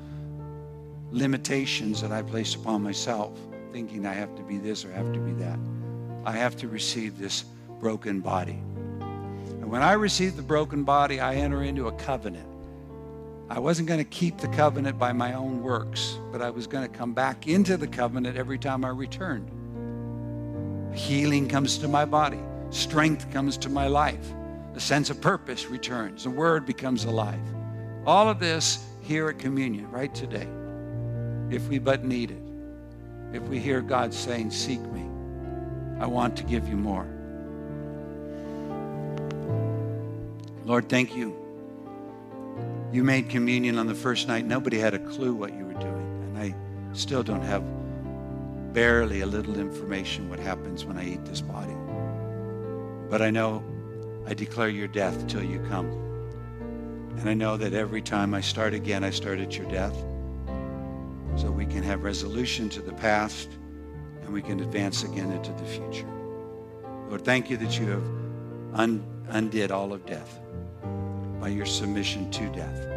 limitations 1.11 2.01
that 2.01 2.11
I 2.11 2.21
placed 2.21 2.55
upon 2.55 2.81
myself 2.81 3.37
thinking 3.73 4.05
I 4.05 4.13
have 4.13 4.35
to 4.35 4.43
be 4.43 4.59
this 4.59 4.85
or 4.85 4.91
have 4.91 5.11
to 5.13 5.19
be 5.19 5.33
that. 5.33 5.57
I 6.25 6.33
have 6.33 6.55
to 6.57 6.67
receive 6.67 7.17
this 7.17 7.43
broken 7.79 8.19
body. 8.19 8.59
And 9.01 9.69
when 9.69 9.81
I 9.81 9.93
receive 9.93 10.35
the 10.35 10.43
broken 10.43 10.83
body, 10.83 11.19
I 11.19 11.35
enter 11.35 11.63
into 11.63 11.87
a 11.87 11.91
covenant. 11.93 12.47
I 13.53 13.59
wasn't 13.59 13.87
going 13.87 13.99
to 13.99 14.09
keep 14.09 14.39
the 14.39 14.47
covenant 14.47 14.97
by 14.97 15.13
my 15.13 15.33
own 15.33 15.61
works, 15.61 16.17
but 16.31 16.41
I 16.41 16.49
was 16.49 16.65
going 16.65 16.89
to 16.89 16.97
come 16.97 17.13
back 17.13 17.47
into 17.47 17.77
the 17.77 17.85
covenant 17.87 18.35
every 18.35 18.57
time 18.57 18.83
I 18.83 18.89
returned. 18.89 19.47
Healing 20.95 21.47
comes 21.47 21.77
to 21.77 21.87
my 21.87 22.03
body, 22.03 22.39
strength 22.71 23.31
comes 23.31 23.55
to 23.57 23.69
my 23.69 23.85
life, 23.85 24.33
a 24.73 24.79
sense 24.79 25.11
of 25.11 25.21
purpose 25.21 25.67
returns, 25.67 26.23
the 26.23 26.31
word 26.31 26.65
becomes 26.65 27.05
alive. 27.05 27.39
All 28.07 28.27
of 28.27 28.39
this 28.39 28.83
here 29.01 29.29
at 29.29 29.37
communion, 29.37 29.87
right 29.91 30.13
today, 30.15 30.47
if 31.55 31.67
we 31.67 31.77
but 31.77 32.03
need 32.03 32.31
it 32.31 32.41
if 33.33 33.43
we 33.43 33.59
hear 33.59 33.81
God 33.81 34.13
saying, 34.13 34.51
Seek 34.51 34.79
me, 34.79 35.01
I 35.99 36.05
want 36.05 36.35
to 36.37 36.43
give 36.43 36.67
you 36.67 36.75
more. 36.75 37.07
Lord, 40.65 40.87
thank 40.87 41.15
you. 41.15 41.42
You 42.93 43.03
made 43.03 43.27
communion 43.27 43.79
on 43.79 43.87
the 43.87 43.95
first 43.95 44.27
night. 44.27 44.45
Nobody 44.45 44.77
had 44.77 44.93
a 44.93 44.99
clue 44.99 45.33
what 45.33 45.51
you 45.51 45.65
were 45.65 45.73
doing. 45.73 46.35
And 46.35 46.37
I 46.37 46.55
still 46.95 47.23
don't 47.23 47.41
have 47.41 47.63
barely 48.71 49.21
a 49.21 49.25
little 49.25 49.57
information 49.57 50.29
what 50.29 50.37
happens 50.37 50.85
when 50.85 50.95
I 50.99 51.05
eat 51.07 51.25
this 51.25 51.41
body. 51.41 51.73
But 53.09 53.23
I 53.23 53.31
know 53.31 53.63
I 54.27 54.35
declare 54.35 54.69
your 54.69 54.87
death 54.87 55.25
till 55.25 55.43
you 55.43 55.57
come. 55.69 55.87
And 57.17 57.27
I 57.27 57.33
know 57.33 57.57
that 57.57 57.73
every 57.73 58.03
time 58.03 58.35
I 58.35 58.41
start 58.41 58.75
again, 58.75 59.03
I 59.03 59.09
start 59.09 59.39
at 59.39 59.57
your 59.57 59.67
death 59.71 59.95
so 61.35 61.49
we 61.49 61.65
can 61.65 61.81
have 61.81 62.03
resolution 62.03 62.69
to 62.69 62.81
the 62.83 62.93
past 62.93 63.49
and 64.21 64.31
we 64.31 64.43
can 64.43 64.59
advance 64.59 65.03
again 65.03 65.31
into 65.31 65.51
the 65.53 65.65
future. 65.65 66.07
Lord, 67.09 67.25
thank 67.25 67.49
you 67.49 67.57
that 67.57 67.79
you 67.79 67.87
have 67.87 68.07
un- 68.73 69.03
undid 69.29 69.71
all 69.71 69.93
of 69.93 70.05
death 70.05 70.42
by 71.43 71.49
your 71.49 71.65
submission 71.65 72.31
to 72.31 72.49
death. 72.51 72.87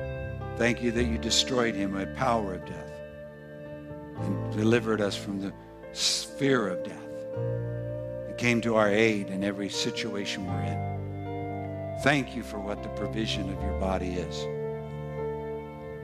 Thank 0.57 0.81
you 0.81 0.93
that 0.93 1.03
you 1.03 1.19
destroyed 1.19 1.75
him 1.75 1.95
with 1.95 2.15
power 2.15 2.55
of 2.55 2.65
death 2.65 2.93
and 4.21 4.53
delivered 4.53 5.01
us 5.01 5.17
from 5.17 5.41
the 5.41 5.53
sphere 5.93 6.69
of 6.69 6.85
death 6.85 7.11
and 8.29 8.39
came 8.39 8.61
to 8.61 8.77
our 8.77 8.89
aid 8.89 9.31
in 9.31 9.43
every 9.43 9.69
situation 9.69 10.47
we're 10.47 10.63
in. 10.63 11.99
Thank 12.05 12.37
you 12.37 12.45
for 12.45 12.61
what 12.61 12.85
the 12.85 12.89
provision 12.91 13.53
of 13.53 13.61
your 13.61 13.81
body 13.81 14.13
is. 14.13 14.47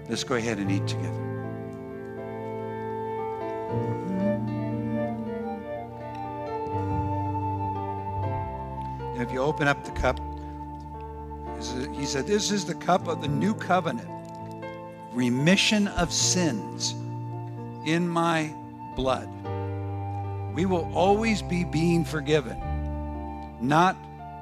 Let's 0.09 0.25
go 0.25 0.35
ahead 0.35 0.59
and 0.59 0.69
eat 0.69 0.89
together. 0.89 1.13
Now, 9.15 9.23
if 9.23 9.31
you 9.31 9.39
open 9.39 9.69
up 9.69 9.85
the 9.85 9.93
cup, 9.93 10.19
he 12.03 12.09
said, 12.09 12.27
This 12.27 12.51
is 12.51 12.65
the 12.65 12.75
cup 12.75 13.07
of 13.07 13.23
the 13.23 13.29
new 13.29 13.55
covenant, 13.55 14.09
remission 15.13 15.87
of 15.87 16.13
sins 16.13 16.97
in 17.87 18.09
my 18.09 18.53
blood. 18.97 19.29
We 20.53 20.67
will 20.67 20.91
always 20.93 21.43
be 21.43 21.63
being 21.63 22.05
forgiven, 22.05 22.59
not 23.61 23.97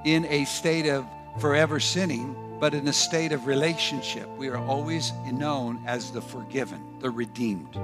in 0.06 0.24
a 0.24 0.46
state 0.46 0.86
of 0.86 1.04
forever 1.38 1.78
sinning, 1.80 2.34
but 2.58 2.72
in 2.72 2.88
a 2.88 2.94
state 2.94 3.30
of 3.30 3.46
relationship. 3.46 4.26
We 4.38 4.48
are 4.48 4.56
always 4.56 5.12
known 5.30 5.82
as 5.84 6.10
the 6.10 6.22
forgiven, 6.22 6.82
the 7.00 7.10
redeemed. 7.10 7.74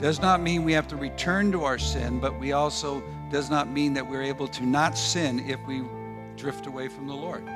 Does 0.00 0.20
not 0.20 0.42
mean 0.42 0.64
we 0.64 0.72
have 0.72 0.88
to 0.88 0.96
return 0.96 1.52
to 1.52 1.62
our 1.62 1.78
sin, 1.78 2.18
but 2.18 2.36
we 2.40 2.50
also 2.50 3.00
does 3.30 3.48
not 3.48 3.68
mean 3.68 3.94
that 3.94 4.10
we're 4.10 4.24
able 4.24 4.48
to 4.48 4.66
not 4.66 4.98
sin 4.98 5.38
if 5.48 5.60
we 5.68 5.84
drift 6.36 6.66
away 6.66 6.88
from 6.88 7.06
the 7.06 7.14
Lord. 7.14 7.48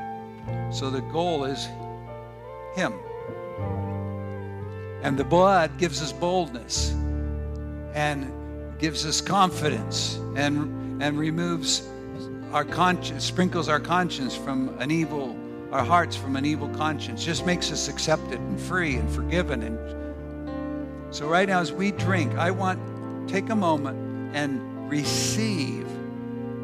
So 0.71 0.91
the 0.91 1.01
goal 1.01 1.45
is 1.45 1.69
Him. 2.75 2.95
And 5.03 5.17
the 5.19 5.25
blood 5.25 5.79
gives 5.79 6.03
us 6.03 6.13
boldness 6.13 6.93
and 7.95 8.33
gives 8.79 9.07
us 9.07 9.21
confidence 9.21 10.17
and, 10.37 11.03
and 11.03 11.19
removes 11.19 11.89
our 12.53 12.65
conscience, 12.65 13.25
sprinkles 13.25 13.69
our 13.69 13.81
conscience 13.81 14.35
from 14.35 14.77
an 14.81 14.91
evil, 14.91 15.37
our 15.73 15.85
hearts 15.85 16.17
from 16.17 16.37
an 16.37 16.45
evil 16.45 16.69
conscience, 16.71 17.25
just 17.25 17.45
makes 17.45 17.71
us 17.71 17.89
accepted 17.89 18.41
and 18.41 18.61
free 18.61 18.97
and 18.97 19.11
forgiven. 19.11 19.63
And 19.63 21.15
so 21.15 21.29
right 21.29 21.49
now 21.49 21.61
as 21.61 21.73
we 21.73 21.93
drink, 21.93 22.35
I 22.35 22.51
want 22.51 22.81
take 23.29 23.51
a 23.51 23.57
moment 23.57 24.37
and 24.37 24.91
receive 24.91 25.87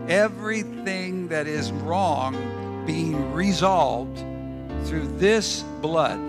everything 0.09 1.29
that 1.29 1.47
is 1.47 1.73
wrong 1.73 2.35
being 2.87 3.33
resolved 3.33 4.19
through 4.85 5.07
this 5.19 5.63
blood. 5.81 6.21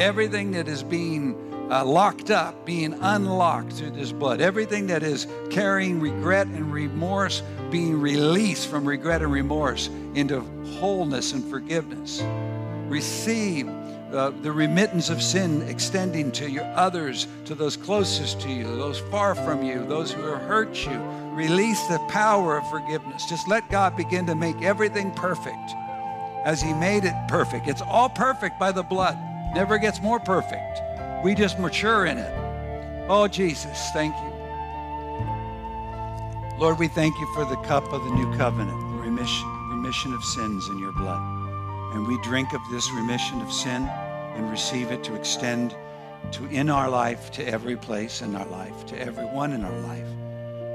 Everything 0.00 0.52
that 0.52 0.68
is 0.68 0.82
being 0.82 1.36
uh, 1.70 1.84
locked 1.84 2.30
up 2.30 2.64
being 2.64 2.94
unlocked 2.94 3.72
through 3.72 3.90
this 3.90 4.12
blood. 4.12 4.40
Everything 4.40 4.86
that 4.86 5.02
is 5.02 5.26
carrying 5.50 6.00
regret 6.00 6.46
and 6.46 6.72
remorse 6.72 7.42
being 7.70 8.00
released 8.00 8.68
from 8.68 8.86
regret 8.86 9.22
and 9.22 9.30
remorse 9.30 9.88
into 10.14 10.40
wholeness 10.78 11.32
and 11.32 11.44
forgiveness. 11.44 12.22
Receive 12.88 13.68
uh, 14.12 14.30
the 14.42 14.50
remittance 14.50 15.10
of 15.10 15.22
sin 15.22 15.62
extending 15.68 16.32
to 16.32 16.50
your 16.50 16.64
others, 16.74 17.26
to 17.44 17.54
those 17.54 17.76
closest 17.76 18.40
to 18.40 18.48
you, 18.48 18.64
those 18.64 18.98
far 18.98 19.34
from 19.34 19.62
you, 19.62 19.86
those 19.86 20.10
who 20.10 20.22
have 20.22 20.40
hurt 20.42 20.86
you. 20.86 20.98
Release 21.32 21.80
the 21.86 21.98
power 22.08 22.58
of 22.58 22.68
forgiveness. 22.70 23.26
Just 23.26 23.46
let 23.48 23.68
God 23.70 23.96
begin 23.96 24.26
to 24.26 24.34
make 24.34 24.62
everything 24.62 25.10
perfect 25.12 25.72
as 26.44 26.62
He 26.62 26.72
made 26.72 27.04
it 27.04 27.14
perfect. 27.28 27.68
It's 27.68 27.82
all 27.82 28.08
perfect 28.08 28.58
by 28.58 28.72
the 28.72 28.82
blood, 28.82 29.18
never 29.54 29.78
gets 29.78 30.00
more 30.00 30.18
perfect. 30.18 30.80
We 31.22 31.34
just 31.34 31.58
mature 31.58 32.06
in 32.06 32.18
it. 32.18 33.06
Oh, 33.08 33.28
Jesus, 33.28 33.90
thank 33.92 34.14
you. 34.16 34.28
Lord, 36.58 36.78
we 36.78 36.88
thank 36.88 37.16
you 37.18 37.26
for 37.34 37.44
the 37.44 37.56
cup 37.56 37.84
of 37.92 38.02
the 38.04 38.10
new 38.10 38.36
covenant, 38.36 38.80
the 38.92 38.98
remission, 38.98 39.48
remission 39.70 40.12
of 40.12 40.24
sins 40.24 40.68
in 40.68 40.78
your 40.78 40.92
blood. 40.92 41.27
And 41.92 42.06
we 42.06 42.20
drink 42.22 42.52
of 42.52 42.60
this 42.70 42.90
remission 42.92 43.40
of 43.40 43.52
sin 43.52 43.82
and 44.36 44.50
receive 44.50 44.90
it 44.90 45.02
to 45.04 45.14
extend 45.14 45.74
to 46.32 46.46
in 46.46 46.68
our 46.68 46.88
life, 46.90 47.30
to 47.32 47.46
every 47.46 47.76
place 47.76 48.22
in 48.22 48.36
our 48.36 48.46
life, 48.46 48.86
to 48.86 49.00
everyone 49.00 49.52
in 49.52 49.64
our 49.64 49.78
life, 49.80 50.08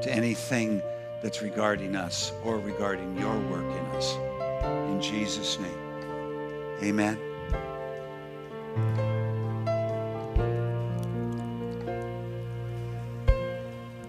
to 0.03 0.11
anything 0.11 0.81
that's 1.21 1.41
regarding 1.41 1.95
us 1.95 2.31
or 2.43 2.59
regarding 2.59 3.17
your 3.17 3.39
work 3.49 3.63
in 3.63 3.85
us. 3.95 4.15
In 4.89 5.01
Jesus' 5.01 5.59
name, 5.59 5.71
amen. 6.81 7.17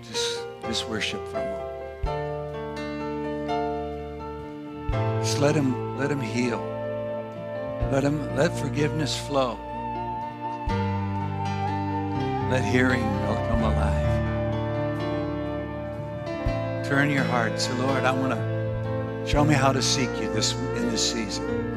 Just, 0.02 0.44
just 0.62 0.88
worship 0.88 1.24
for 1.28 1.38
moment. 1.38 1.60
Just 5.22 5.38
let 5.40 5.54
him, 5.54 5.98
let 5.98 6.10
him 6.10 6.20
heal. 6.20 6.73
Let 7.90 8.02
him, 8.02 8.34
let 8.36 8.56
forgiveness 8.56 9.16
flow. 9.16 9.58
Let 12.50 12.64
hearing 12.64 13.02
come 13.48 13.62
alive. 13.62 14.14
Turn 16.86 17.10
your 17.10 17.24
heart. 17.24 17.60
Say, 17.60 17.72
Lord, 17.74 18.04
I 18.04 18.12
want 18.12 18.32
to 18.32 19.26
show 19.26 19.44
me 19.44 19.54
how 19.54 19.72
to 19.72 19.82
seek 19.82 20.10
you 20.20 20.32
this 20.32 20.52
in 20.52 20.90
this 20.90 21.12
season. 21.12 21.73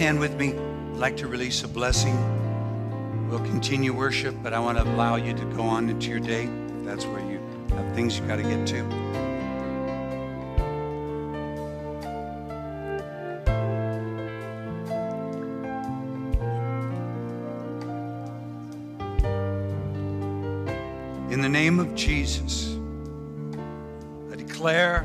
Stand 0.00 0.18
with 0.18 0.34
me? 0.38 0.54
I'd 0.54 0.96
like 0.96 1.16
to 1.18 1.26
release 1.26 1.62
a 1.62 1.68
blessing. 1.68 2.16
We'll 3.28 3.38
continue 3.40 3.92
worship, 3.92 4.34
but 4.42 4.54
I 4.54 4.58
want 4.58 4.78
to 4.78 4.84
allow 4.84 5.16
you 5.16 5.34
to 5.34 5.44
go 5.54 5.62
on 5.64 5.90
into 5.90 6.08
your 6.08 6.20
day. 6.20 6.44
If 6.44 6.84
that's 6.86 7.04
where 7.04 7.20
you 7.20 7.38
have 7.76 7.94
things 7.94 8.18
you 8.18 8.26
got 8.26 8.36
to 8.36 8.42
get 8.42 8.66
to. 8.68 8.78
In 21.30 21.42
the 21.42 21.48
name 21.50 21.78
of 21.78 21.94
Jesus, 21.94 22.74
I 24.32 24.36
declare 24.36 25.04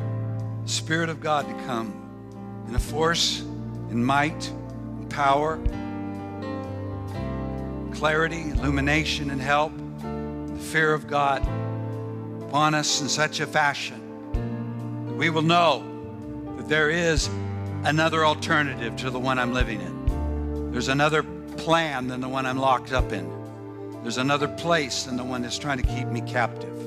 the 0.64 0.70
Spirit 0.70 1.10
of 1.10 1.20
God 1.20 1.46
to 1.50 1.54
come 1.66 2.64
in 2.70 2.76
a 2.76 2.80
force, 2.80 3.41
and 3.89 4.06
might, 4.06 4.54
power, 5.16 5.57
clarity, 7.93 8.49
illumination, 8.49 9.30
and 9.30 9.39
help, 9.39 9.72
the 10.01 10.59
fear 10.59 10.93
of 10.93 11.07
God 11.07 11.41
upon 12.41 12.76
us 12.76 12.99
in 12.99 13.07
such 13.07 13.39
a 13.39 13.47
fashion 13.47 14.01
that 15.07 15.16
we 15.16 15.30
will 15.30 15.41
know 15.41 15.86
that 16.57 16.68
there 16.68 16.89
is 16.89 17.30
another 17.86 18.26
alternative 18.26 18.97
to 18.97 19.09
the 19.09 19.18
one 19.18 19.39
I'm 19.39 19.53
living 19.53 19.80
in. 19.80 20.72
There's 20.74 20.89
another 20.89 21.24
plan 21.24 22.09
than 22.09 22.20
the 22.20 22.28
one 22.28 22.45
I'm 22.45 22.57
locked 22.57 22.91
up 22.91 23.13
in. 23.13 23.32
There's 24.01 24.18
another 24.18 24.49
place 24.49 25.03
than 25.03 25.16
the 25.16 25.24
one 25.24 25.43
that's 25.43 25.57
trying 25.57 25.78
to 25.78 25.88
keep 25.88 26.09
me 26.09 26.20
captive. 26.20 26.78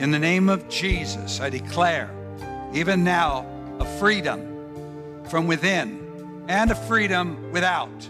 In 0.00 0.12
the 0.12 0.20
name 0.20 0.48
of 0.48 0.68
Jesus, 0.68 1.40
I 1.40 1.50
declare, 1.50 2.10
even 2.72 3.02
now, 3.02 3.44
a 3.80 3.84
freedom 3.98 5.24
from 5.28 5.48
within 5.48 6.03
and 6.48 6.70
a 6.70 6.74
freedom 6.74 7.50
without. 7.52 8.08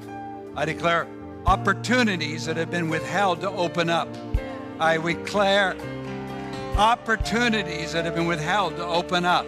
I 0.56 0.64
declare 0.64 1.06
opportunities 1.46 2.46
that 2.46 2.56
have 2.56 2.70
been 2.70 2.88
withheld 2.88 3.40
to 3.42 3.50
open 3.50 3.90
up. 3.90 4.08
I 4.80 4.96
declare 4.98 5.76
opportunities 6.76 7.92
that 7.92 8.04
have 8.04 8.14
been 8.14 8.26
withheld 8.26 8.76
to 8.76 8.84
open 8.84 9.24
up. 9.24 9.46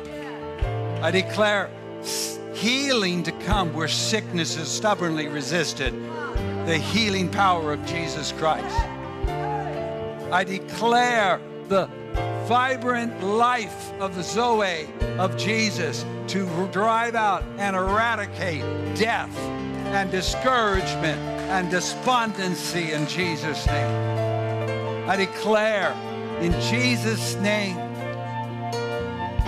I 1.03 1.11
declare 1.11 1.71
healing 2.55 3.23
to 3.25 3.33
come 3.33 3.73
where 3.75 3.89
sickness 3.89 4.57
is 4.57 4.69
stubbornly 4.69 5.29
resisted. 5.29 5.93
The 6.67 6.79
healing 6.79 7.31
power 7.31 7.73
of 7.73 7.85
Jesus 7.87 8.33
Christ. 8.33 8.77
I 10.33 10.45
declare 10.45 11.41
the 11.69 11.89
vibrant 12.47 13.25
life 13.25 13.93
of 13.99 14.15
the 14.15 14.23
Zoe 14.23 14.87
of 15.19 15.37
Jesus 15.37 16.05
to 16.29 16.69
drive 16.71 17.17
out 17.17 17.43
and 17.59 17.75
eradicate 17.75 18.63
death 18.95 19.37
and 19.39 20.13
discouragement 20.13 21.21
and 21.51 21.69
despondency 21.73 22.93
in 22.93 23.05
Jesus' 23.09 23.67
name. 23.67 25.09
I 25.09 25.17
declare 25.17 25.93
in 26.41 26.53
Jesus' 26.71 27.35
name 27.37 27.79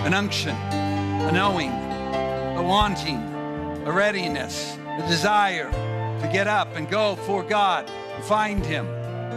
an 0.01 0.13
unction, 0.13 0.57
a 0.57 1.31
knowing, 1.31 1.71
a 1.71 2.61
wanting, 2.61 3.21
a 3.85 3.91
readiness, 3.93 4.77
a 4.77 5.07
desire 5.07 5.71
to 6.21 6.29
get 6.33 6.47
up 6.47 6.75
and 6.75 6.89
go 6.89 7.15
for 7.15 7.43
God 7.43 7.89
and 7.89 8.23
find 8.25 8.65
Him, 8.65 8.85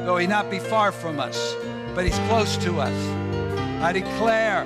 though 0.05 0.17
He 0.17 0.27
not 0.27 0.51
be 0.51 0.59
far 0.59 0.91
from 0.91 1.21
us, 1.21 1.55
but 1.95 2.05
He's 2.05 2.19
close 2.29 2.57
to 2.57 2.81
us. 2.81 3.22
I 3.83 3.93
declare 3.93 4.65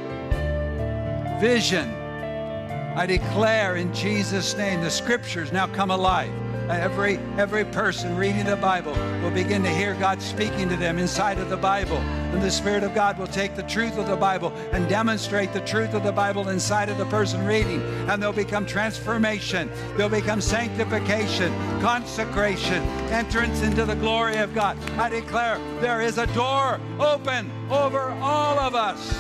vision. 1.40 1.88
I 1.88 3.06
declare 3.06 3.76
in 3.76 3.94
Jesus' 3.94 4.54
name 4.58 4.82
the 4.82 4.90
scriptures 4.90 5.52
now 5.52 5.66
come 5.68 5.90
alive. 5.90 6.30
Every, 6.68 7.18
every 7.38 7.64
person 7.64 8.16
reading 8.16 8.44
the 8.44 8.56
Bible 8.56 8.92
will 9.22 9.30
begin 9.30 9.62
to 9.62 9.70
hear 9.70 9.94
God 9.94 10.20
speaking 10.20 10.68
to 10.68 10.76
them 10.76 10.98
inside 10.98 11.38
of 11.38 11.48
the 11.48 11.56
Bible. 11.56 11.96
And 11.96 12.42
the 12.42 12.50
Spirit 12.50 12.82
of 12.82 12.94
God 12.94 13.18
will 13.18 13.28
take 13.28 13.54
the 13.54 13.62
truth 13.62 13.96
of 13.98 14.08
the 14.08 14.16
Bible 14.16 14.52
and 14.72 14.88
demonstrate 14.88 15.52
the 15.52 15.60
truth 15.60 15.94
of 15.94 16.02
the 16.02 16.12
Bible 16.12 16.48
inside 16.48 16.88
of 16.88 16.98
the 16.98 17.06
person 17.06 17.44
reading. 17.44 17.80
And 18.08 18.20
there'll 18.20 18.34
become 18.34 18.66
transformation, 18.66 19.70
there'll 19.96 20.10
become 20.10 20.40
sanctification, 20.40 21.52
consecration, 21.80 22.82
entrance 23.10 23.62
into 23.62 23.84
the 23.84 23.94
glory 23.94 24.36
of 24.38 24.52
God. 24.52 24.76
I 24.98 25.08
declare 25.08 25.58
there 25.80 26.00
is 26.00 26.18
a 26.18 26.26
door 26.34 26.80
open 26.98 27.50
over 27.70 28.10
all 28.20 28.58
of 28.58 28.74
us. 28.74 29.18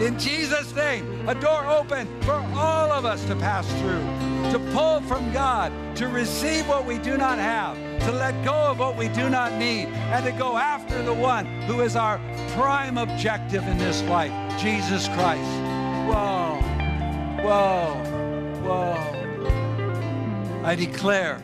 In 0.00 0.18
Jesus' 0.18 0.74
name, 0.74 1.28
a 1.28 1.34
door 1.34 1.64
open 1.66 2.08
for 2.22 2.42
all 2.54 2.90
of 2.90 3.04
us 3.04 3.24
to 3.26 3.36
pass 3.36 3.70
through, 3.80 4.02
to 4.50 4.58
pull 4.72 5.00
from 5.02 5.32
God, 5.32 5.72
to 5.96 6.08
receive 6.08 6.68
what 6.68 6.84
we 6.84 6.98
do 6.98 7.16
not 7.16 7.38
have, 7.38 7.76
to 8.00 8.12
let 8.12 8.44
go 8.44 8.52
of 8.52 8.78
what 8.78 8.96
we 8.96 9.08
do 9.08 9.30
not 9.30 9.52
need, 9.52 9.86
and 9.86 10.24
to 10.24 10.32
go 10.32 10.56
after 10.56 11.02
the 11.02 11.14
one 11.14 11.46
who 11.62 11.80
is 11.82 11.94
our 11.94 12.18
prime 12.54 12.98
objective 12.98 13.66
in 13.68 13.78
this 13.78 14.02
life, 14.02 14.32
Jesus 14.60 15.06
Christ. 15.08 15.50
Whoa, 16.08 16.58
whoa, 17.42 17.94
whoa. 18.64 18.96
I 20.64 20.74
declare 20.74 21.40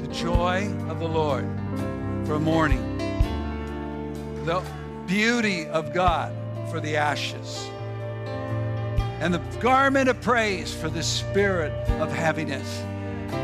the 0.00 0.08
joy 0.08 0.70
of 0.88 1.00
the 1.00 1.08
Lord 1.08 1.44
for 2.26 2.38
mourning. 2.38 2.92
The 4.44 4.62
beauty 5.06 5.66
of 5.66 5.94
God 5.94 6.32
for 6.70 6.80
the 6.80 6.96
ashes, 6.96 7.68
and 9.20 9.32
the 9.32 9.38
garment 9.60 10.08
of 10.08 10.20
praise 10.20 10.74
for 10.74 10.88
the 10.88 11.02
spirit 11.02 11.72
of 12.00 12.12
heaviness. 12.12 12.82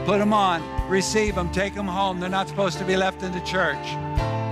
Put 0.04 0.18
them 0.18 0.32
on, 0.32 0.62
receive 0.88 1.34
them, 1.34 1.50
take 1.52 1.74
them 1.74 1.88
home. 1.88 2.20
They're 2.20 2.28
not 2.28 2.48
supposed 2.48 2.78
to 2.78 2.84
be 2.84 2.96
left 2.96 3.22
in 3.22 3.32
the 3.32 3.40
church. 3.40 3.84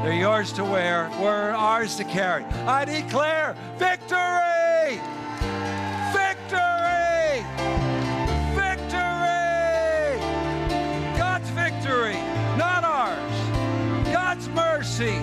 They're 0.03 0.13
yours 0.13 0.53
to 0.55 0.65
wear, 0.65 1.11
we're 1.21 1.51
ours 1.51 1.97
to 1.97 2.05
carry. 2.05 2.45
I 2.45 2.85
declare 2.85 3.55
victory! 3.77 5.01
Victory! 6.11 7.45
Victory! 8.57 10.19
God's 11.19 11.51
victory, 11.51 12.17
not 12.57 12.83
ours. 12.83 14.13
God's 14.13 14.49
mercy, 14.49 15.19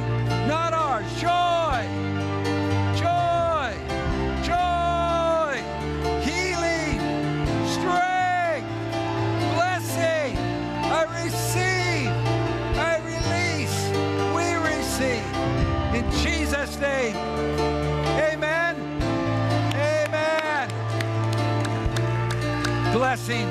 Blessing! 23.07 23.47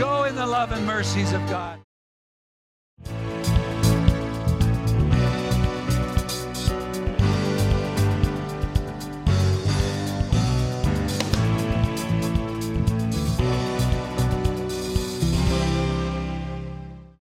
Go 0.00 0.24
in 0.24 0.34
the 0.34 0.44
love 0.44 0.72
and 0.72 0.84
mercies 0.84 1.32
of 1.32 1.40
God. 1.48 1.85